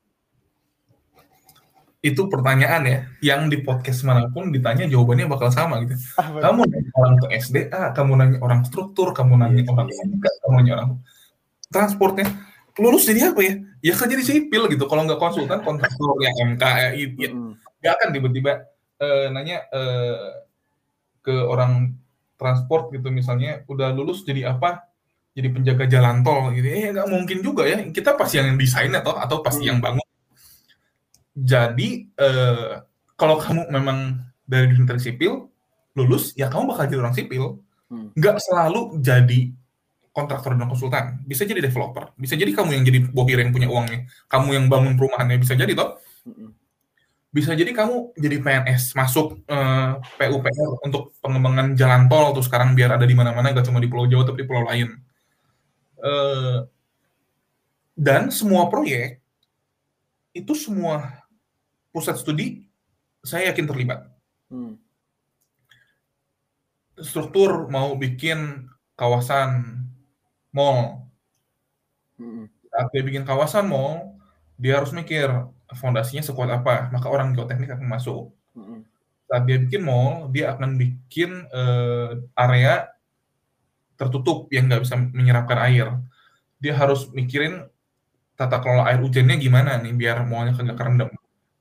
[2.05, 5.97] itu pertanyaan ya yang di podcast mana pun ditanya jawabannya bakal sama gitu.
[6.21, 10.29] Ah, kamu nanya orang ke SDA, kamu nanya orang struktur, kamu nanya yes, orang fisika,
[10.45, 10.89] kamu nanya orang
[11.73, 12.29] transportnya,
[12.77, 13.53] lulus jadi apa ya?
[13.81, 14.85] Ya kan jadi sipil gitu.
[14.85, 17.29] Kalau nggak konsultan, kontraktor yang MK, ya, ya
[17.81, 18.51] nggak akan tiba-tiba
[19.01, 20.45] uh, nanya uh,
[21.25, 21.97] ke orang
[22.37, 24.85] transport gitu misalnya, udah lulus jadi apa?
[25.33, 26.69] Jadi penjaga jalan tol gitu.
[26.69, 27.81] Eh nggak mungkin juga ya.
[27.89, 30.05] Kita pasti yang desainnya atau atau pasti yang bangun
[31.35, 32.87] jadi uh,
[33.19, 35.51] kalau kamu memang dari dunia sipil
[35.95, 37.59] lulus, ya kamu bakal jadi orang sipil.
[37.91, 38.11] Hmm.
[38.15, 39.51] Nggak selalu jadi
[40.15, 41.05] kontraktor dan konsultan.
[41.27, 42.15] Bisa jadi developer.
[42.15, 44.07] Bisa jadi kamu yang jadi bohir yang punya uangnya.
[44.31, 45.99] Kamu yang bangun perumahannya bisa jadi toh.
[46.23, 46.55] Hmm.
[47.35, 52.95] Bisa jadi kamu jadi PNS masuk eh, PUPR untuk pengembangan jalan tol tuh sekarang biar
[52.95, 54.95] ada di mana-mana gak cuma di Pulau Jawa tapi di pulau lain.
[55.99, 56.63] Uh,
[57.97, 59.23] dan semua proyek
[60.35, 61.24] itu semua
[61.95, 62.67] pusat studi
[63.23, 64.11] saya yakin terlibat.
[64.51, 64.75] Hmm.
[66.99, 68.67] Struktur mau bikin
[68.99, 69.79] kawasan
[70.51, 71.07] mall.
[72.19, 72.51] Hmm.
[72.67, 74.19] Saat dia bikin kawasan mall,
[74.59, 75.31] dia harus mikir
[75.79, 78.35] fondasinya sekuat apa, maka orang geoteknik akan masuk.
[78.51, 78.83] Hmm.
[79.31, 82.91] Saat dia bikin mall, dia akan bikin uh, area
[83.95, 85.87] tertutup yang nggak bisa menyerapkan air.
[86.59, 87.65] Dia harus mikirin
[88.35, 91.07] tata kelola air hujannya gimana nih biar mallnya kagak kerendam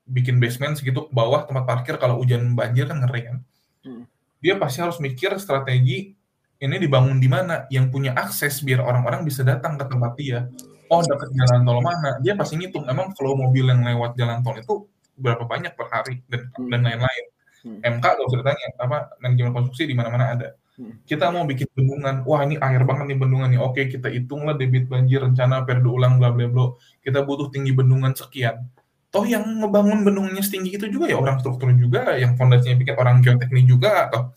[0.05, 3.37] bikin basement segitu ke bawah tempat parkir kalau hujan banjir kan ngeri kan.
[3.85, 4.05] Hmm.
[4.45, 6.13] Dia pasti harus mikir strategi
[6.61, 10.49] ini dibangun di mana yang punya akses biar orang-orang bisa datang ke tempat dia.
[10.93, 12.21] Oh dekat jalan tol mana?
[12.21, 14.75] Dia pasti ngitung emang flow mobil yang lewat jalan tol itu
[15.17, 16.69] berapa banyak per hari dan Hmm.
[16.69, 17.25] dan lain-lain.
[17.65, 17.81] Hmm.
[17.81, 20.49] MK gak usah ditanya apa manajemen konstruksi di mana-mana ada.
[20.75, 21.01] Hmm.
[21.07, 23.61] Kita mau bikin bendungan, wah ini air banget nih bendungan nih.
[23.63, 26.75] Oke, kita hitunglah debit banjir, rencana perdu ulang bla bla bla.
[27.01, 28.69] Kita butuh tinggi bendungan sekian.
[29.15, 33.23] Toh yang ngebangun bendungannya setinggi itu juga ya orang struktur juga, yang fondasinya bikin orang
[33.23, 34.35] geoteknik juga atau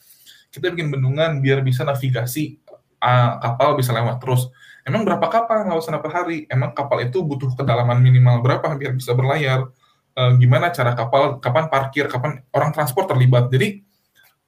[0.53, 2.61] kita bikin bendungan biar bisa navigasi
[3.01, 4.53] uh, kapal bisa lewat terus.
[4.85, 6.45] Emang berapa kapal nggak usah per hari?
[6.47, 9.65] Emang kapal itu butuh kedalaman minimal berapa biar bisa berlayar?
[10.13, 13.49] Uh, gimana cara kapal, kapan parkir, kapan orang transport terlibat?
[13.49, 13.81] Jadi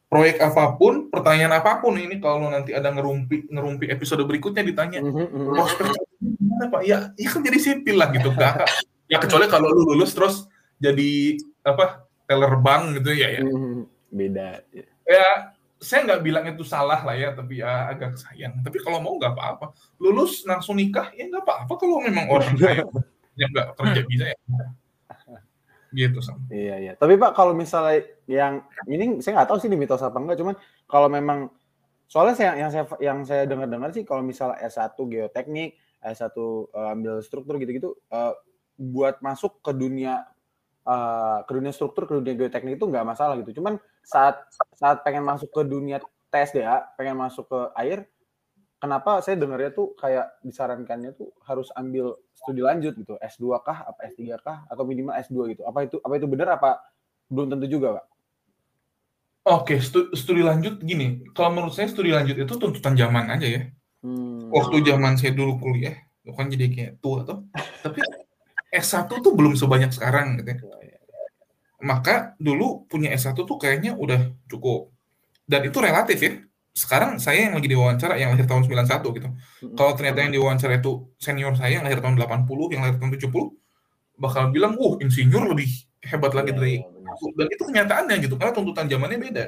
[0.09, 5.05] proyek apa pun, pertanyaan apa pun ini kalau nanti ada ngerumpi ngerumpi episode berikutnya ditanya
[5.05, 5.53] Mhm, mhm.
[5.53, 5.85] prospek
[6.21, 6.81] gimana pak?
[6.85, 8.65] Ya, ya kan jadi sipil lah gitu Gak,
[9.09, 10.45] ya kecuali kalau lu lulus terus
[10.77, 11.35] jadi
[11.65, 13.41] apa teller bank gitu ya ya.
[13.41, 13.89] Mhm.
[14.13, 14.61] Beda.
[15.09, 18.61] Ya saya nggak bilang itu salah lah ya, tapi ya agak sayang.
[18.61, 19.73] Tapi kalau mau nggak apa-apa.
[19.97, 22.85] Lulus langsung nikah ya nggak apa-apa kalau memang orang kaya
[23.33, 24.37] yang nggak kerja bisa ya.
[25.89, 26.45] Gitu sama.
[26.53, 26.93] Iya iya.
[26.93, 30.55] Tapi Pak kalau misalnya yang ini saya nggak tahu sih di mitos apa enggak, cuman
[30.85, 31.49] kalau memang
[32.05, 36.37] soalnya saya yang saya yang saya dengar-dengar sih kalau misalnya S1 geoteknik, S1
[36.75, 38.33] eh, ambil struktur gitu-gitu eh,
[38.79, 40.23] buat masuk ke dunia
[40.87, 43.59] eh, ke dunia struktur, ke dunia geoteknik itu nggak masalah gitu.
[43.59, 44.39] Cuman saat
[44.79, 45.99] saat pengen masuk ke dunia
[46.31, 48.07] TSDA, pengen masuk ke air,
[48.79, 54.07] kenapa saya dengarnya tuh kayak disarankannya tuh harus ambil studi lanjut gitu, S2 kah, apa
[54.07, 55.67] S3 kah, atau minimal S2 gitu.
[55.67, 56.79] Apa itu apa itu benar apa
[57.27, 58.05] belum tentu juga, Pak?
[59.49, 61.25] Oke, stu- studi lanjut gini.
[61.33, 63.61] Kalau menurut saya studi lanjut itu tuntutan zaman aja ya.
[64.05, 64.47] Hmm.
[64.53, 65.97] Waktu zaman saya dulu kuliah,
[66.29, 67.49] kan jadi kayak tua tuh.
[67.83, 67.99] Tapi
[68.69, 70.59] S1 tuh belum sebanyak sekarang gitu ya.
[71.79, 74.91] Maka dulu punya S1 tuh kayaknya udah cukup.
[75.47, 76.33] Dan itu relatif ya.
[76.75, 79.29] Sekarang saya yang lagi diwawancara yang lahir tahun 91 gitu.
[79.73, 83.57] Kalau ternyata yang diwawancara itu senior saya yang lahir tahun 80, yang lahir tahun 70,
[84.19, 85.67] bakal bilang, "Uh, insinyur lebih
[86.05, 87.15] hebat lagi Iya, dari iya, benar.
[87.15, 89.45] aku." Dan itu kenyataannya gitu, karena tuntutan zamannya beda.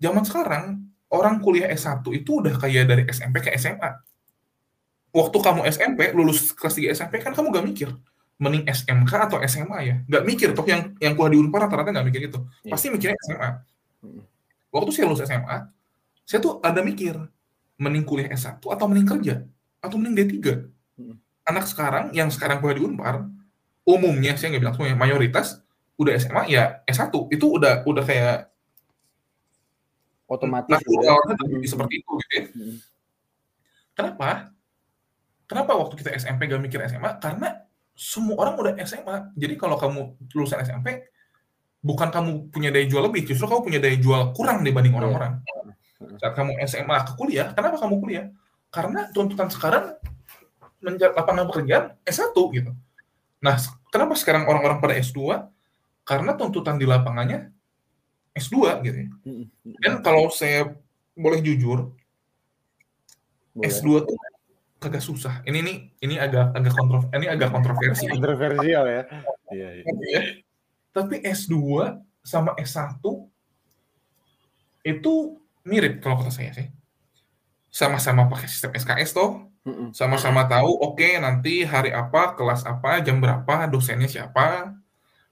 [0.00, 0.64] Zaman sekarang,
[1.10, 3.90] orang kuliah S1 itu udah kayak dari SMP ke SMA.
[5.14, 7.88] Waktu kamu SMP, lulus kelas 3 SMP, kan kamu gak mikir,
[8.42, 9.96] mending SMK atau SMA ya?
[10.10, 12.42] Gak mikir, toh yang yang kuliah di Unpar rata-rata gak mikir itu.
[12.66, 12.72] Iya.
[12.74, 13.50] Pasti mikirnya SMA.
[14.02, 14.22] Mm.
[14.74, 15.70] Waktu saya lulus SMA,
[16.26, 17.14] saya tuh ada mikir,
[17.78, 19.34] mending kuliah S1 atau mending kerja?
[19.78, 20.34] Atau mending D3?
[20.98, 21.14] Mm.
[21.46, 23.22] Anak sekarang, yang sekarang kuliah di Unpar,
[23.86, 25.62] umumnya, saya nggak bilang semuanya, mayoritas,
[25.94, 27.14] udah SMA, ya S1.
[27.30, 28.50] Itu udah udah kayak
[30.24, 31.14] Otomatis gitu ya.
[31.14, 31.36] Mm-mm.
[31.36, 32.44] terjadi seperti itu gitu ya.
[33.94, 34.53] Kenapa?
[35.44, 37.20] Kenapa waktu kita SMP gak mikir SMA?
[37.20, 37.64] Karena
[37.94, 39.32] semua orang udah SMA.
[39.38, 40.00] Jadi kalau kamu
[40.34, 41.06] lulusan SMP,
[41.84, 45.00] bukan kamu punya daya jual lebih, justru kamu punya daya jual kurang dibanding Iya.
[45.04, 45.32] orang-orang.
[46.00, 46.16] Mm.
[46.18, 48.26] Saat kamu SMA ke kuliah, kenapa kamu kuliah?
[48.72, 49.94] Karena tuntutan sekarang
[50.84, 52.72] lapangan pekerjaan S1 gitu.
[53.40, 53.56] Nah,
[53.88, 55.48] kenapa sekarang orang-orang pada S2?
[56.04, 57.48] Karena tuntutan di lapangannya
[58.36, 59.08] S2 gitu ya.
[59.80, 60.76] Dan kalau saya
[61.14, 61.94] boleh jujur,
[63.54, 63.70] Boleh.
[63.70, 64.16] S2 tuh
[64.78, 65.40] kagak susah.
[65.46, 68.06] Ini nih ini agak agak kontro ini agak kontroversi.
[68.10, 69.02] Kontroversial ya.
[69.50, 69.84] Iya, iya.
[69.84, 70.22] Ya.
[70.94, 71.54] Tapi S2
[72.22, 73.02] sama S1
[74.84, 75.14] itu
[75.64, 76.68] mirip kalau kata saya sih.
[77.74, 79.50] Sama-sama pakai sistem SKS toh,
[79.90, 84.78] sama-sama tahu oke nanti hari apa, kelas apa, jam berapa, dosennya siapa,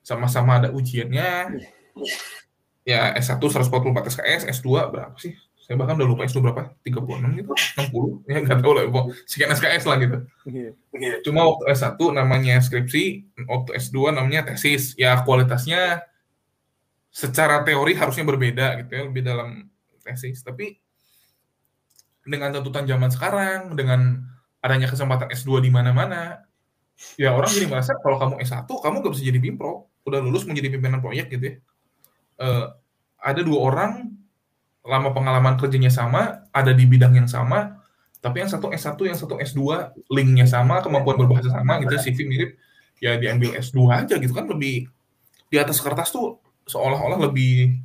[0.02, 1.62] sama-sama ada ujiannya.
[2.82, 5.38] Ya S1 144 SKS, S2 berapa sih?
[5.72, 6.68] Saya bahkan udah lupa S2 berapa?
[6.84, 8.84] 36 gitu, 60, ya nggak tahu lah,
[9.24, 10.16] sekian SKS lah gitu.
[10.52, 11.24] Iya.
[11.24, 14.92] Cuma waktu S1 namanya skripsi, waktu S2 namanya tesis.
[15.00, 16.04] Ya kualitasnya
[17.08, 19.72] secara teori harusnya berbeda gitu ya, lebih dalam
[20.04, 20.44] tesis.
[20.44, 20.76] Tapi
[22.28, 24.28] dengan tuntutan zaman sekarang, dengan
[24.60, 26.44] adanya kesempatan S2 di mana-mana,
[27.16, 29.88] ya orang jadi merasa kalau kamu S1, kamu gak bisa jadi pimpro.
[30.04, 31.54] Udah lulus menjadi pimpinan proyek gitu ya.
[32.44, 32.66] Eh,
[33.24, 34.20] ada dua orang,
[34.82, 37.82] lama pengalaman kerjanya sama, ada di bidang yang sama,
[38.22, 42.50] tapi yang satu S1, yang satu S2, linknya sama, kemampuan berbahasa sama gitu, CV mirip,
[43.02, 44.86] ya diambil S2 aja gitu kan lebih
[45.50, 46.38] di atas kertas tuh
[46.70, 47.82] seolah-olah lebih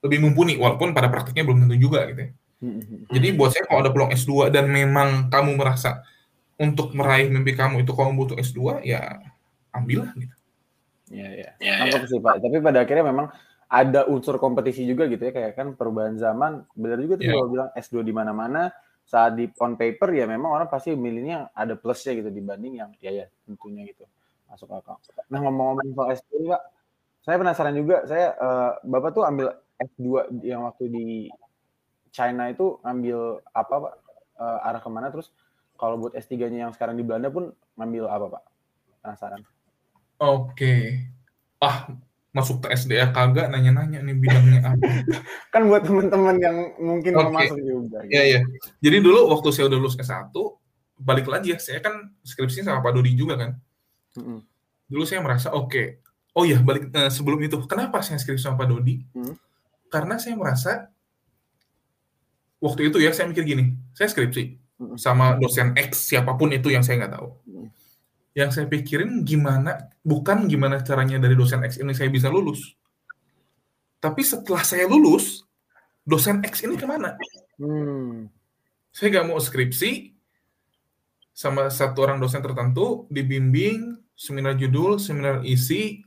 [0.00, 2.30] lebih mumpuni walaupun pada praktiknya belum tentu juga gitu ya.
[2.56, 3.12] Mm-mm.
[3.12, 6.00] Jadi buat saya kalau ada peluang S2 dan memang kamu merasa
[6.56, 9.20] untuk meraih mimpi kamu itu kamu butuh S2 ya
[9.76, 10.34] ambillah gitu.
[11.12, 11.72] Iya, iya.
[11.84, 12.40] Nangkep sih Pak.
[12.40, 13.28] Tapi pada akhirnya memang
[13.66, 16.62] ada unsur kompetisi juga gitu ya kayak kan perubahan zaman.
[16.78, 17.34] Benar juga tuh Iya.
[17.34, 18.62] kalau bilang S2 di mana-mana
[19.06, 23.10] saat di on paper ya memang orang pasti milihnya ada plusnya gitu dibanding yang ya
[23.10, 24.06] ya tentunya gitu
[24.46, 24.98] masuk akal.
[25.30, 26.62] Nah ngomong-ngomong soal S2 Pak,
[27.26, 27.96] saya penasaran juga.
[28.06, 29.50] Saya eh, Bapak tuh ambil
[29.82, 31.06] S2 yang waktu di
[32.14, 33.94] China itu ngambil apa Pak?
[34.36, 35.30] Eh, arah ke mana terus
[35.76, 38.42] kalau buat S3-nya yang sekarang di Belanda pun ngambil apa Pak?
[39.02, 39.42] Penasaran.
[40.22, 41.04] Oke.
[41.56, 41.88] ah
[42.36, 44.84] masuk TSDA kagak nanya-nanya nih bidangnya apa.
[45.56, 47.36] kan buat teman-teman yang mungkin mau Oke.
[47.40, 47.98] masuk juga.
[48.04, 48.40] Iya, iya.
[48.84, 50.36] Jadi dulu waktu saya udah lulus S1,
[51.00, 53.56] balik lagi ya, saya kan skripsinya sama Pak Dodi juga kan.
[54.20, 54.44] Mm-mm.
[54.84, 56.04] Dulu saya merasa oke.
[56.36, 59.00] Oh iya, balik eh, sebelum itu, kenapa saya skripsi sama Pak Dodi?
[59.16, 59.32] Hmm.
[59.88, 60.92] Karena saya merasa
[62.60, 65.00] waktu itu ya saya mikir gini, saya skripsi Mm-mm.
[65.00, 67.28] sama dosen X siapa pun itu yang saya nggak tahu.
[67.48, 67.68] Mm.
[68.36, 72.76] Yang saya pikirin gimana, bukan gimana caranya dari dosen X ini saya bisa lulus.
[73.96, 75.48] Tapi setelah saya lulus,
[76.04, 77.16] dosen X ini ke mana?
[77.56, 78.28] Hmm.
[78.92, 80.12] Saya nggak mau skripsi
[81.32, 86.04] sama satu orang dosen tertentu, dibimbing, seminar judul, seminar isi,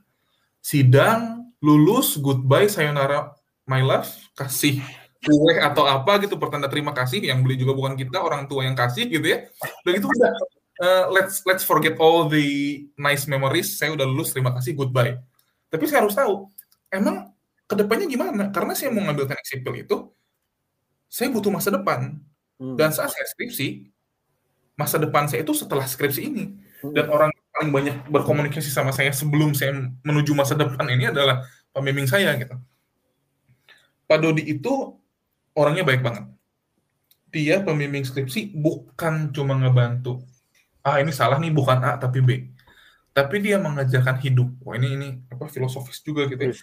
[0.62, 3.34] sidang, lulus, goodbye, sayonara,
[3.66, 4.06] my love,
[4.38, 4.78] kasih
[5.20, 8.72] kue atau apa gitu pertanda terima kasih yang beli juga bukan kita orang tua yang
[8.72, 9.44] kasih gitu ya
[9.84, 10.32] udah gitu udah
[10.80, 13.76] Uh, let's let's forget all the nice memories.
[13.76, 15.20] Saya udah lulus terima kasih goodbye.
[15.68, 16.48] Tapi saya harus tahu
[16.88, 17.36] emang
[17.68, 18.48] ke depannya gimana?
[18.48, 19.96] Karena saya mau ngambil teknik sipil itu
[21.12, 22.16] saya butuh masa depan.
[22.60, 22.76] Hmm.
[22.76, 23.88] dan saat saya skripsi
[24.76, 26.44] masa depan saya itu setelah skripsi ini.
[26.80, 26.96] Hmm.
[26.96, 31.44] dan orang paling banyak berkomunikasi sama saya sebelum saya menuju masa depan ini adalah
[31.76, 32.56] pembimbing saya gitu.
[34.08, 34.96] Pak Dodi itu
[35.52, 36.24] orangnya baik banget.
[37.28, 40.24] Dia pembimbing skripsi bukan cuma ngebantu
[40.86, 42.30] ah ini salah nih bukan A tapi B.
[43.10, 44.48] Tapi dia mengajarkan hidup.
[44.62, 46.54] Wah ini ini apa filosofis juga gitu ya.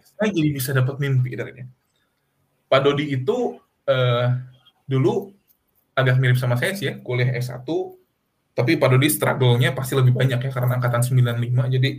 [0.00, 1.66] Saya jadi bisa dapat mimpi dari dia.
[2.68, 4.26] Pak Dodi itu eh,
[4.88, 5.30] dulu
[5.94, 7.62] agak mirip sama saya sih ya, kuliah S1,
[8.54, 11.90] tapi Pak Dodi struggle-nya pasti lebih banyak ya karena angkatan 95, jadi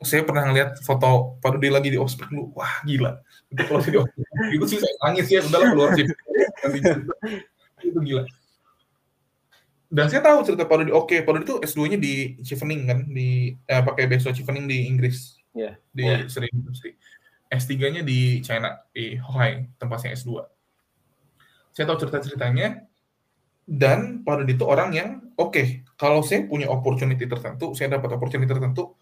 [0.00, 3.20] saya pernah ngeliat foto Pak Dodi lagi di ospek dulu, wah gila.
[3.50, 4.22] Itu kalau saya di ospek,
[4.54, 6.06] itu sih saya nangis ya, udahlah keluar sih.
[7.90, 8.22] itu gila.
[9.90, 13.58] Dan saya tahu cerita Pak Dodi, oke, Pak Dodi itu S2-nya di Chevening kan, di
[13.58, 15.74] eh, pakai beasiswa Chevening di Inggris Iya.
[15.90, 16.94] di Seri Industri.
[17.50, 20.46] S3-nya di China, di Hohai, tempatnya S2.
[21.74, 22.86] Saya tahu cerita-ceritanya,
[23.66, 28.94] dan pada itu orang yang, oke, kalau saya punya opportunity tertentu, saya dapat opportunity tertentu,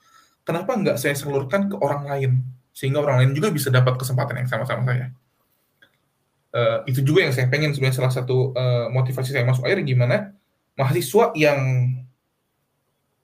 [0.49, 2.33] kenapa nggak saya salurkan ke orang lain?
[2.73, 5.13] Sehingga orang lain juga bisa dapat kesempatan yang sama-sama saya.
[6.49, 10.33] Eh, itu juga yang saya pengen sebenarnya salah satu eh, motivasi saya masuk air gimana
[10.79, 11.59] mahasiswa yang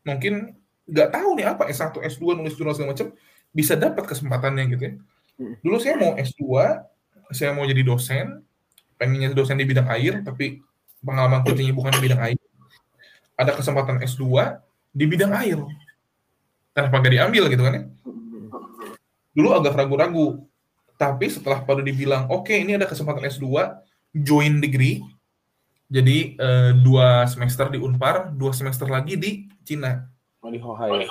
[0.02, 3.08] mungkin nggak tahu nih apa S1, S2, nulis jurnal segala macam,
[3.54, 4.92] bisa dapat kesempatannya gitu ya.
[5.40, 5.54] Hmm.
[5.62, 6.42] Dulu saya mau S2,
[7.32, 8.42] saya mau jadi dosen,
[8.98, 10.60] pengennya dosen di bidang air, tapi
[11.00, 12.38] pengalaman kerjanya bukan di bidang air.
[13.38, 14.26] Ada kesempatan S2
[14.92, 15.58] di bidang air.
[16.74, 17.82] Kenapa gak diambil gitu kan ya?
[19.34, 20.42] Dulu agak ragu-ragu.
[20.94, 23.46] Tapi setelah pada dibilang, oke ini ada kesempatan S2,
[24.14, 25.02] join degree,
[25.88, 30.08] jadi eh, dua semester di Unpar, dua semester lagi di Cina.
[30.40, 31.04] Oh, di Hohai.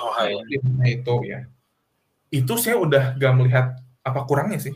[0.46, 1.46] Di Cina itu ya.
[2.30, 3.66] Itu saya udah gak melihat
[4.02, 4.74] apa kurangnya sih.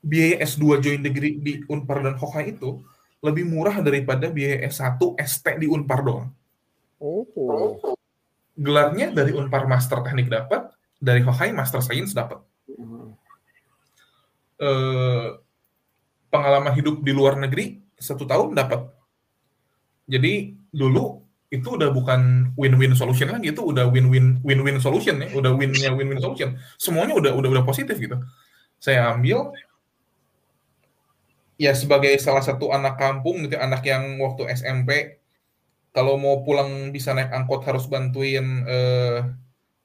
[0.00, 2.80] Biaya S2 join degree di Unpar dan Hohai itu
[3.24, 6.28] lebih murah daripada biaya S1 ST di Unpar doang.
[7.00, 7.26] Oh.
[8.56, 12.40] Gelarnya dari Unpar Master Teknik dapat, dari Hohai Master Science dapat.
[12.72, 13.12] Hmm.
[14.56, 15.28] Eh,
[16.32, 18.95] pengalaman hidup di luar negeri satu tahun dapat.
[20.06, 25.54] Jadi dulu itu udah bukan win-win solution lagi, itu udah win-win win-win solution ya, udah
[25.54, 26.58] win-nya win-win solution.
[26.78, 28.18] Semuanya udah udah udah positif gitu.
[28.82, 29.54] Saya ambil
[31.56, 35.16] ya sebagai salah satu anak kampung gitu, anak yang waktu SMP
[35.96, 39.24] kalau mau pulang bisa naik angkot harus bantuin eh,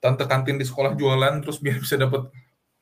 [0.02, 2.28] tante kantin di sekolah jualan terus biar bisa dapat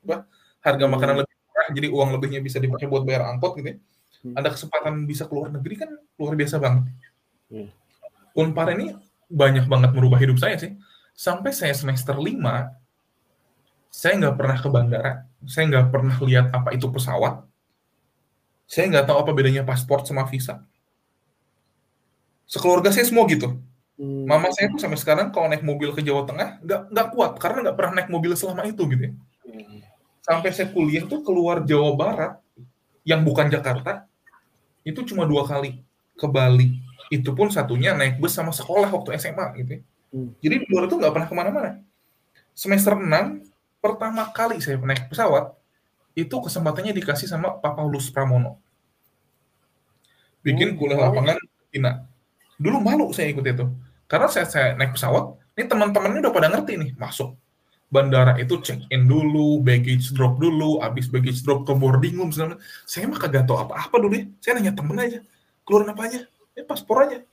[0.03, 0.27] apa
[0.65, 0.93] harga Hmm.
[0.97, 3.77] makanan lebih murah jadi uang lebihnya bisa dipakai buat bayar angkot gitu ya.
[4.25, 4.35] Hmm.
[4.35, 5.89] Ada kesempatan bisa keluar negeri kan
[6.19, 6.91] luar biasa banget.
[7.51, 7.69] Hmm.
[8.31, 8.95] Unpar ini
[9.27, 10.71] banyak banget merubah hidup saya sih.
[11.11, 12.31] Sampai saya semester 5
[13.91, 17.43] saya nggak pernah ke bandara, saya nggak pernah lihat apa itu pesawat,
[18.63, 20.63] saya nggak tahu apa bedanya paspor sama visa.
[22.47, 23.59] Sekeluarga saya semua gitu.
[23.99, 24.23] Hmm.
[24.23, 27.67] Mama saya tuh sampai sekarang kalau naik mobil ke Jawa Tengah nggak nggak kuat karena
[27.67, 29.13] nggak pernah naik mobil selama itu gitu ya.
[29.43, 29.83] Hmm.
[30.23, 32.33] Sampai saya kuliah tuh keluar Jawa Barat
[33.03, 34.07] yang bukan Jakarta
[34.87, 35.83] itu cuma dua kali
[36.15, 36.79] ke Bali.
[37.11, 39.81] Itu pun satunya naik bus sama sekolah waktu SMA gitu ya.
[40.15, 40.31] Hmm.
[40.39, 41.71] Jadi di luar itu nggak pernah ke mana-mana.
[42.55, 43.03] Semester 6
[43.83, 45.51] pertama kali saya naik pesawat
[46.15, 48.59] itu kesempatannya dikasih sama Pak Paulus Pramono.
[50.41, 51.37] Bikin kuliah lapangan
[51.71, 52.07] Cina.
[52.55, 53.67] Dulu malu saya ikut itu.
[54.07, 57.35] Karena saya, saya naik pesawat, ini teman-temannya udah pada ngerti nih, masuk
[57.91, 63.05] bandara itu check in dulu, baggage drop dulu, habis baggage drop ke boarding room, saya
[63.05, 64.25] mah kagak tahu apa-apa dulu ya.
[64.39, 65.19] Saya nanya temen aja,
[65.67, 66.19] keluarin apa aja?
[66.61, 67.25] Ya paspor aja.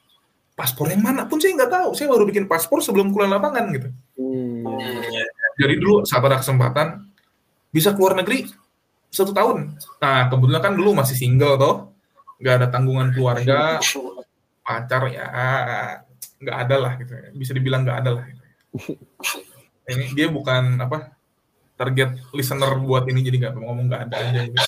[0.57, 1.89] Paspor yang mana pun saya nggak tahu.
[1.93, 3.89] Saya baru bikin paspor sebelum kuliah lapangan gitu.
[4.17, 4.65] Hmm.
[5.61, 7.13] Jadi dulu saat ada kesempatan
[7.69, 8.49] bisa keluar negeri
[9.13, 9.77] satu tahun.
[10.01, 11.75] Nah kebetulan kan dulu masih single toh,
[12.41, 13.77] nggak ada tanggungan keluarga,
[14.65, 15.27] pacar ya
[16.41, 17.13] nggak ada lah gitu.
[17.37, 18.25] Bisa dibilang nggak ada lah.
[18.25, 18.45] Gitu.
[19.89, 21.18] Ini dia bukan apa
[21.79, 24.59] target listener buat ini jadi nggak ngomong nggak ada aja gitu.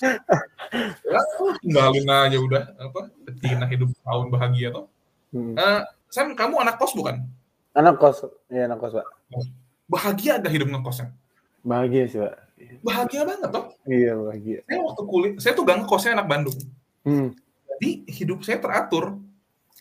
[1.11, 1.21] ya,
[1.59, 3.01] tinggalin aja udah apa
[3.43, 4.87] Cina hidup tahun bahagia toh
[5.35, 5.59] hmm.
[5.59, 7.23] uh, Sam kamu anak kos bukan?
[7.71, 9.07] Anak kos ya anak kos pak.
[9.87, 11.11] Bahagia ada hidup ngekosnya
[11.61, 12.35] bahagia sih pak.
[12.85, 13.65] Bahagia banget toh.
[13.85, 14.59] Iya bahagia.
[14.65, 16.57] Saya waktu kuliah saya tuh gang kosnya anak Bandung.
[17.01, 17.33] Hmm.
[17.77, 19.17] jadi hidup saya teratur.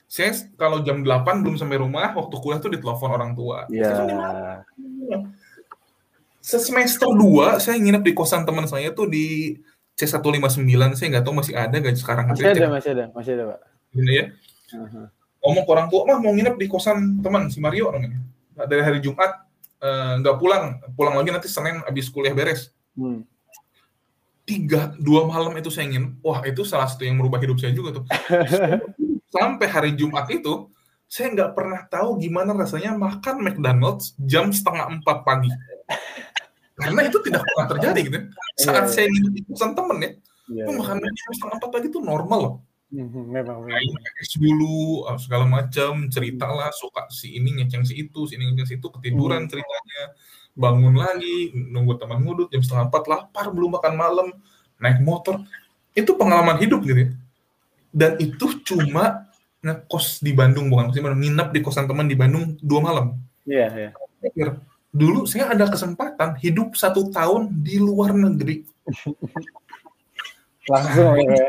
[0.09, 3.69] Saya kalau jam 8 belum sampai rumah waktu kuliah tuh ditelepon orang tua.
[3.69, 4.09] Iya
[6.41, 9.57] semester 2 saya nginep di kosan teman saya tuh di
[9.95, 13.61] C159 saya nggak tahu masih ada nggak sekarang masih ada masih ada masih ada pak.
[13.93, 14.25] Ini ya.
[14.71, 15.07] Uh-huh.
[15.41, 18.23] ngomong ke orang tua mah mau nginep di kosan teman si Mario namanya
[18.71, 19.43] dari hari Jumat
[19.83, 22.73] eh, nggak uh, pulang pulang lagi nanti Senin habis kuliah beres.
[22.95, 23.25] Hmm.
[24.47, 28.03] tiga dua malam itu saya ingin wah itu salah satu yang merubah hidup saya juga
[28.03, 28.05] tuh.
[29.35, 30.67] Sampai hari Jumat itu
[31.07, 35.51] saya nggak pernah tahu gimana rasanya makan McDonald's jam setengah empat pagi
[36.81, 38.19] karena itu tidak pernah terjadi gitu.
[38.57, 38.93] Saat yeah.
[38.93, 40.11] saya di kosan temen ya,
[40.49, 40.65] yeah.
[40.67, 42.55] itu makan jam setengah empat pagi itu normal loh.
[42.91, 43.59] Mm-hmm, memang.
[44.19, 48.51] Es dulu ah, segala macam cerita lah suka si ini ngeceng si itu si ini
[48.51, 49.49] ngeceng si itu ketiduran mm.
[49.55, 50.03] ceritanya
[50.59, 54.29] bangun lagi nunggu teman ngudut jam setengah empat lapar belum makan malam
[54.83, 55.39] naik motor
[55.95, 57.11] itu pengalaman hidup gitu ya
[57.95, 59.31] dan itu cuma
[59.63, 63.15] ngekos di Bandung bukan sih nginep di kosan teman di Bandung dua malam
[63.47, 64.59] iya yeah, iya yeah
[64.91, 68.67] dulu saya ada kesempatan hidup satu tahun di luar negeri.
[70.71, 71.47] Langsung ya.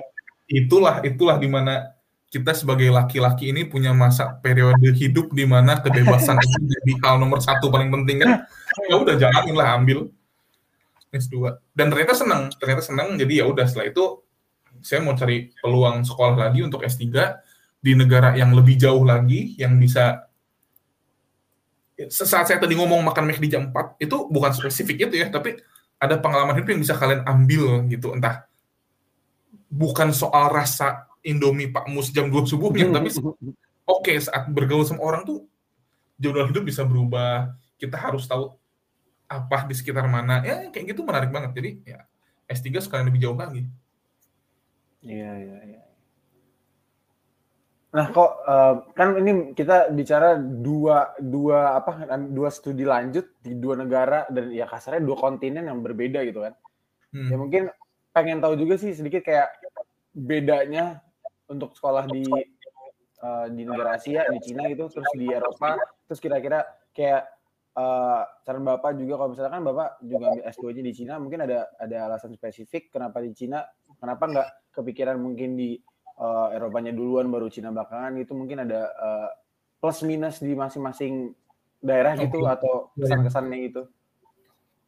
[0.52, 1.96] Itulah itulah di mana
[2.32, 7.44] kita sebagai laki-laki ini punya masa periode hidup di mana kebebasan itu jadi hal nomor
[7.44, 8.48] satu paling penting kan.
[8.88, 10.08] Ya udah jalanin lah ambil
[11.12, 11.60] S2.
[11.76, 13.20] Dan ternyata senang, ternyata senang.
[13.20, 14.24] Jadi ya udah setelah itu
[14.80, 17.06] saya mau cari peluang sekolah lagi untuk S3
[17.82, 20.31] di negara yang lebih jauh lagi yang bisa
[22.10, 25.60] saat saya tadi ngomong makan McD jam 4 itu bukan spesifik itu ya, tapi
[26.02, 28.50] ada pengalaman hidup yang bisa kalian ambil gitu, entah
[29.70, 33.46] bukan soal rasa Indomie Pak Mus jam 2 subuhnya, tapi oke
[33.86, 35.46] okay, saat bergaul sama orang tuh
[36.18, 38.54] jadwal hidup bisa berubah, kita harus tahu
[39.30, 41.52] apa di sekitar mana, ya kayak gitu menarik banget.
[41.54, 42.04] Jadi ya
[42.50, 43.64] S3 sekalian lebih jauh lagi.
[45.02, 45.82] Iya, iya, iya.
[47.92, 53.76] Nah, kok uh, kan ini kita bicara dua dua apa dua studi lanjut di dua
[53.76, 56.56] negara dan ya kasarnya dua kontinen yang berbeda gitu kan.
[57.12, 57.28] Hmm.
[57.28, 57.64] Ya mungkin
[58.16, 59.52] pengen tahu juga sih sedikit kayak
[60.16, 61.04] bedanya
[61.52, 62.24] untuk sekolah di
[63.20, 65.76] uh, di negara Asia, di Cina gitu, terus di Eropa,
[66.08, 66.64] terus kira-kira
[66.96, 67.28] kayak
[67.76, 71.98] uh, saran Bapak juga kalau misalkan Bapak juga ambil S2-nya di Cina, mungkin ada ada
[72.08, 73.68] alasan spesifik kenapa di Cina,
[74.00, 75.76] kenapa nggak kepikiran mungkin di
[76.22, 79.30] uh, Eropanya duluan baru Cina belakangan itu mungkin ada uh,
[79.82, 81.34] plus minus di masing-masing
[81.82, 82.30] daerah okay.
[82.30, 83.10] gitu atau iya.
[83.10, 83.82] kesan-kesannya itu.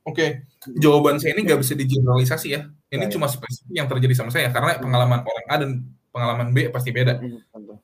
[0.04, 0.30] Oke, okay.
[0.78, 2.68] jawaban saya ini nggak bisa digeneralisasi ya.
[2.92, 5.72] Ini cuma spesifik yang terjadi sama saya karena pengalaman orang A dan
[6.12, 7.24] pengalaman B pasti beda.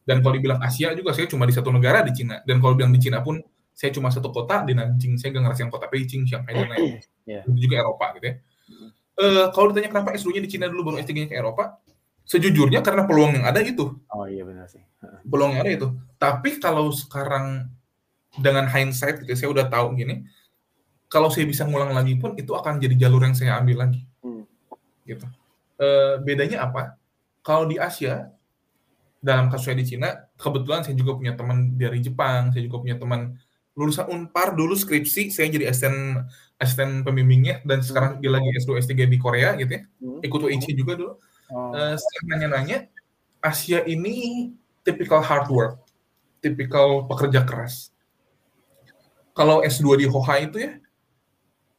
[0.04, 2.44] Dan kalau dibilang Asia juga saya cuma di satu negara di Cina.
[2.44, 3.40] Dan kalau bilang di Cina pun
[3.72, 5.16] saya cuma satu kota di Nanjing.
[5.16, 6.94] Saya nggak ngerasain kota Beijing, Shanghai dan lain.
[7.30, 7.46] Yeah.
[7.46, 8.36] Itu juga Eropa gitu ya.
[9.14, 11.78] Uh, kalau ditanya kenapa S2-nya di Cina dulu baru S3-nya ke Eropa,
[12.30, 13.98] Sejujurnya karena peluang yang ada itu.
[14.14, 14.86] Oh iya benar sih.
[15.26, 15.88] Peluang yang ada itu.
[16.22, 17.74] Tapi kalau sekarang
[18.38, 20.30] dengan hindsight gitu, saya udah tahu gini,
[21.10, 24.06] kalau saya bisa ngulang lagi pun itu akan jadi jalur yang saya ambil lagi.
[24.22, 24.46] Hmm.
[25.10, 25.26] Gitu.
[25.82, 25.88] E,
[26.22, 27.02] bedanya apa?
[27.42, 28.30] Kalau di Asia,
[29.18, 33.42] dalam kasusnya di Cina, kebetulan saya juga punya teman dari Jepang, saya juga punya teman
[33.74, 36.30] lulusan Unpar dulu skripsi, saya jadi asisten
[36.62, 39.82] asisten pembimbingnya dan sekarang dia lagi S2 S3 di Korea gitu ya.
[39.98, 40.22] Hmm.
[40.22, 41.18] Ikut UIC juga dulu
[41.50, 41.74] Oh.
[41.74, 41.98] Uh,
[42.30, 42.86] nanya-nanya,
[43.42, 44.50] Asia ini
[44.86, 45.76] tipikal hard work,
[46.44, 47.90] tipikal pekerja keras.
[49.34, 50.78] Kalau S2 di Hoha itu ya,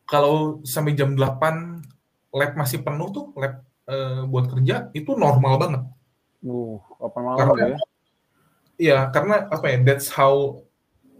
[0.08, 5.82] kalau sampai jam 8 lab masih penuh tuh, lab uh, buat kerja, itu normal banget.
[6.40, 7.78] Uh, apa malam karena, ya?
[8.80, 10.64] Iya, karena apa ya, that's how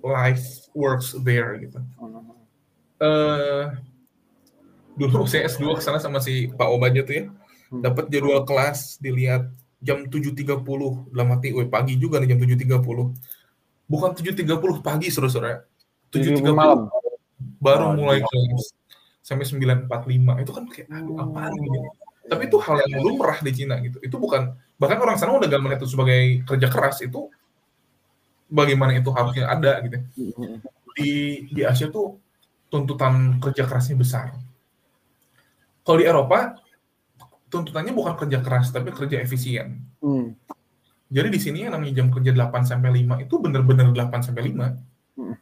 [0.01, 1.79] life works there gitu.
[3.01, 3.77] Uh,
[4.97, 7.25] dulu saya S2 ke sana sama si Pak Obaja tuh ya.
[7.71, 9.47] Dapat jadwal kelas dilihat
[9.81, 10.61] jam 7.30
[11.15, 12.83] dalam hati, weh pagi juga nih jam 7.30.
[13.87, 15.65] Bukan 7.30 pagi saudara-saudara.
[16.11, 16.91] 7.30 malam.
[17.61, 18.29] baru oh, mulai iya.
[18.29, 18.77] kelas
[19.23, 20.45] sampai 9.45.
[20.45, 21.25] Itu kan kayak aduh hmm.
[21.25, 21.79] apaan gitu.
[22.31, 23.99] Tapi itu hal yang lumrah di Cina gitu.
[24.05, 27.31] Itu bukan bahkan orang sana udah gak melihat itu sebagai kerja keras itu
[28.51, 29.97] bagaimana itu harusnya ada gitu.
[30.37, 30.59] Hmm.
[30.99, 32.21] Di di Asia tuh
[32.71, 34.37] tuntutan kerja kerasnya besar.
[35.81, 36.55] Kalau di Eropa,
[37.51, 39.83] tuntutannya bukan kerja keras, tapi kerja efisien.
[39.99, 40.39] Hmm.
[41.11, 45.19] Jadi di sini yang namanya jam kerja 8 sampai 5 itu benar-benar 8 sampai 5.
[45.19, 45.35] Hmm.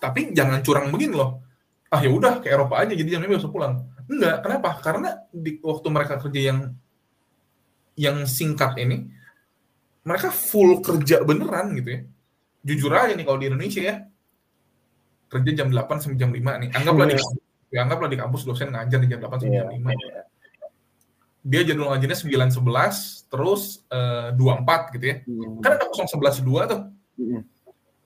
[0.00, 1.44] Tapi jangan curang begini loh.
[1.92, 3.84] Ah ya udah ke Eropa aja jadi jamnya bisa pulang.
[4.08, 4.80] Enggak, kenapa?
[4.80, 6.58] Karena di waktu mereka kerja yang
[8.00, 9.12] yang singkat ini
[10.08, 12.00] mereka full kerja beneran gitu ya.
[12.64, 13.96] Jujur aja nih kalau di Indonesia ya.
[15.28, 16.68] Kerja jam 8 sampai jam 5 nih.
[16.72, 19.92] Anggaplah di kampus, ya, anggaplah di kampus dosen ngajar di jam 8 sampai jam 5.
[19.92, 20.31] Yeah
[21.42, 25.16] dia jadwal ngajinya 9 11 terus uh, 24 gitu ya.
[25.26, 25.58] Hmm.
[25.58, 26.80] Kan ada 0 11 2 tuh.
[27.18, 27.42] Hmm.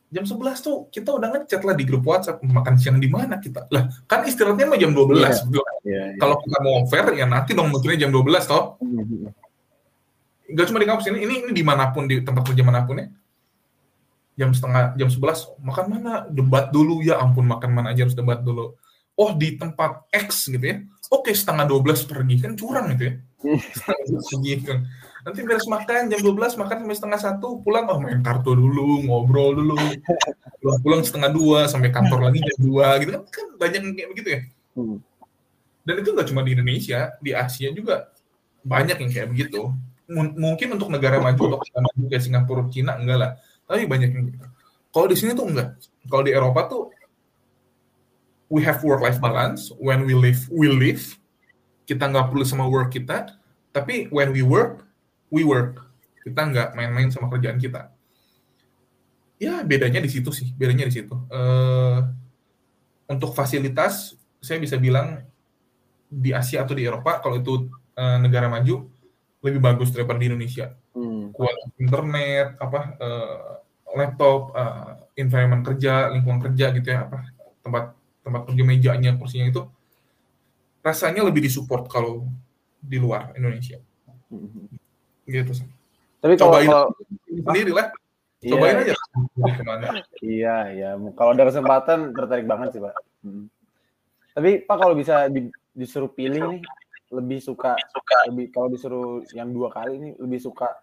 [0.08, 3.68] Jam 11 tuh kita udah ngechat lah di grup WhatsApp makan siang di mana kita.
[3.68, 5.28] Lah, kan istirahatnya mah jam 12 yeah.
[5.28, 6.06] Yeah, yeah.
[6.16, 8.80] Kalau kita mau fair ya nanti dong mungkinnya jam 12 toh.
[8.80, 9.28] Hmm.
[10.46, 13.04] Gak cuma di kampus ini, ini ini di mana pun di tempat kerja mana pun
[13.04, 13.06] ya.
[14.36, 16.12] Jam setengah jam 11 makan mana?
[16.32, 18.72] Debat dulu ya ampun makan mana aja harus debat dulu.
[19.18, 20.80] Oh di tempat X gitu ya
[21.10, 22.34] oke setengah 12 pergi.
[22.42, 23.14] Kan curang gitu ya.
[24.06, 24.78] Pergi kan.
[25.26, 29.58] Nanti beres makan jam 12 makan sampai setengah satu pulang oh main kartu dulu ngobrol
[29.58, 29.74] dulu.
[30.62, 33.22] Pulang pulang setengah dua sampai kantor lagi jam dua gitu kan.
[33.26, 34.40] Kan banyak yang kayak begitu ya.
[34.76, 35.00] Hmm.
[35.88, 38.12] dan itu nggak cuma di Indonesia di Asia juga
[38.66, 39.70] banyak yang kayak begitu.
[40.06, 43.30] M mungkin untuk negara maju atau maju kayak Singapura Cina enggak lah.
[43.66, 44.38] Tapi banyak yang gitu.
[44.90, 45.78] Kalau di sini tuh enggak.
[46.06, 46.82] Kalau di Eropa tuh
[48.48, 49.70] we have work life balance.
[49.76, 51.02] When we live we live.
[51.86, 53.38] Kita nggak perlu sama work kita.
[53.70, 54.86] Tapi when we work
[55.30, 55.82] we work.
[56.26, 57.94] Kita nggak main-main sama kerjaan kita.
[59.38, 60.50] Ya bedanya di situ sih.
[60.54, 61.14] Bedanya di situ.
[61.30, 62.06] Uh,
[63.06, 65.22] untuk fasilitas saya bisa bilang
[66.06, 67.66] di Asia atau di Eropa kalau itu
[67.98, 68.86] uh, negara maju
[69.42, 70.74] lebih bagus daripada di Indonesia.
[70.96, 71.28] Hmm.
[71.36, 73.60] kualitas internet apa uh,
[73.92, 77.28] laptop uh, environment kerja lingkungan kerja gitu ya apa
[77.60, 77.95] tempat
[78.26, 79.62] tempat kerja mejanya kursinya itu
[80.82, 82.26] rasanya lebih disupport kalau
[82.82, 83.78] di luar Indonesia.
[84.26, 84.66] Mm-hmm.
[85.30, 85.70] gitu sih
[86.26, 86.86] tapi kalau, cobain kalau
[87.30, 87.86] sendiri lah.
[88.42, 88.94] Iya, cobain iya, aja.
[90.22, 90.90] Iya iya.
[91.14, 92.94] Kalau ada kesempatan tertarik banget sih pak.
[93.22, 93.50] Hmm.
[94.36, 96.62] tapi pak kalau bisa di, disuruh pilih nih
[97.08, 100.76] lebih suka suka lebih kalau disuruh yang dua kali ini lebih suka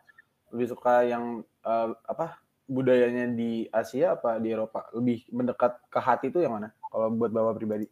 [0.49, 4.89] lebih suka yang uh, apa budayanya di Asia apa di Eropa?
[4.91, 7.89] Lebih mendekat ke hati itu yang mana kalau buat bapak pribadi?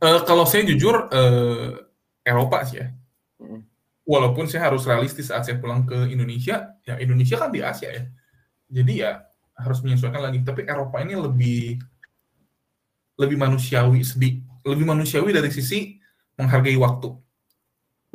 [0.00, 1.76] Uh, kalau saya jujur uh,
[2.24, 2.88] Eropa sih ya.
[3.36, 3.68] Mm.
[4.08, 8.04] Walaupun saya harus realistis saat saya pulang ke Indonesia, ya Indonesia kan di Asia ya.
[8.72, 9.20] Jadi ya
[9.60, 10.40] harus menyesuaikan lagi.
[10.40, 11.76] Tapi Eropa ini lebih
[13.20, 16.00] lebih manusiawi sedih, lebih manusiawi dari sisi
[16.40, 17.12] menghargai waktu.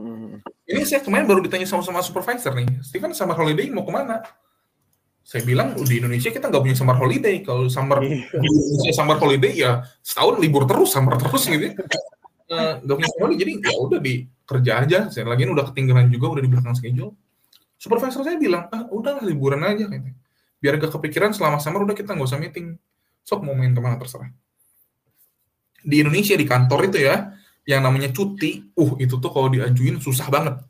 [0.01, 0.41] Mm.
[0.65, 4.25] Ini saya kemarin baru ditanya sama-sama supervisor nih, Steven sama holiday mau ke mana?
[5.25, 7.41] Saya bilang di Indonesia kita nggak punya summer holiday.
[7.41, 8.29] Kalau summer iya.
[8.29, 11.73] di Indonesia summer holiday ya setahun libur terus summer terus gitu.
[12.45, 12.77] Ya.
[12.77, 13.41] nggak punya summer holiday.
[13.41, 14.13] Jadi ya udah di
[14.45, 14.99] kerja aja.
[15.09, 17.17] Saya lagi udah ketinggalan juga udah di belakang schedule.
[17.81, 20.13] Supervisor saya bilang ah udah liburan aja gitu.
[20.55, 22.77] biar gak kepikiran selama summer udah kita nggak usah meeting.
[23.25, 24.29] Sok mau main ke mana terserah.
[25.81, 27.33] Di Indonesia di kantor itu ya
[27.65, 30.61] yang namanya cuti uh itu tuh kalau diajuin susah banget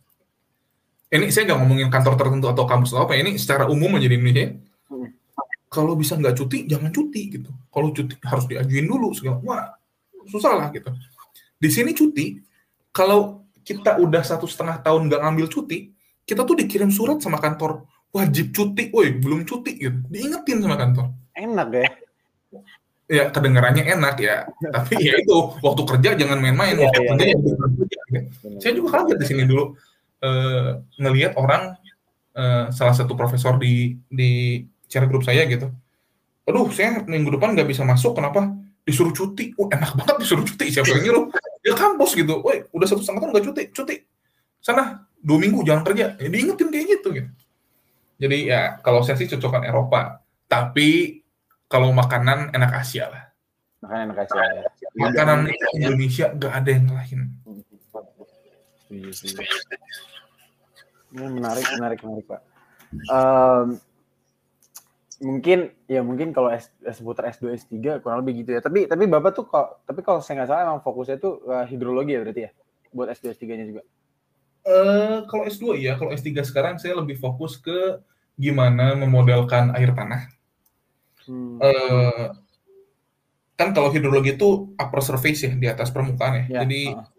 [1.15, 4.15] ini saya nggak ngomongin kantor tertentu atau kampus atau apa ini secara umum aja di
[4.19, 4.53] Indonesia
[4.91, 5.09] hmm.
[5.71, 9.73] kalau bisa nggak cuti jangan cuti gitu kalau cuti harus diajuin dulu segala wah
[10.27, 10.91] susah lah gitu
[11.55, 12.39] di sini cuti
[12.91, 15.95] kalau kita udah satu setengah tahun nggak ngambil cuti
[16.25, 17.85] kita tuh dikirim surat sama kantor
[18.15, 21.11] wajib cuti, woi belum cuti gitu, diingetin sama kantor.
[21.35, 21.87] Enak ya?
[23.05, 27.25] Ya kedengarannya enak ya, tapi ya itu waktu kerja jangan main-main, iya, waktu iya, kerja
[27.27, 27.35] iya.
[27.37, 27.99] kerja.
[28.09, 28.57] Gitu.
[28.63, 29.77] Saya juga kaget di sini dulu
[30.21, 31.75] uh, ngelihat orang
[32.35, 35.73] uh, salah satu profesor di di share grup saya gitu.
[36.45, 38.53] Aduh, saya minggu depan nggak bisa masuk, kenapa?
[38.85, 39.49] Disuruh cuti.
[39.57, 40.69] Oh, enak banget disuruh cuti.
[40.69, 41.25] Siapa yang nyuruh?
[41.65, 42.45] Dia kampus gitu.
[42.45, 43.95] Woi, udah satu setengah tahun nggak cuti, cuti.
[44.61, 46.13] Sana, dua minggu jangan kerja.
[46.21, 47.29] Ya, diingetin kayak gitu gitu.
[48.21, 50.21] Jadi ya, kalau saya sih cocokan Eropa.
[50.45, 51.19] Tapi
[51.65, 53.23] kalau makanan enak Asia lah.
[53.81, 54.69] Makanan enak Asia ya.
[55.01, 55.39] Makanan
[55.73, 57.19] Indonesia nggak ada yang lain.
[61.15, 62.41] Ini menarik, menarik, menarik, Pak.
[63.11, 63.67] Um,
[65.23, 68.61] mungkin ya mungkin kalau S, seputar S2 S3 kurang lebih gitu ya.
[68.63, 72.15] Tapi tapi Bapak tuh kok tapi kalau saya nggak salah emang fokusnya tuh uh, hidrologi
[72.15, 72.51] ya berarti ya
[72.91, 73.83] buat S2 S3-nya juga.
[74.65, 78.01] Uh, kalau S2 ya, kalau S3 sekarang saya lebih fokus ke
[78.35, 80.25] gimana memodelkan air tanah.
[81.27, 81.61] Hmm.
[81.61, 82.25] Uh,
[83.55, 86.43] kan kalau hidrologi itu upper surface ya di atas permukaan ya.
[86.49, 86.57] ya.
[86.65, 87.14] Jadi uh.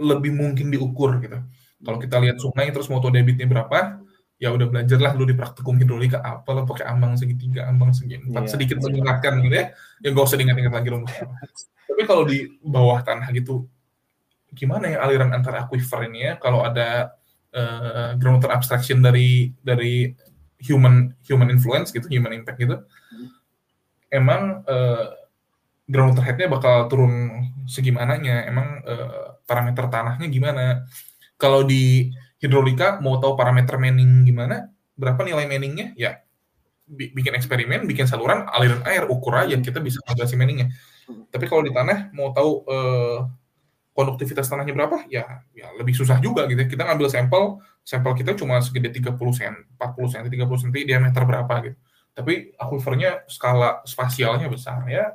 [0.00, 1.38] Lebih mungkin diukur gitu.
[1.80, 4.00] Kalau kita lihat sungai terus moto debitnya berapa,
[4.40, 8.48] ya udah belajarlah lu di praktikum hidrolika apa lah pakai ambang segitiga ambang segi empat
[8.48, 8.52] Iya.
[8.56, 9.66] sedikit mengingatkan gitu ya.
[10.00, 11.28] Ya gak usah diingat-ingat lagi rumusnya
[11.90, 13.68] tapi kalau di bawah tanah gitu
[14.56, 17.12] gimana ya aliran antara aquifer ini ya kalau ada
[17.52, 20.08] eh, groundwater abstraction dari dari
[20.64, 22.80] human human influence gitu human impact gitu?
[24.08, 25.06] Emang eh,
[25.84, 28.48] groundwater head-nya bakal turun segimananya?
[28.48, 30.86] Emang eh, parameter tanahnya gimana?
[31.34, 34.70] Kalau di hidrolika mau tahu parameter manning gimana?
[34.94, 35.92] Berapa nilai manningnya?
[35.98, 36.22] Ya
[36.90, 40.74] bi- bikin eksperimen bikin saluran aliran air ukur aja kita bisa ngadasi manningnya.
[41.30, 43.18] Tapi kalau di tanah mau tahu eh,
[43.94, 45.06] konduktivitas tanahnya berapa?
[45.10, 46.68] Ya ya lebih susah juga gitu ya.
[46.70, 47.42] kita ngambil sampel
[47.86, 51.76] sampel kita cuma segede 30 cm 40 cm 30 cm diameter berapa gitu.
[52.10, 55.14] Tapi aquifernya skala spasialnya besar ya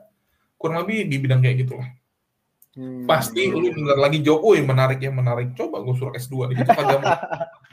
[0.55, 1.89] kurang lebih di bidang kayak gitu lah
[2.75, 3.07] Hmm.
[3.07, 5.55] pasti lu dengar lagi woi menarik ya menarik.
[5.55, 7.15] Coba gue suruh S2 di situ kagak mau.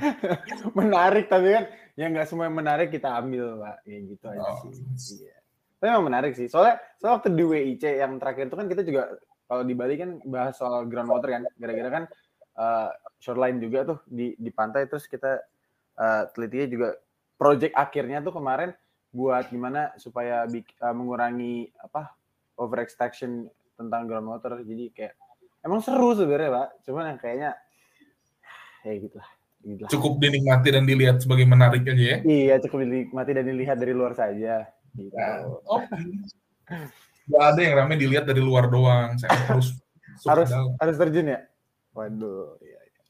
[0.78, 1.64] menarik tapi kan
[1.98, 4.70] ya nggak semua yang menarik kita ambil pak ya gitu aja Oh.
[4.96, 5.36] sih iya.
[5.78, 9.02] tapi emang menarik sih soalnya soalnya waktu di WIC yang terakhir itu kan kita juga
[9.50, 12.04] kalau di Bali kan bahas soal groundwater kan gara-gara kan
[12.56, 12.88] eh,
[13.20, 15.42] shoreline juga tuh di di pantai terus kita
[15.98, 16.88] eh, telitinya juga
[17.36, 18.72] project akhirnya tuh kemarin
[19.12, 20.64] buat gimana supaya eh,
[20.96, 22.16] mengurangi apa
[22.56, 25.14] over extraction tentang groundwater jadi kayak
[25.62, 27.50] emang seru sebenarnya pak cuman yang kayaknya
[28.86, 29.30] ya gitu lah
[29.62, 29.90] gitu lah.
[29.90, 32.18] Cukup dinikmati dan dilihat sebagai menarik aja ya.
[32.26, 34.66] Iya, cukup dinikmati dan dilihat dari luar saja.
[34.92, 35.14] Gitu.
[35.14, 35.82] Nah, oh.
[37.30, 39.14] Gak ada yang ramai dilihat dari luar doang.
[39.16, 39.78] Saya harus
[40.30, 40.74] harus dalam.
[40.82, 41.40] harus terjun ya.
[41.94, 42.58] Waduh.
[42.58, 43.02] Iya, iya.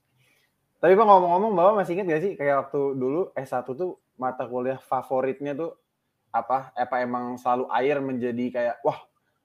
[0.77, 4.77] Tapi Pak ngomong-ngomong, Bapak masih ingat gak sih kayak waktu dulu S1 tuh mata kuliah
[4.77, 5.73] favoritnya tuh
[6.29, 6.75] apa?
[6.77, 9.01] Apa emang selalu air menjadi kayak wah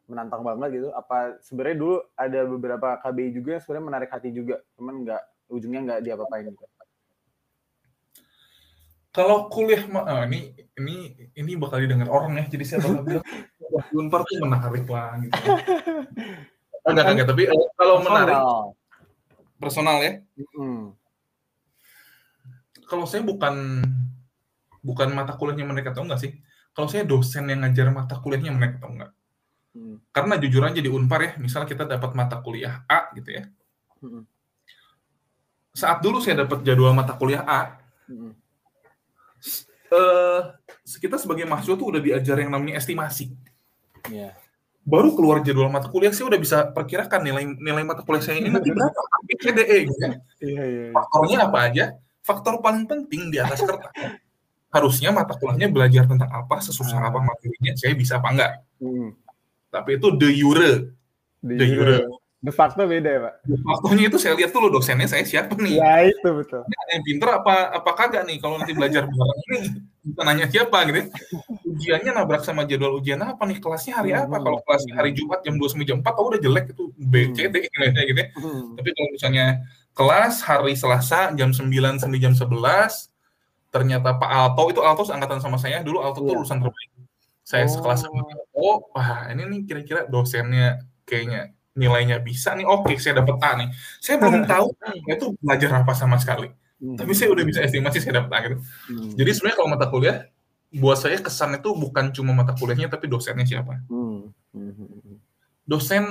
[0.08, 0.90] menantang banget gitu?
[0.96, 5.82] Apa sebenarnya dulu ada beberapa KBI juga yang sebenarnya menarik hati juga, cuman nggak ujungnya
[5.84, 6.66] nggak diapa-apain gitu.
[9.18, 10.96] Kalau kuliah ah, ini ini
[11.34, 12.46] ini bakal didengar orang ya.
[12.54, 13.26] Jadi saya bakal bilang
[13.98, 15.34] Unpar tuh menarik lah gitu.
[16.86, 18.38] Enggak, enggak, tapi eh, kalau menarik
[19.58, 19.98] Personal.
[20.06, 20.22] ya.
[20.54, 20.94] Mm.
[22.86, 23.82] Kalau saya bukan
[24.86, 26.38] bukan mata kuliahnya mereka tahu nggak sih?
[26.78, 29.12] Kalau saya dosen yang ngajar mata kuliahnya mereka tahu nggak?
[29.78, 29.96] Mm.
[30.10, 33.46] Karena jujur aja di Unpar ya, misalnya kita dapat mata kuliah A gitu ya.
[34.02, 34.26] Mm.
[35.78, 38.32] Saat dulu saya dapat jadwal mata kuliah A, Mm.
[39.92, 40.42] eh
[41.04, 43.36] kita sebagai mahasiswa tuh udah diajar yang namanya estimasi.
[44.08, 44.32] Iya.
[44.88, 48.48] Baru keluar jadwal mata kuliah, saya udah bisa perkirakan nilai nilai mata kuliah saya ini
[48.48, 50.08] nanti berapa, A, B, C, D, E gitu ya.
[50.08, 50.64] Iya, iya.
[50.64, 50.92] iya.
[50.96, 51.86] Faktornya apa aja?
[52.24, 53.92] Faktor paling penting di atas kertas.
[54.72, 58.52] Harusnya mata kuliahnya belajar tentang apa, sesusah apa materinya, saya bisa apa enggak.
[58.80, 59.27] Mm.
[59.78, 60.72] Tapi itu de jure.
[61.46, 61.98] De De jure.
[62.02, 62.18] jure.
[62.38, 63.34] De facto beda ya, Pak?
[63.66, 65.82] Waktunya itu saya lihat dulu dosennya saya siapa nih.
[65.82, 66.62] Ya, itu betul.
[66.70, 69.58] Ini ada yang pinter apa apa kagak nih kalau nanti belajar bareng ini
[70.14, 70.98] bukan nanya siapa gitu.
[71.02, 71.06] ya.
[71.66, 74.38] Ujiannya nabrak sama jadwal ujian apa nih kelasnya hari apa?
[74.38, 77.50] Kalau kelasnya hari Jumat jam 2 sampai jam 4 oh udah jelek itu B C
[77.50, 78.28] D nilainya gitu ya.
[78.38, 78.64] Hmm.
[78.78, 79.46] Tapi kalau misalnya
[79.98, 81.66] kelas hari Selasa jam 9
[81.98, 82.54] sampai jam 11
[83.68, 86.38] ternyata Pak Alto itu Alto angkatan sama saya dulu Alto tuh Iya.
[86.38, 86.90] lulusan terbaik.
[87.48, 87.72] Saya Oh.
[87.72, 92.68] sekelas sama Alto, wah ini nih kira-kira dosennya kayaknya nilainya bisa nih.
[92.68, 93.70] Oke, saya dapat A nih.
[94.04, 94.68] Saya belum tahu
[95.08, 96.52] itu belajar apa sama sekali.
[96.78, 98.56] Tapi saya udah bisa estimasi saya dapat A gitu.
[98.92, 99.16] Hmm.
[99.16, 100.28] Jadi sebenarnya kalau mata kuliah
[100.76, 103.80] buat saya kesan itu bukan cuma mata kuliahnya tapi dosennya siapa.
[103.88, 104.28] Hmm.
[104.52, 104.74] Hmm.
[104.76, 105.16] Hmm.
[105.64, 106.04] Dosen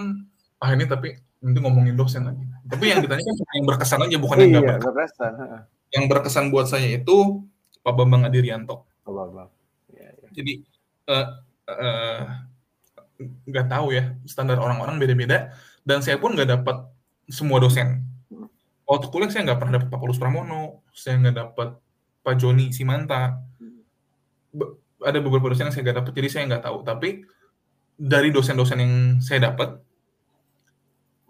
[0.57, 2.49] ah ini tapi nanti ngomongin dosen lagi.
[2.64, 5.32] Tapi yang ditanya kan yang berkesan aja bukan yang Iya, nggak berkesan.
[5.37, 5.61] berkesan.
[5.93, 7.45] Yang berkesan buat saya itu
[7.84, 8.89] Pak Bambang Adirianto.
[9.05, 9.53] Oh, Bang.
[9.93, 10.28] Iya, iya.
[10.32, 10.53] Jadi
[11.07, 11.26] eh,
[11.70, 12.22] eh,
[13.46, 16.84] nggak tahu ya standar orang-orang beda-beda dan saya pun nggak dapat
[17.30, 18.02] semua dosen.
[18.86, 21.68] Waktu kuliah saya nggak pernah dapat Pak Paulus Pramono, saya nggak dapat
[22.22, 23.42] Pak Joni Simanta.
[24.54, 26.78] Be- ada beberapa dosen yang saya nggak dapat, jadi saya nggak tahu.
[26.86, 27.09] Tapi
[27.98, 29.82] dari dosen-dosen yang saya dapat,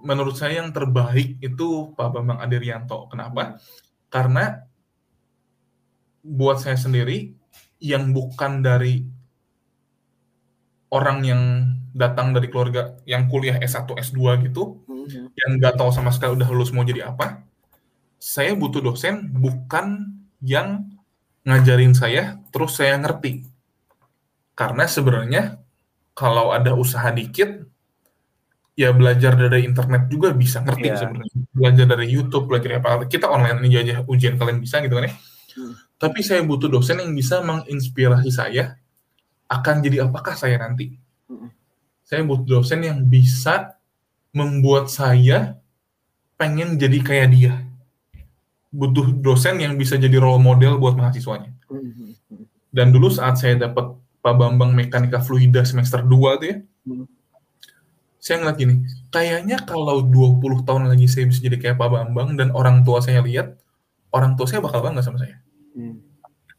[0.04, 3.08] menurut saya yang terbaik itu Pak Bambang Adirianto.
[3.08, 3.56] Kenapa?
[4.12, 4.60] Karena
[6.20, 7.32] buat saya sendiri
[7.80, 9.04] yang bukan dari
[10.90, 11.42] orang yang
[11.96, 15.30] datang dari keluarga yang kuliah S1, S2 gitu, Hmm.
[15.38, 17.46] yang nggak tahu sama sekali udah lulus mau jadi apa,
[18.18, 20.90] saya butuh dosen bukan yang
[21.46, 23.46] ngajarin saya terus saya ngerti.
[24.58, 25.62] Karena sebenarnya
[26.10, 27.68] kalau ada usaha dikit,
[28.74, 30.96] ya belajar dari internet juga bisa ngerti Iya.
[31.00, 31.36] sebenarnya.
[31.54, 35.14] Belajar dari YouTube, belajar apa kita online ini aja ujian kalian bisa gitu kan ya.
[35.56, 35.72] Hmm.
[35.96, 38.74] Tapi saya butuh dosen yang bisa menginspirasi saya
[39.46, 40.98] akan jadi apakah saya nanti.
[41.30, 41.50] Hmm.
[42.06, 43.78] Saya butuh dosen yang bisa
[44.34, 45.58] membuat saya
[46.36, 47.54] pengen jadi kayak dia.
[48.76, 51.48] butuh dosen yang bisa jadi role model buat mahasiswanya.
[52.68, 57.06] Dan dulu saat saya dapat Pak Bambang Mekanika Fluida semester 2 tuh ya, hmm.
[58.20, 58.74] saya ngeliat gini,
[59.08, 63.24] kayaknya kalau 20 tahun lagi saya bisa jadi kayak Pak Bambang dan orang tua saya
[63.24, 63.56] lihat,
[64.12, 65.40] orang tua saya bakal bangga sama saya.
[65.72, 66.04] Hmm.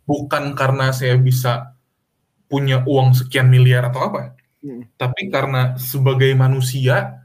[0.10, 1.77] Bukan karena saya bisa
[2.48, 4.96] punya uang sekian miliar atau apa, hmm.
[4.96, 7.20] tapi karena sebagai manusia,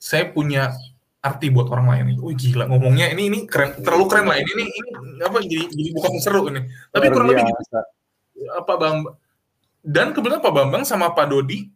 [0.00, 0.72] saya punya
[1.22, 2.22] arti buat orang lain itu.
[2.26, 5.90] Wih gila ngomongnya ini ini keren terlalu keren lah ini ini, ini apa jadi jadi
[5.94, 6.66] bukan seru ini.
[6.90, 7.80] Tapi kurang lebih gitu.
[8.58, 8.96] Apa Bang
[9.86, 11.70] dan kebetulan Pak Bambang sama Pak Dodi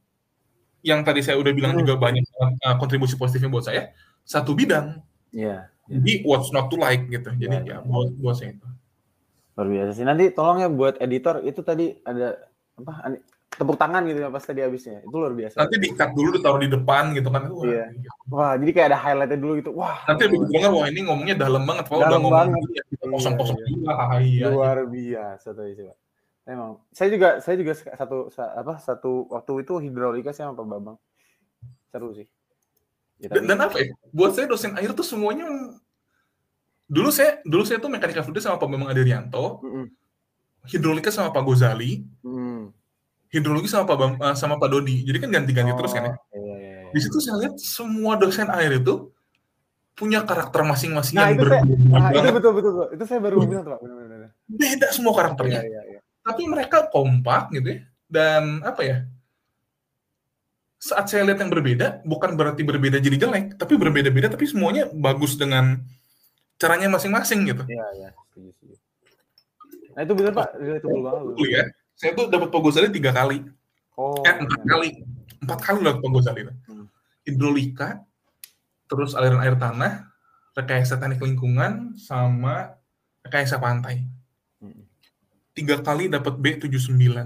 [0.83, 1.83] yang tadi saya udah bilang hmm.
[1.87, 3.95] juga banyak uh, kontribusi positifnya buat saya
[4.27, 4.99] satu bidang.
[5.31, 5.47] Iya.
[5.47, 5.95] Yeah, yeah.
[6.03, 7.31] Jadi what's not to like gitu.
[7.39, 8.67] Jadi yeah, ya buat buat saya itu.
[9.57, 10.05] Luar biasa sih.
[10.05, 12.37] Nanti tolong ya buat editor itu tadi ada
[12.77, 13.17] apa
[13.57, 15.01] tepuk tangan gitu ya pas tadi habisnya.
[15.01, 15.57] Itu luar biasa.
[15.65, 17.49] Nanti di-cut dulu ditaruh di depan gitu kan.
[17.49, 17.85] Wah, iya.
[17.89, 18.09] Gitu.
[18.29, 19.71] Wah, jadi kayak ada highlightnya dulu gitu.
[19.73, 19.97] Wah.
[20.05, 21.85] Nanti lebih dengar wah ini ngomongnya dalam banget.
[21.89, 22.61] Kalau udah ngomong banget.
[22.77, 23.93] Ya, kosong-kosong iya, juga.
[23.97, 25.95] Ah, iya, luar biasa tuh coba.
[26.47, 30.99] Emang saya juga saya juga satu apa satu waktu itu hidrolika sih sama Pak Bambang.
[31.89, 32.29] Seru sih.
[33.17, 33.97] Ya, dan, dan apa ya?
[34.13, 35.49] Buat saya dosen air tuh semuanya
[36.87, 39.61] dulu saya dulu saya tuh mekanika fluid sama Pak Bambang Adrianto.
[39.63, 39.87] Mm -hmm.
[40.67, 42.07] Hidrolika sama Pak Gozali.
[42.23, 42.77] Mm
[43.31, 45.03] hidrologi sama Pak Bam, uh, sama Pak Dodi.
[45.03, 46.13] Jadi kan ganti-ganti oh, terus kan ya.
[46.33, 46.91] Iya, iya, iya.
[46.95, 49.11] Di situ saya lihat semua dosen air itu
[49.97, 51.73] punya karakter masing-masing nah, yang berbeda.
[51.89, 52.73] Nah, itu betul betul.
[52.93, 53.81] Itu saya baru bilang tuh Pak.
[53.85, 54.31] Benar-benar.
[54.47, 55.61] Beda semua karakternya.
[55.65, 56.01] Iya, iya, iya.
[56.23, 57.81] Tapi mereka kompak gitu ya.
[58.07, 58.97] Dan apa ya?
[60.77, 65.35] Saat saya lihat yang berbeda, bukan berarti berbeda jadi jelek, tapi berbeda-beda tapi semuanya bagus
[65.35, 65.83] dengan
[66.57, 67.63] caranya masing-masing gitu.
[67.69, 68.09] Iya, iya,
[69.97, 71.23] Nah, itu benar Pak, itu banget.
[71.49, 71.65] Ya
[71.97, 73.41] saya tuh dapat Pogosali tiga kali.
[73.97, 74.21] Oh.
[74.21, 74.69] Eh, empat iya.
[74.69, 74.89] kali.
[75.41, 76.41] Empat kali dapat Pogosali.
[76.45, 76.87] Hmm.
[77.25, 78.05] Hidrolika,
[78.87, 80.07] terus aliran air tanah,
[80.53, 82.77] rekayasa teknik lingkungan, sama
[83.25, 84.05] rekayasa pantai.
[84.61, 84.85] Hmm.
[85.57, 87.17] Tiga kali dapat B79.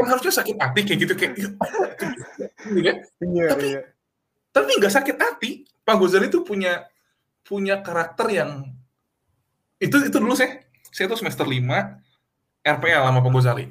[0.00, 2.96] kan harusnya sakit hati kayak gitu kayak gitu kan?
[3.20, 3.80] Iya, tapi iya.
[4.48, 5.50] tapi nggak sakit hati
[5.84, 6.88] Pak Gozali itu punya
[7.44, 8.50] punya karakter yang
[9.80, 10.60] itu itu dulu saya
[10.90, 11.56] saya tuh semester 5
[12.60, 13.66] RPL sama Pak Gozali.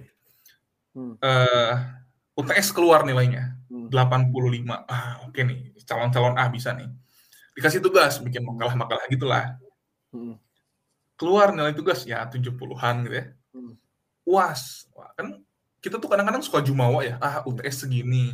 [0.97, 1.15] Hmm.
[1.21, 1.73] Uh, eh,
[2.33, 3.93] UTS keluar nilainya hmm.
[3.93, 4.89] 85.
[4.89, 6.89] Ah, oke okay nih, calon-calon A bisa nih.
[7.53, 9.59] Dikasih tugas bikin makalah-makalah gitulah.
[10.09, 10.39] Hmm.
[11.19, 13.25] Keluar nilai tugas ya 70-an gitu ya.
[13.53, 13.73] Hmm.
[14.25, 14.89] UAS.
[14.97, 15.45] Wah, kan
[15.83, 17.21] kita tuh kadang-kadang suka jumawa ya.
[17.21, 18.33] Ah, UTS segini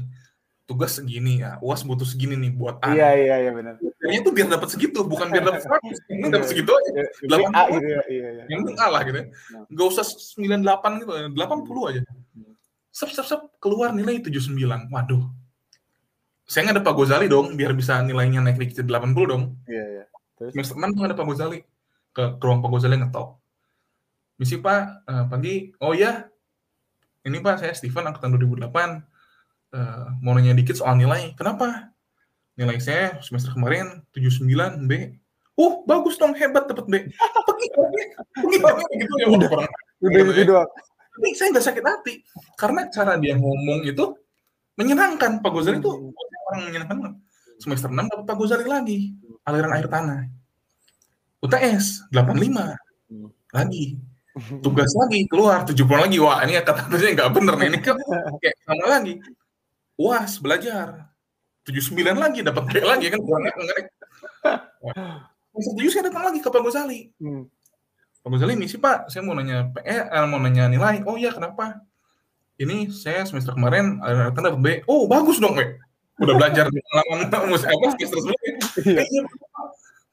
[0.66, 4.34] tugas segini ya uas butuh segini nih buat A iya iya iya benar Kayaknya tuh
[4.38, 6.90] biar dapat segitu bukan biar dapat seratus ini dapat segitu aja.
[6.94, 8.44] Iya, delapan A gitu ya iya, iya.
[8.54, 9.26] yang penting A lah gitu ya.
[9.26, 9.66] Nah.
[9.74, 12.02] nggak usah sembilan delapan gitu delapan puluh aja.
[12.94, 14.94] Sep sep sep keluar nilai tujuh sembilan.
[14.94, 15.24] Waduh.
[16.46, 19.44] Saya nggak ada Pak Gozali dong biar bisa nilainya naik dikit delapan puluh dong.
[19.66, 20.04] Iya iya.
[20.54, 21.60] Semester enam tuh ada Pak Gozali.
[22.14, 23.42] Ke, ke ruang Pak Gozali ngetok.
[24.38, 25.74] Misi Pak uh, pagi.
[25.82, 26.30] Oh ya
[27.26, 31.34] ini Pak saya Steven angkatan 2008 uh, mau nanya dikit soal nilai.
[31.34, 31.95] Kenapa?
[32.56, 35.16] Nilai saya semester kemarin 79 B.
[35.56, 36.94] Oh, bagus dong, hebat dapat B.
[37.12, 39.72] Pergi, pergi, pergi, gitu ya udah pernah.
[40.04, 40.70] Udah gitu doang.
[41.16, 42.14] Tapi saya nggak sakit hati
[42.60, 44.16] karena cara dia ngomong itu
[44.76, 45.40] menyenangkan.
[45.40, 46.48] Pak Gozali itu hmm.
[46.52, 47.12] orang menyenangkan.
[47.56, 49.16] Semester 6 dapat Pak Gozali lagi,
[49.48, 50.28] aliran air tanah.
[51.40, 52.36] UTS 85
[53.12, 53.30] hmm.
[53.54, 54.02] lagi
[54.60, 57.96] tugas lagi keluar 70 lagi wah ini kata-katanya nggak bener nih ini kan
[58.44, 59.14] kayak sama lagi
[59.96, 61.15] UAS belajar.
[61.66, 63.86] 79 lagi dapat B lagi kan kurang ngerek.
[65.56, 67.10] Setuju saya datang lagi ke Pak Gozali.
[67.18, 67.50] Hmm.
[68.22, 71.02] Pak Gozali misi Pak, saya mau nanya PE, eh, mau nanya nilai.
[71.10, 71.82] Oh iya kenapa?
[72.56, 74.68] Ini saya semester kemarin ada dapat B.
[74.88, 75.62] Oh bagus dong, B.
[76.22, 78.40] Udah belajar di pengalaman musik apa semester sebelumnya.
[78.80, 79.02] Iya.
[79.04, 79.22] Eh, iya,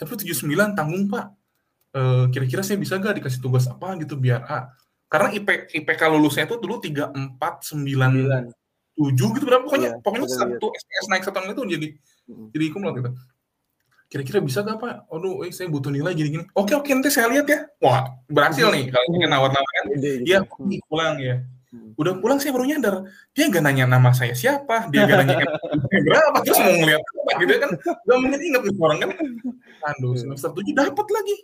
[0.01, 1.27] Tapi 79 tanggung Pak.
[1.93, 4.73] Eh, kira-kira saya bisa gak dikasih tugas apa gitu biar A.
[5.13, 7.37] Karena IP, IPK lulusnya itu dulu 349
[9.03, 11.87] tujuh gitu berapa pokoknya iya, pokoknya satu SPS naik satu itu jadi
[12.31, 12.47] hmm.
[12.55, 13.11] jadi kumlot gitu
[14.13, 15.09] kira-kira bisa gak pak?
[15.09, 16.45] Aduh, eh, saya butuh nilai gini-gini.
[16.53, 17.65] Oke oke nanti saya lihat ya.
[17.81, 19.85] Wah berhasil nih kalau ingin nawar-nawar kan.
[20.21, 20.45] Iya
[20.85, 21.41] pulang ya.
[21.97, 25.49] Udah pulang saya baru nyadar dia gak nanya nama saya siapa, dia gak nanya
[26.05, 27.71] berapa terus mau ngeliat apa gitu kan.
[27.81, 29.11] Gak mungkin inget nih orang kan.
[29.97, 31.37] Aduh semester tujuh dapat lagi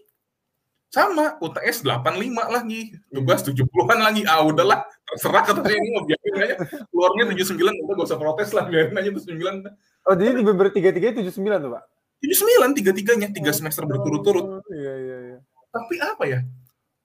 [0.88, 2.96] sama UTS 85 lagi.
[3.12, 4.24] Tugas 70-an lagi.
[4.24, 6.56] Ah udahlah terserah kata saya ini mau biarin aja.
[6.88, 9.68] Keluarnya 79 udah gak usah protes lah biarin aja 79
[10.08, 11.84] oh jadi di beberapa tiga tiga tujuh sembilan tuh pak?
[12.18, 14.58] tujuh sembilan tiga tiganya tiga semester berturut-turut.
[14.58, 15.38] oh, iya iya iya.
[15.70, 16.40] Tapi apa ya?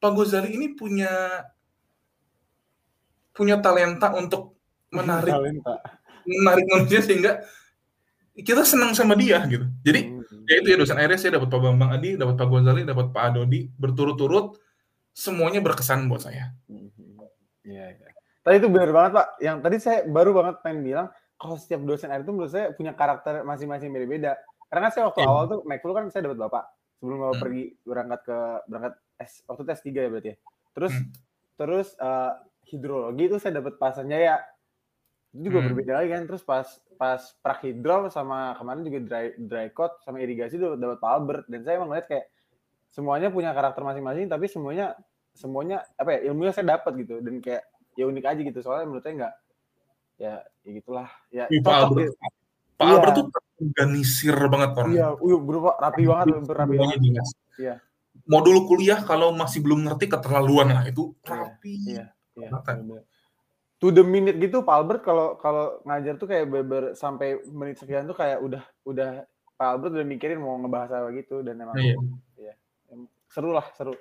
[0.01, 1.45] Pak Gozali ini punya
[3.35, 4.57] punya talenta untuk
[4.89, 5.75] menarik talenta.
[6.25, 7.45] menarik manusia sehingga
[8.33, 9.69] kita senang sama dia gitu.
[9.85, 10.22] Jadi Hmm.
[10.49, 13.23] Ya itu ya dosen akhirnya saya dapat Pak Bambang Adi, dapat Pak Ghazali, dapat Pak
[13.31, 14.57] Adodi berturut-turut
[15.13, 16.51] semuanya berkesan buat saya.
[16.67, 17.21] Mhm.
[17.63, 18.07] Iya, iya.
[18.43, 19.27] Tadi itu benar banget Pak.
[19.39, 21.07] Yang tadi saya baru banget pengen bilang
[21.39, 24.35] kalau setiap dosen air itu menurut saya punya karakter masing-masing beda-beda.
[24.67, 25.29] Karena saya waktu Iya.
[25.31, 26.65] awal tuh Mekful kan saya dapat bapak
[26.99, 27.43] sebelum bapak Hmm.
[27.43, 28.37] pergi berangkat ke
[28.67, 30.37] berangkat S waktu tes 3 ya berarti ya.
[30.75, 31.07] Terus Hmm.
[31.55, 32.31] terus eh,
[32.73, 34.41] hidrologi itu saya dapat Pak Sanjaya.
[35.33, 35.67] Itu juga Hmm.
[35.67, 36.23] berbeda lagi kan.
[36.25, 41.11] Terus pas pas prakhidro sama kemarin juga dry dry coat sama irigasi itu dapat Pak
[41.11, 42.25] Albert dan saya emang ngeliat kayak
[42.87, 44.93] semuanya punya karakter masing-masing tapi semuanya
[45.33, 49.01] semuanya apa ya ilmunya saya dapat gitu dan kayak ya unik aja gitu soalnya menurut
[49.01, 49.33] saya nggak
[50.15, 52.13] ya, ya gitulah ya Pak cocok Albert, gitu.
[52.13, 52.31] Pak
[52.79, 52.93] Iya.
[52.93, 54.91] Albert tuh terorganisir banget orang.
[54.93, 57.25] iya uyuh berupa rapi banget rapi Semuanya banget.
[57.57, 57.75] Iya.
[58.23, 61.73] Modul kuliah kalau masih belum ngerti keterlaluan lah itu Iya, rapi.
[61.83, 62.05] iya
[62.37, 63.03] iya Banget.
[63.83, 68.07] To the minute gitu Pak Albert kalau kalau ngajar tuh kayak beber sampai menit sekian
[68.07, 69.27] tuh kayak udah udah
[69.59, 71.75] Pak Albert udah mikirin mau ngebahas apa gitu dan emang
[72.39, 72.55] iya.
[72.95, 73.91] em- seru lah seru.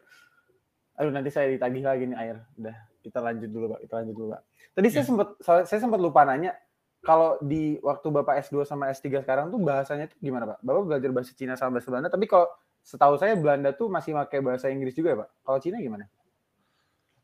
[0.94, 2.36] Aduh nanti saya ditagih lagi nih air.
[2.54, 4.42] Udah kita lanjut dulu pak kita lanjut dulu pak.
[4.70, 5.08] Tadi saya Iya.
[5.10, 5.28] sempat
[5.66, 6.54] saya sempat lupa nanya
[7.02, 10.62] kalau di waktu bapak S2 sama S3 sekarang tuh bahasanya tuh gimana pak?
[10.62, 12.46] Bapak belajar bahasa Cina sama bahasa Belanda tapi kalau
[12.86, 15.28] setahu saya Belanda tuh masih pakai bahasa Inggris juga ya pak?
[15.42, 16.06] Kalau Cina gimana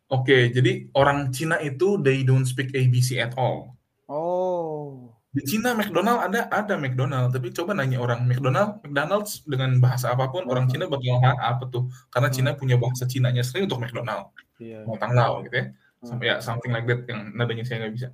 [0.08, 3.76] Oke, jadi orang Cina itu they don't speak ABC at all.
[4.08, 10.16] oh Di Cina McDonald ada ada McDonald, tapi coba nanya orang McDonald, McDonald's dengan bahasa
[10.16, 10.72] apa pun orang Hmm.
[10.72, 11.92] Cina bakal "Hah, apa tuh?
[12.08, 12.36] Karena Hmm.
[12.40, 15.66] Cina punya bahasa Cinanya sendiri untuk McDonald, iya mau tanglau gitu ya.
[15.68, 16.06] Hmm.
[16.08, 18.08] Sampai ya something like that yang nadanya saya nggak bisa.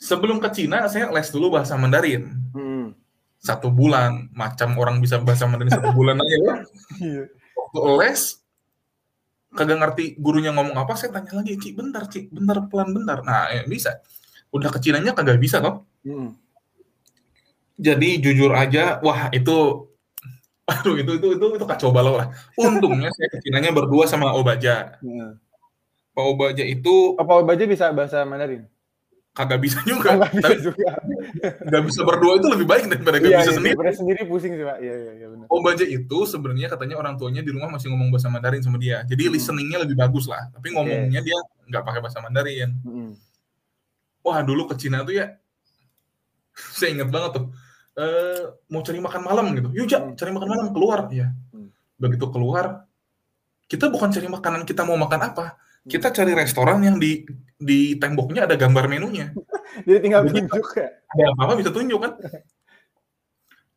[0.00, 2.32] Sebelum ke Cina saya les dulu bahasa Mandarin.
[2.56, 2.96] Hmm.
[3.36, 6.54] Satu bulan, macam orang bisa bahasa Mandarin satu bulan aja ya.
[7.04, 7.22] Iya.
[7.52, 8.39] Waktu les
[9.50, 13.22] kagak ngerti gurunya ngomong apa, saya tanya lagi, Ci, bentar, Ci, bentar, pelan, bentar.
[13.26, 13.98] Nah, ya, bisa.
[14.54, 15.86] Udah ke Cinanya kagak bisa toh.
[16.06, 16.34] Hmm.
[17.80, 19.88] Jadi jujur aja, wah itu
[20.70, 22.30] aduh itu itu itu itu kacau balau lah.
[22.54, 25.00] Untungnya saya kecinanya berdua sama Obaja.
[25.02, 25.40] Hmm.
[26.14, 28.66] Pak Obaja itu apa baca bisa bahasa Mandarin
[29.30, 30.90] kagak bisa juga, nggak bisa tapi juga
[31.62, 33.74] nggak bisa berdua itu lebih baik daripada nggak iya, bisa iya, sendiri.
[33.78, 37.38] daripada sendiri pusing sih pak iya iya iya benar Obaja itu sebenarnya katanya orang tuanya
[37.38, 39.34] di rumah masih ngomong bahasa Mandarin sama dia, jadi Hmm.
[39.38, 40.50] listeningnya lebih bagus lah.
[40.50, 42.70] Tapi ngomongnya dia nggak pakai bahasa Mandarin.
[42.82, 43.12] Hmm.
[44.20, 45.26] Wah dulu ke Cina tuh ya,
[46.78, 47.46] saya inget banget tuh.
[47.94, 50.14] Eh, mau cari makan malam gitu, yuk Jak, Hmm.
[50.18, 51.30] cari makan malam keluar ya.
[51.54, 51.70] Hmm.
[51.98, 52.86] Begitu keluar,
[53.66, 55.54] kita bukan cari makanan kita mau makan apa.
[55.86, 57.24] Kita cari restoran yang di
[57.56, 59.32] di temboknya ada gambar menunya,
[59.86, 62.12] jadi tinggal Jadi- tunjuk ya ada apa-apa bisa tunjuk kan.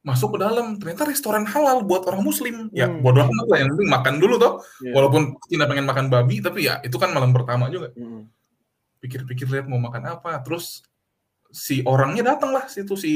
[0.04, 2.68] Masuk ke dalam, ternyata restoran halal buat orang Muslim.
[2.76, 3.00] Ya Hmm.
[3.00, 4.60] bodoh amat lah, yang penting makan dulu toh.
[4.84, 4.92] Iya.
[5.00, 7.96] Walaupun Cina pengen makan babi, tapi ya itu kan malam pertama juga.
[7.96, 8.28] Hmm.
[9.00, 10.84] Pikir-pikir lihat mau makan apa, terus
[11.56, 13.14] si orangnya datang lah situ si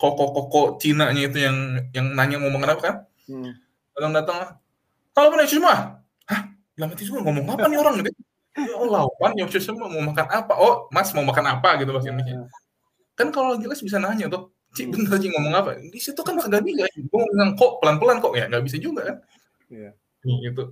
[0.00, 1.56] koko-koko Cina-nya itu yang
[1.92, 2.96] yang nanya mau makan apa kan?
[3.28, 3.52] Hmm.
[3.92, 4.50] Datang datang lah.
[5.12, 6.00] Kalau mana semua?
[6.24, 6.40] Hah?
[6.80, 8.16] Lama itu ngomong apa nih orang gitu?
[8.58, 10.52] Ya Allah, lawan ya semua mau makan apa?
[10.58, 12.50] Oh, Mas mau makan apa gitu bahasa Indonesia.
[13.14, 15.70] Kan kalau lagi les bisa nanya tuh, Cik bener Cik ngomong apa?
[15.78, 16.86] Di situ kan kagak bisa.
[16.98, 19.16] Gue ngomong kok pelan-pelan kok ya nggak bisa juga kan?
[19.70, 19.90] Iya.
[20.26, 20.62] Gitu.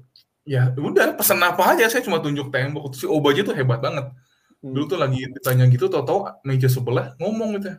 [0.48, 2.90] Ya udah pesen apa aja saya cuma tunjuk tembok.
[2.98, 4.10] Si Obaja tuh hebat banget.
[4.58, 4.74] Hmm.
[4.74, 7.78] Dulu tuh lagi ditanya gitu, tau-tau meja sebelah ngomong gitu.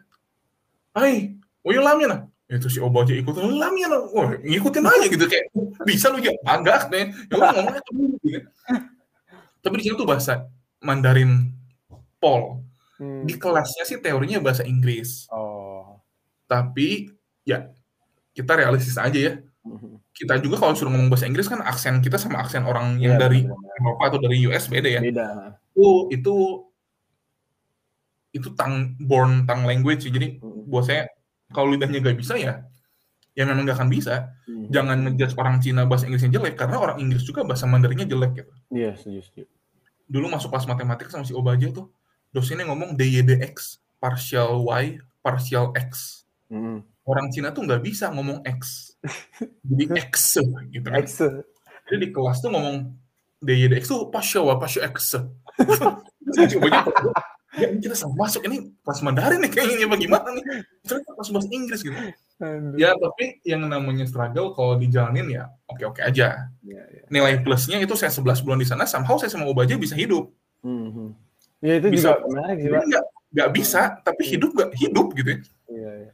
[0.95, 1.35] Hai,
[1.67, 5.51] oh iya lamia Itu si Obaja ikut lamia Wah, ngikutin aja gitu kayak
[5.83, 7.11] bisa lu ya agak deh.
[7.27, 7.93] Ya udah ngomongnya tuh
[8.23, 8.47] gitu.
[9.59, 10.47] Tapi di sini tuh bahasa
[10.81, 11.51] Mandarin
[12.19, 12.63] Pol.
[12.99, 13.23] Hmm.
[13.23, 15.27] Di kelasnya sih teorinya bahasa Inggris.
[15.31, 15.99] oh
[16.45, 17.11] Tapi
[17.43, 17.69] ya
[18.33, 19.33] kita realistis aja ya.
[19.63, 19.99] Hmm.
[20.15, 23.21] Kita juga kalau suruh ngomong bahasa Inggris kan aksen kita sama aksen orang yang Iya,
[23.23, 23.77] dari benar-benar.
[23.79, 25.01] Eropa atau dari US beda ya.
[25.03, 25.27] beda
[25.75, 26.35] Itu itu
[28.29, 30.11] itu tang born tang language sih.
[30.13, 30.69] Jadi Hmm.
[30.69, 31.09] buat saya
[31.49, 32.61] kalau lidahnya gak bisa ya
[33.39, 34.35] ya memang gak akan bisa.
[34.43, 34.67] Hmm.
[34.67, 38.51] Jangan ngejudge orang Cina bahasa Inggrisnya jelek karena orang Inggris juga bahasa Mandarinnya jelek gitu.
[38.75, 39.47] iya setuju setuju
[40.11, 41.87] Dulu masuk kelas matematika sama si Obaja tuh
[42.35, 46.23] dosennya ngomong DYDX partial Y partial X.
[46.51, 46.83] Hmm.
[47.07, 48.91] Orang Cina tuh nggak bisa ngomong X.
[49.71, 50.43] Jadi X
[50.75, 50.99] gitu kan.
[50.99, 51.23] X
[51.87, 52.91] Jadi di kelas tuh ngomong
[53.39, 55.15] DYDX tuh partial Y partial X.
[55.55, 56.57] Obaja
[57.57, 60.43] ya ini kita sama masuk ini kelas Mandarin nih kayaknya gimana nih.
[60.85, 61.97] Ternyata kelas bahasa Inggris gitu.
[62.39, 62.77] Aduh.
[62.79, 66.47] Ya tapi yang namanya struggle kalau dijalanin ya oke-oke aja.
[66.63, 67.03] Iya, iya.
[67.11, 70.31] Nilai plusnya itu saya 11 bulan di sana, somehow saya sama Obaja bisa hidup.
[70.63, 71.15] Hmm.
[71.59, 72.15] Ya itu Bisa.
[72.15, 75.39] juga menarik nggak nggak bisa, tapi hidup nggak hidup gitu ya.
[75.69, 76.11] Iya, iya.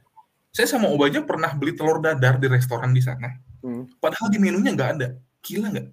[0.50, 3.30] Saya sama Obaja pernah beli telur dadar di restoran di sana.
[3.62, 3.86] Hmm.
[4.02, 5.08] Padahal di menunya nggak ada.
[5.46, 5.88] Gila nggak?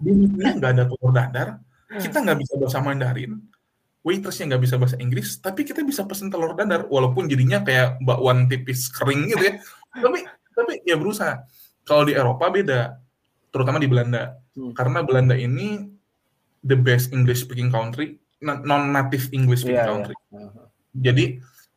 [0.00, 1.48] Di menunya nggak ada telur dadar.
[1.90, 3.36] Kita nggak bisa bahasa Mandarin.
[4.00, 8.48] Waitressnya nggak bisa bahasa Inggris, tapi kita bisa pesen telur dadar walaupun jadinya kayak bakwan
[8.48, 9.54] tipis kering gitu ya.
[9.92, 10.24] tapi
[10.56, 11.44] tapi ya berusaha.
[11.84, 12.96] Kalau di Eropa beda,
[13.52, 14.36] terutama di Belanda.
[14.56, 14.72] Hmm.
[14.72, 15.84] Karena Belanda ini
[16.64, 19.92] the best English speaking country, non native English speaking yeah, iya.
[19.92, 20.16] country.
[20.16, 20.48] Yeah.
[20.48, 20.66] Uh-huh.
[20.96, 21.24] Jadi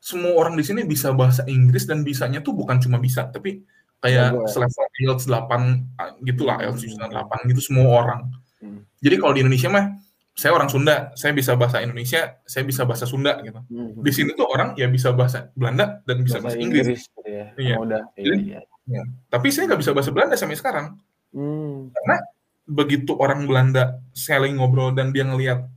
[0.04, 3.64] semua orang di sini bisa bahasa Inggris dan bisanya tuh bukan cuma bisa, tapi
[4.04, 8.22] kayak yeah, selevel IELTS 8 gitulah, IELTS 8 gitu semua orang.
[8.60, 8.84] Hmm.
[9.00, 9.86] Jadi kalau di Indonesia mah
[10.34, 13.62] saya orang Sunda, saya bisa bahasa Indonesia, saya bisa bahasa Sunda gitu.
[13.70, 14.02] Hmm.
[14.02, 16.86] Di sini tuh orang ya bisa bahasa Belanda dan bisa bahasa, bahasa Inggris.
[16.90, 17.46] Inggris ya.
[17.54, 17.76] Iya.
[17.78, 18.60] Udah, iya, iya.
[18.90, 19.04] Ya.
[19.30, 20.98] Tapi saya nggak bisa bahasa Belanda sampai sekarang.
[21.38, 21.94] Hmm.
[21.94, 22.18] Karena
[22.66, 25.70] begitu orang Belanda selling ngobrol dan dia ngelihat,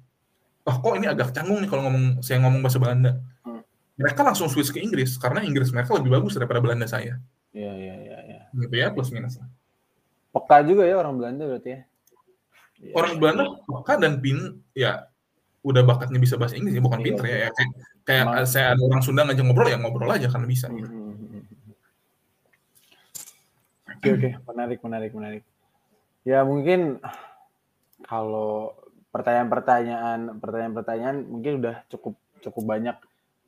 [0.65, 3.13] oh kok ini agak canggung nih kalau ngomong saya ngomong bahasa Belanda.
[3.45, 3.61] Hmm.
[4.01, 7.21] Mereka langsung switch ke Inggris karena Inggris mereka lebih bagus daripada Belanda saya.
[7.53, 8.19] Iya iya iya.
[8.25, 8.41] Ya.
[8.57, 9.49] Gitu ya plus minus lah.
[10.33, 11.81] Peka juga ya orang Belanda berarti ya.
[12.77, 12.93] Iya.
[12.93, 15.09] Orang Belanda bakat dan pin ya
[15.67, 17.51] udah bakatnya bisa bahasa Inggris ya bukan iya, pinter ya, ya.
[17.51, 17.73] kayak,
[18.07, 20.87] kayak saya ada orang Sunda ngajak ngobrol ya ngobrol aja karena bisa gitu.
[20.87, 21.43] Hmm, hmm,
[23.91, 25.43] oke oke menarik menarik menarik.
[26.23, 27.03] Ya mungkin
[28.07, 28.79] kalau
[29.11, 32.97] pertanyaan-pertanyaan pertanyaan-pertanyaan mungkin udah cukup cukup banyak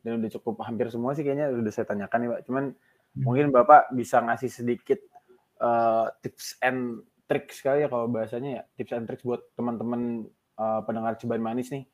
[0.03, 2.41] dan udah cukup hampir semua sih kayaknya udah saya tanyakan nih Pak.
[2.51, 3.23] Cuman hmm.
[3.23, 4.99] mungkin Bapak bisa ngasih sedikit
[5.63, 10.25] uh, tips and trik sekali ya kalau bahasanya ya tips and tricks buat teman-teman
[10.57, 11.85] uh, pendengar ceban manis nih.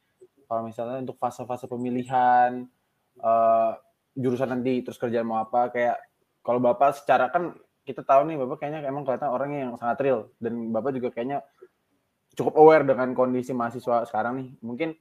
[0.47, 2.71] Kalau misalnya untuk fase-fase pemilihan
[3.19, 3.75] uh,
[4.15, 5.99] jurusan nanti terus kerjaan mau apa kayak
[6.47, 7.51] kalau bapak secara kan
[7.83, 11.43] kita tahu nih bapak kayaknya emang kelihatan orangnya yang sangat real dan bapak juga kayaknya
[12.39, 14.49] cukup aware dengan kondisi mahasiswa sekarang nih.
[14.63, 14.95] Mungkin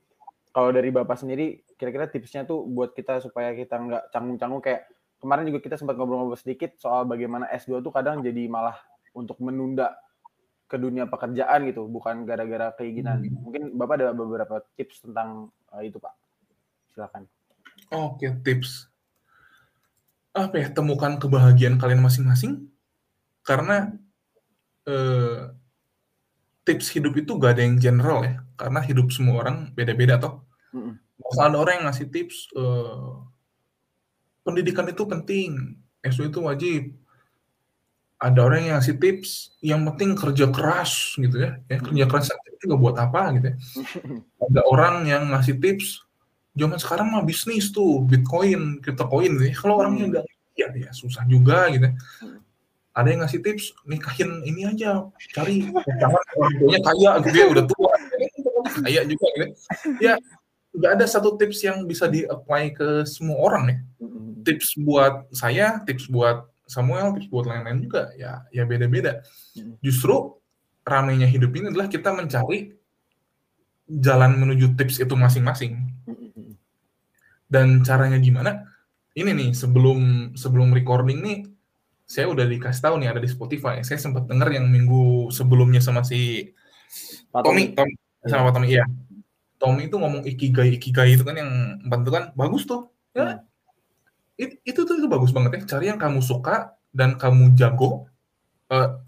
[0.50, 4.90] kalau dari bapak sendiri kira-kira tipsnya tuh buat kita supaya kita nggak canggung-canggung kayak
[5.22, 8.78] kemarin juga kita sempat ngobrol-ngobrol sedikit soal bagaimana S2 tuh kadang jadi malah
[9.14, 9.94] untuk menunda
[10.68, 13.22] ke dunia pekerjaan gitu, bukan gara-gara keinginan.
[13.22, 13.40] Hmm.
[13.46, 16.14] Mungkin Bapak ada beberapa tips tentang uh, itu, Pak.
[16.96, 17.30] Silakan.
[17.94, 18.90] Oke, tips.
[20.34, 20.68] Apa ya?
[20.74, 22.70] Temukan kebahagiaan kalian masing-masing.
[23.46, 23.92] Karena
[24.90, 25.52] uh,
[26.64, 28.42] tips hidup itu gak ada yang general ya.
[28.56, 30.42] Karena hidup semua orang beda-beda toh.
[30.74, 30.98] Hmm.
[31.38, 33.22] ada orang yang ngasih tips uh,
[34.44, 36.92] pendidikan itu penting, SU itu wajib,
[38.24, 42.72] ada orang yang ngasih tips yang penting kerja keras gitu ya, ya kerja keras itu
[42.72, 43.56] nggak buat apa gitu ya.
[44.48, 46.08] ada orang yang ngasih tips
[46.56, 49.56] zaman sekarang mah bisnis tuh bitcoin cryptocurrency gitu ya.
[49.60, 50.26] kalau orangnya nggak
[50.56, 51.94] ya ya susah juga gitu ya.
[52.96, 55.04] ada yang ngasih tips nikahin ini aja
[55.36, 57.94] cari pasangan orang tuanya kaya gitu ya udah tua.
[58.64, 59.52] Kaya juga gitu ya,
[60.00, 60.14] ya
[60.72, 63.78] nggak ada satu tips yang bisa di apply ke semua orang ya.
[64.48, 69.24] Tips buat saya tips buat Samuel buat lain-lain juga ya ya beda-beda.
[69.56, 69.76] Hmm.
[69.84, 70.40] Justru
[70.84, 72.76] ramainya hidup ini adalah kita mencari
[73.88, 75.92] jalan menuju tips itu masing-masing.
[77.48, 78.66] Dan caranya gimana?
[79.14, 81.40] Ini nih sebelum sebelum recording nih
[82.10, 83.84] saya udah dikasih tahu nih ada di Spotify.
[83.86, 86.52] Saya sempat dengar yang minggu sebelumnya sama si
[87.30, 87.94] Tommy, Tommy
[88.26, 88.86] sama Tommy iya.
[89.60, 91.52] Tommy itu ngomong ikigai ikigai itu kan yang
[91.86, 92.90] bantu kan bagus tuh.
[93.14, 93.53] Ya, hmm
[94.38, 98.08] it, itu tuh itu bagus banget ya cari yang kamu suka dan kamu jago.
[98.70, 99.02] Uh,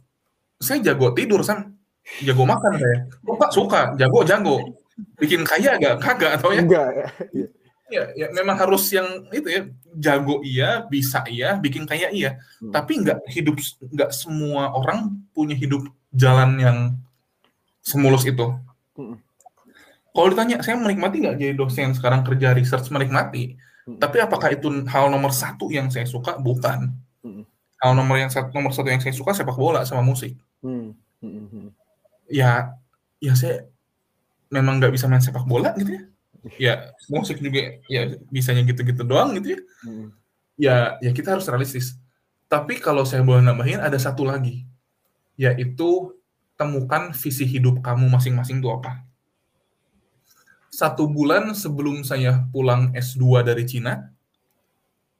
[0.62, 1.78] saya jago tidur sam.
[2.22, 2.98] Jago makan saya.
[3.26, 3.82] Suka suka.
[3.98, 4.56] Jago jago.
[5.18, 6.62] Bikin kaya agak kagak atau ya?
[6.64, 7.08] Enggak ya.
[7.86, 9.62] ya ya memang harus yang itu ya.
[9.96, 12.36] Jago iya bisa iya bikin kaya iya.
[12.60, 12.76] Hmm.
[12.76, 16.78] tapi nggak hidup nggak semua orang punya hidup jalan yang
[17.80, 18.52] semulus itu.
[18.96, 19.20] Hmm.
[20.16, 22.88] kalau ditanya saya menikmati nggak jadi dosen sekarang kerja research?
[22.88, 24.02] Menikmati Hmm.
[24.02, 26.42] Tapi apakah itu hal nomor satu yang saya suka?
[26.42, 26.90] Bukan.
[27.22, 27.46] Hmm.
[27.78, 30.34] Hal nomor yang satu, nomor satu yang saya suka sepak bola sama musik.
[30.66, 30.98] Hmm.
[31.22, 31.46] Hmm.
[31.54, 31.68] hmm.
[32.26, 32.74] Ya,
[33.22, 33.70] ya saya
[34.50, 36.04] memang nggak bisa main sepak bola gitu ya.
[36.62, 36.74] Ya
[37.10, 39.60] musik juga ya bisanya gitu-gitu doang gitu ya.
[39.86, 40.08] Hmm.
[40.58, 40.76] Ya,
[41.06, 41.94] ya kita harus realistis.
[42.50, 44.66] Tapi kalau saya boleh nambahin ada satu lagi,
[45.38, 46.14] yaitu
[46.58, 49.05] temukan visi hidup kamu masing-masing itu apa
[50.76, 54.12] satu bulan sebelum saya pulang S2 dari Cina.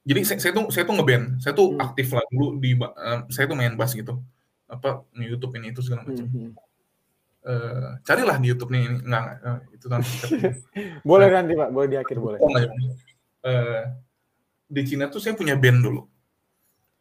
[0.06, 1.82] Jadi saya, saya tuh saya tuh ngeband, saya tuh hmm.
[1.82, 4.20] aktif lah dulu di uh, saya tuh main bass gitu.
[4.68, 6.28] Apa YouTube ini itu segala macam.
[6.28, 6.52] Hmm.
[7.46, 10.02] Uh, carilah di YouTube nih enggak, uh, itu kan.
[11.10, 12.40] boleh nah, nanti Pak, boleh di akhir boleh.
[13.42, 13.82] Uh,
[14.70, 16.02] di Cina tuh saya punya band dulu.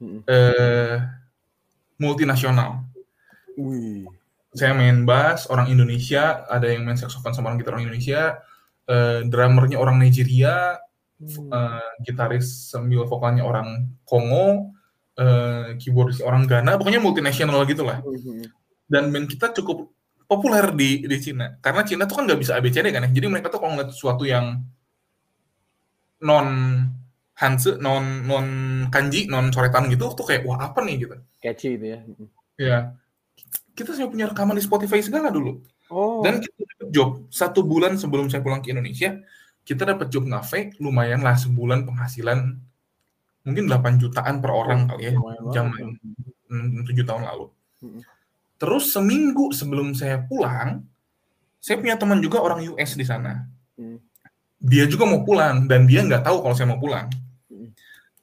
[0.00, 0.20] Hmm.
[0.24, 0.96] Uh,
[2.00, 2.86] multinasional.
[3.60, 4.08] Wih
[4.54, 8.38] saya main bass orang Indonesia, ada yang main saxophone sama orang gitar orang Indonesia,
[8.86, 10.78] uh, drummernya orang Nigeria,
[11.18, 11.50] hmm.
[11.50, 14.70] uh, gitaris sambil vokalnya orang Kongo,
[15.18, 17.98] uh, keyboardis orang Ghana, pokoknya multinasional gitu lah.
[17.98, 18.46] Hmm.
[18.86, 19.90] Dan band kita cukup
[20.24, 21.58] populer di di Cina.
[21.58, 23.10] Karena Cina tuh kan nggak bisa ABCD kan ya.
[23.10, 24.62] Jadi mereka tuh kalau ngeliat sesuatu yang
[26.22, 26.48] non
[27.34, 28.46] Hanse, non non
[28.94, 31.18] kanji, non coretan gitu tuh kayak wah apa nih gitu.
[31.42, 31.98] Catchy gitu ya.
[32.54, 32.78] Ya.
[33.74, 35.58] Kita sudah punya rekaman di Spotify segala dulu.
[35.90, 36.22] Oh.
[36.22, 39.18] Dan kita dapat job satu bulan sebelum saya pulang ke Indonesia,
[39.66, 42.54] kita dapat job ngafe lumayan lah sebulan penghasilan
[43.44, 45.12] mungkin 8 jutaan per orang kali ya
[45.52, 46.84] zaman banget.
[46.88, 47.46] tujuh tahun lalu.
[47.84, 48.00] Mm.
[48.56, 50.86] Terus seminggu sebelum saya pulang,
[51.60, 53.44] saya punya teman juga orang US di sana.
[53.76, 53.98] Hmm.
[54.60, 57.10] Dia juga mau pulang dan dia nggak tahu kalau saya mau pulang.
[57.50, 57.72] Hmm.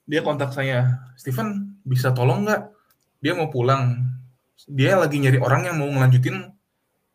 [0.07, 2.61] Dia kontak saya, Steven bisa tolong nggak?
[3.21, 3.97] Dia mau pulang.
[4.67, 6.51] Dia lagi nyari orang yang mau ngelanjutin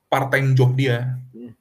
[0.09, 1.19] part time job dia.
[1.31, 1.53] Hmm.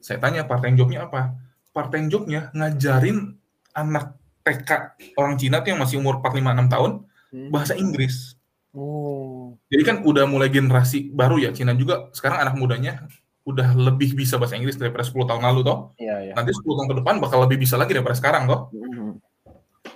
[0.00, 1.36] Saya tanya part time jobnya apa?
[1.70, 3.36] Part time jobnya ngajarin
[3.72, 4.70] anak TK
[5.14, 6.92] orang Cina tuh yang masih umur 4-5-6 tahun
[7.30, 7.46] Hmm.
[7.54, 8.34] bahasa Inggris.
[8.74, 9.54] Oh.
[9.70, 13.06] Jadi kan udah mulai generasi baru ya Cina juga sekarang anak mudanya
[13.46, 15.78] udah lebih bisa bahasa Inggris daripada 10 tahun lalu toh.
[15.94, 16.32] Iya, iya.
[16.34, 18.70] Nanti 10 tahun ke depan bakal lebih bisa lagi daripada sekarang toh.
[18.74, 19.10] Mhm.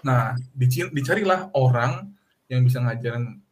[0.07, 2.15] Nah, dici- dicarilah orang
[2.47, 3.43] yang bisa ngajarin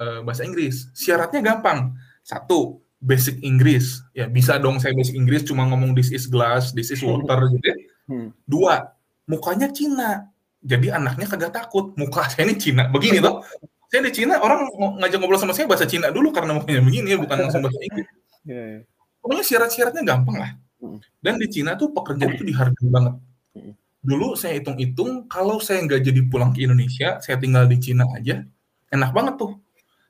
[0.00, 0.90] eh, bahasa Inggris.
[0.92, 1.96] Syaratnya gampang.
[2.26, 4.02] Satu, basic Inggris.
[4.16, 7.66] Ya, bisa dong saya basic Inggris cuma ngomong this is glass, this is water gitu
[7.66, 7.76] ya.
[8.06, 8.28] Hmm.
[8.46, 8.92] Dua,
[9.28, 10.30] mukanya Cina.
[10.66, 11.94] Jadi anaknya kagak takut.
[11.94, 12.88] Muka saya ini Cina.
[12.90, 13.44] Begini toh.
[13.86, 17.14] Saya di Cina orang ng- ngajak ngobrol sama saya bahasa Cina dulu karena mukanya begini
[17.14, 18.08] bukan langsung bahasa Inggris.
[18.46, 18.80] Iya, iya.
[19.18, 20.54] Pokoknya syarat-syaratnya gampang lah.
[20.78, 21.02] Mm.
[21.18, 23.18] Dan di Cina tuh pekerjaan itu dihargai banget.
[23.58, 23.74] Mm.
[24.06, 28.46] Dulu saya hitung-hitung, kalau saya nggak jadi pulang ke Indonesia, saya tinggal di Cina aja,
[28.94, 29.58] enak banget tuh.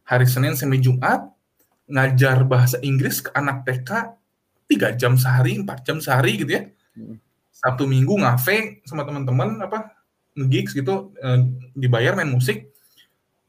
[0.06, 1.26] Hari Senin sampai Jumat,
[1.90, 3.90] ngajar bahasa Inggris ke anak TK,
[4.70, 6.62] 3 jam sehari, 4 jam sehari gitu ya.
[6.94, 7.18] Mm.
[7.50, 9.90] Sabtu Minggu ngafe sama teman-teman, apa,
[10.38, 11.40] nge-gigs gitu, eh,
[11.74, 12.70] dibayar main musik,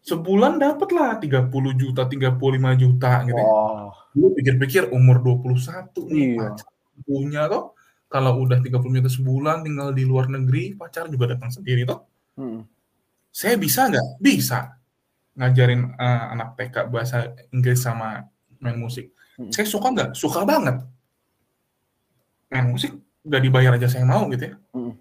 [0.01, 3.91] sebulan dapet lah 30 juta, 35 juta gitu ya Wah.
[4.15, 6.55] dulu pikir-pikir umur 21 nih Iya.
[6.55, 6.67] pacar
[7.03, 7.63] punya toh
[8.07, 12.07] kalau udah 30 juta sebulan tinggal di luar negeri pacar juga datang sendiri toh
[12.39, 12.63] Hmm.
[13.35, 14.76] saya bisa nggak bisa
[15.37, 17.17] ngajarin eh, anak TK bahasa
[17.49, 18.25] Inggris sama
[18.59, 19.53] main musik Hmm.
[19.53, 20.81] saya suka nggak suka banget
[22.49, 22.89] main musik
[23.21, 24.97] udah dibayar aja saya mau gitu ya Hmm.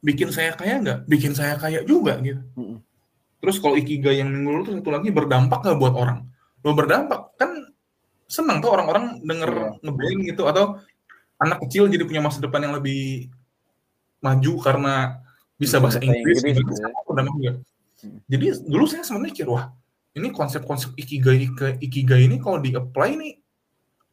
[0.00, 2.78] bikin saya kaya nggak bikin saya kaya juga gitu Hmm.
[3.40, 6.28] Terus kalau ikigai yang minggu lalu tuh satu lagi berdampak nggak buat orang?
[6.60, 7.72] Lo berdampak kan
[8.28, 10.76] senang tuh orang-orang denger ngeband gitu atau
[11.40, 13.32] anak kecil jadi punya masa depan yang lebih
[14.20, 15.24] maju karena
[15.56, 16.84] bisa bahasa Bahasa Inggris, Inggris, gitu.
[16.84, 16.88] ya.
[16.92, 17.56] Hmm.
[18.28, 19.72] Jadi dulu saya sempat mikir wah
[20.16, 23.38] ini konsep-konsep ikigai ke ikigai ini kalau di apply nih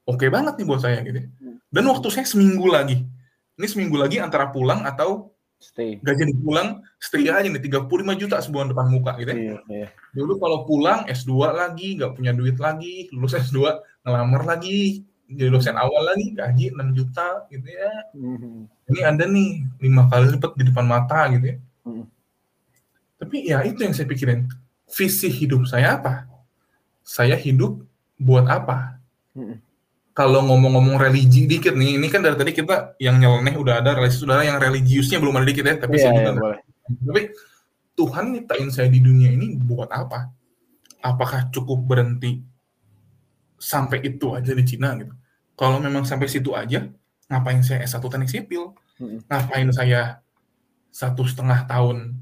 [0.07, 1.19] oke banget nih buat saya gitu.
[1.19, 1.27] ya.
[1.41, 1.57] Hmm.
[1.67, 3.03] Dan waktu saya seminggu lagi,
[3.59, 5.97] ini seminggu lagi antara pulang atau Stay.
[6.05, 9.37] gak jadi pulang, stay aja nih 35 juta sebulan depan muka gitu ya.
[9.37, 9.87] Iya, iya.
[10.13, 15.73] Dulu kalau pulang S2 lagi, nggak punya duit lagi, lulus S2, ngelamar lagi, jadi dosen
[15.73, 17.91] awal lagi, gaji 6 juta gitu ya.
[18.13, 18.69] Mhm.
[18.93, 21.57] Ini ada nih, lima kali lipat di depan mata gitu ya.
[21.83, 22.05] Hmm.
[23.17, 24.45] Tapi ya itu yang saya pikirin.
[24.87, 26.29] Visi hidup saya apa?
[27.03, 27.83] Saya hidup
[28.15, 29.01] buat apa?
[29.33, 29.59] Hmm.
[30.17, 34.17] Kalau ngomong-ngomong religi dikit nih, ini kan dari tadi kita yang nyeleneh udah ada, religi
[34.17, 36.59] sudah ada, yang religiusnya belum ada dikit ya, tapi Iya, saya iya, juga boleh.
[36.87, 37.21] Tapi
[37.93, 40.33] Tuhan nyiptain saya di dunia ini buat apa?
[41.05, 42.41] Apakah cukup berhenti
[43.61, 45.13] sampai itu aja di Cina gitu?
[45.53, 46.89] Kalau memang sampai situ aja,
[47.29, 48.73] ngapain saya S1 teknik sipil?
[49.29, 50.21] Ngapain saya
[50.89, 52.17] satu setengah tahun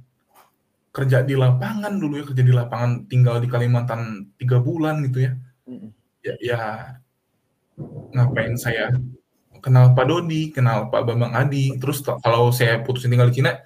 [0.96, 5.32] kerja di lapangan dulu ya, kerja di lapangan tinggal di Kalimantan tiga bulan gitu ya?
[6.24, 6.60] Ya, ya
[8.16, 8.96] ngapain saya
[9.60, 13.60] kenal Pak Dodi, kenal Pak Bambang Adi, terus kalau saya putusin tinggal di Cina,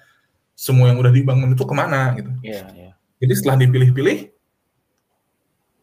[0.56, 2.32] semua yang udah dibangun itu ke mana gitu.
[2.40, 2.90] Iya, iya.
[3.20, 4.32] Jadi setelah dipilih-pilih,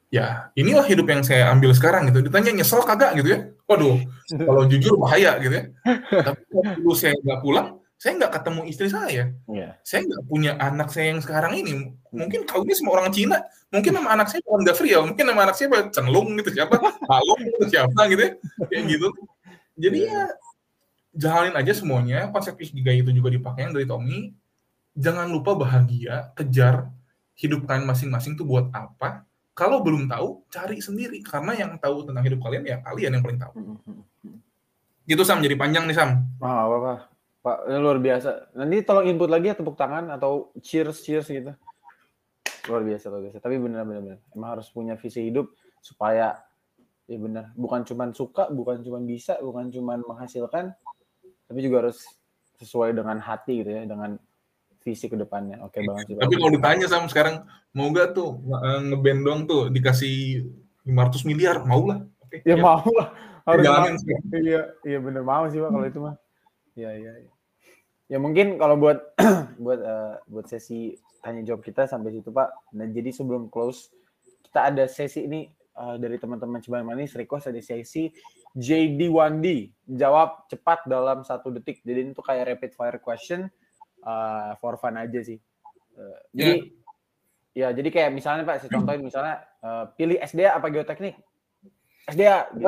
[0.10, 2.26] ya inilah hidup yang saya ambil sekarang gitu.
[2.26, 3.40] Ditanya nyesel kagak gitu ya.
[3.70, 4.02] Waduh,
[4.50, 5.64] kalau jujur bahaya gitu ya.
[6.10, 9.34] Tapi kalau dulu saya nggak pulang, saya nggak ketemu istri saya.
[9.50, 9.82] Iya.
[9.82, 11.98] Saya nggak punya anak saya yang sekarang ini.
[12.14, 13.42] Mungkin kawinnya sama orang Cina.
[13.74, 15.02] Mungkin nama anak saya bukan ya.
[15.02, 15.90] Mungkin nama anak saya?
[15.90, 16.78] Cenlung gitu siapa?
[17.10, 18.32] Halong gitu siapa gitu ya.
[18.70, 19.08] Kayak gitu.
[19.82, 20.22] Jadi ya
[21.18, 22.30] jalanin aja semuanya.
[22.30, 24.30] Konsep Ikigai itu juga dipakai yang dari Tommy.
[24.94, 26.94] Jangan lupa bahagia, kejar
[27.34, 29.26] hidup kalian masing-masing tuh buat apa.
[29.58, 31.26] Kalau belum tahu, cari sendiri.
[31.26, 33.54] Karena yang tahu tentang hidup kalian ya kalian yang paling tahu.
[33.58, 34.38] Mm-mm.
[35.10, 36.30] Gitu Sam, jadi panjang nih Sam.
[36.38, 37.17] Ah, apa apa.
[37.48, 38.52] Pak, ini luar biasa.
[38.60, 41.56] Nanti tolong input lagi ya tepuk tangan atau cheers cheers gitu.
[42.68, 43.38] Luar biasa luar biasa.
[43.40, 44.20] Tapi benar benar benar.
[44.36, 46.44] Emang harus punya visi hidup supaya
[47.08, 47.56] ya benar.
[47.56, 50.76] Bukan cuman suka, bukan cuman bisa, bukan cuman menghasilkan,
[51.48, 52.04] tapi juga harus
[52.60, 54.20] sesuai dengan hati gitu ya, dengan
[54.84, 55.64] visi ke depannya.
[55.64, 56.16] Oke banget sih.
[56.20, 60.44] Tapi kalau ditanya Sam sekarang, mau gak tuh eh, ngeband doang tuh dikasih
[60.84, 61.64] 500 miliar?
[61.64, 62.04] Mau lah.
[62.28, 62.68] Oke, ya siap.
[62.68, 63.08] mau lah,
[63.48, 63.88] harus mau.
[64.36, 66.16] Iya, iya bener mau sih pak kalau itu mah.
[66.76, 67.14] Iya iya.
[67.24, 67.37] iya.
[68.08, 69.20] Ya mungkin kalau buat
[69.64, 72.52] buat uh, buat sesi tanya jawab kita sampai situ pak.
[72.72, 73.92] Dan jadi sebelum close
[74.48, 78.08] kita ada sesi ini uh, dari teman-teman Ciban Manis request ada sesi
[78.56, 81.84] JD1D jawab cepat dalam satu detik.
[81.84, 83.52] Jadi itu kayak rapid fire question
[84.08, 85.38] uh, for fun aja sih.
[85.98, 86.56] Uh, jadi
[87.54, 87.68] yeah.
[87.74, 91.18] ya jadi kayak misalnya pak saya contohin misalnya uh, pilih SDA apa geoteknik
[92.08, 92.48] SDA.
[92.56, 92.68] Gitu.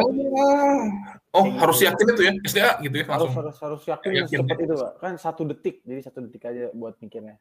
[1.29, 1.57] Oh, gitu.
[1.61, 3.31] harus yakin itu ya SDA gitu ya langsung.
[3.31, 4.63] Harus harus harus yakin, yakin cepat ya.
[4.67, 4.91] itu pak.
[4.99, 7.39] Kan satu detik, jadi satu detik aja buat mikirnya.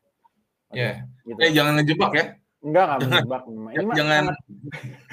[0.70, 0.78] Ya.
[0.78, 0.94] Yeah.
[1.26, 1.38] Gitu.
[1.42, 2.24] Eh jangan ngejebak ya.
[2.58, 3.42] Enggak, enggak ngejebak.
[3.50, 4.38] Ini jangan sangat...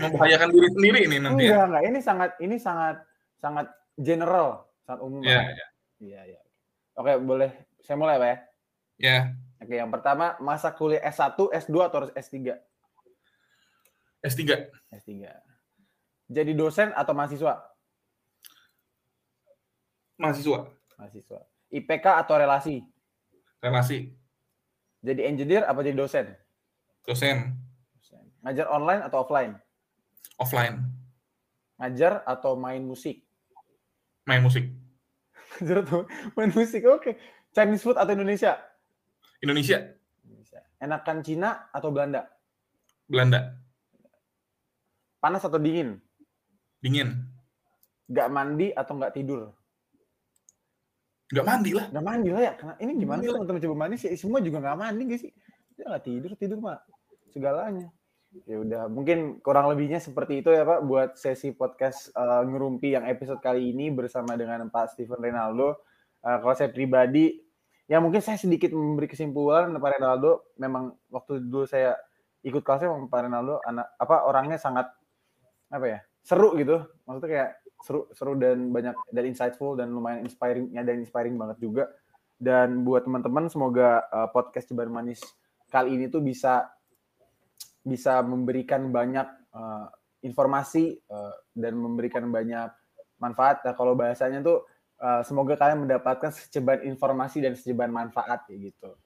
[0.02, 1.66] membahayakan diri sendiri ini nanti enggak, ya.
[1.66, 2.98] Enggak, ini sangat ini sangat
[3.41, 3.68] sangat
[3.98, 4.48] general,
[4.86, 5.22] sangat umum.
[5.26, 5.68] Iya, iya.
[5.95, 6.41] Iya, iya.
[6.95, 7.49] Oke, boleh
[7.82, 8.38] saya mulai, Pak ya?
[9.02, 9.20] Iya.
[9.62, 12.38] Oke, yang pertama masa kuliah S1, S2 atau S3?
[14.22, 14.41] S3.
[14.94, 15.12] S3
[16.26, 17.62] jadi dosen atau mahasiswa?
[20.18, 20.60] Mahasiswa.
[20.98, 21.40] Mahasiswa.
[21.70, 22.82] IPK atau relasi?
[23.62, 24.16] Relasi.
[25.06, 26.34] Jadi engineer apa jadi dosen?
[27.06, 27.54] Dosen.
[28.46, 29.54] Ngajar online atau offline?
[30.38, 30.86] Offline.
[31.82, 33.26] Ngajar atau main musik?
[34.30, 34.70] Main musik.
[35.58, 36.00] Ngajar atau
[36.38, 37.02] main musik, oke.
[37.02, 37.14] Okay.
[37.58, 38.62] Chinese food atau Indonesia?
[39.42, 39.98] Indonesia.
[40.22, 40.60] Indonesia.
[40.78, 42.30] Enakan Cina atau Belanda?
[43.10, 43.58] Belanda.
[45.18, 46.05] Panas atau dingin?
[46.86, 47.18] Dingin.
[48.14, 49.49] Gak mandi atau nggak tidur?
[51.34, 51.90] Gak mandi lah.
[51.90, 52.53] Gak mandi lah ya.
[52.53, 54.10] Karena ini gimana sih teman-teman coba mandi sih?
[54.14, 55.32] Semua juga gak mandi gak sih?
[55.74, 56.78] Dia gak tidur, tidur mah
[57.34, 57.90] segalanya.
[58.45, 63.07] Ya udah, mungkin kurang lebihnya seperti itu ya Pak buat sesi podcast uh, ngerumpi yang
[63.07, 65.82] episode kali ini bersama dengan Pak Steven Ronaldo.
[66.22, 67.41] Uh, kalau saya pribadi,
[67.90, 70.53] ya mungkin saya sedikit memberi kesimpulan Pak Ronaldo.
[70.62, 71.98] Memang waktu dulu saya
[72.45, 74.86] ikut kelasnya Pak Ronaldo, anak apa orangnya sangat
[75.72, 77.52] apa ya seru gitu maksudnya kayak
[77.86, 81.84] seru seru dan banyak dan insightful dan lumayan inspiringnya dan inspiring banget juga
[82.42, 85.22] dan buat teman-teman semoga uh, podcast Cebar Manis
[85.70, 86.66] kali ini tuh bisa
[87.86, 89.88] bisa memberikan banyak uh,
[90.26, 92.74] informasi uh, dan memberikan banyak
[93.22, 93.62] manfaat.
[93.62, 94.66] Nah, kalau bahasanya tuh
[94.98, 98.98] uh, semoga kalian mendapatkan seceban informasi dan seceban manfaat ya gitu.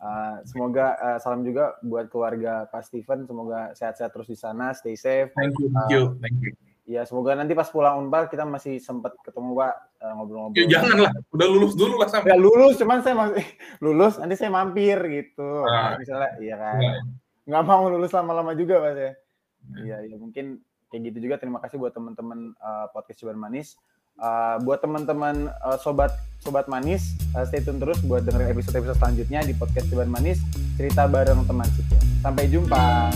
[0.00, 3.28] Uh, semoga uh, salam juga buat keluarga Pak Steven.
[3.28, 5.28] Semoga sehat-sehat terus di sana, stay safe.
[5.36, 6.52] Thank you, thank you, thank you.
[6.90, 10.58] Ya semoga nanti pas pulang unpar kita masih sempat ketemu Pak uh, ngobrol-ngobrol.
[10.58, 12.32] Ya jangan lah, udah lulus dulu lah sampai.
[12.32, 13.46] Ya lulus, cuman saya masih
[13.84, 15.50] lulus, nanti saya mampir gitu.
[15.68, 16.80] Nah, misalnya, iya kan.
[16.80, 17.00] Nah.
[17.46, 19.12] Nggak mau lulus lama-lama juga Pak saya.
[19.84, 21.36] Iya, ya mungkin kayak gitu juga.
[21.36, 23.76] Terima kasih buat teman-teman uh, podcast Cibar Manis.
[24.20, 26.12] Uh, buat teman-teman uh, sobat
[26.44, 30.44] sobat manis uh, stay tune terus buat dengerin episode-episode selanjutnya di podcast Ceban Manis
[30.76, 32.00] cerita bareng teman sipil.
[32.20, 33.08] Sampai jumpa.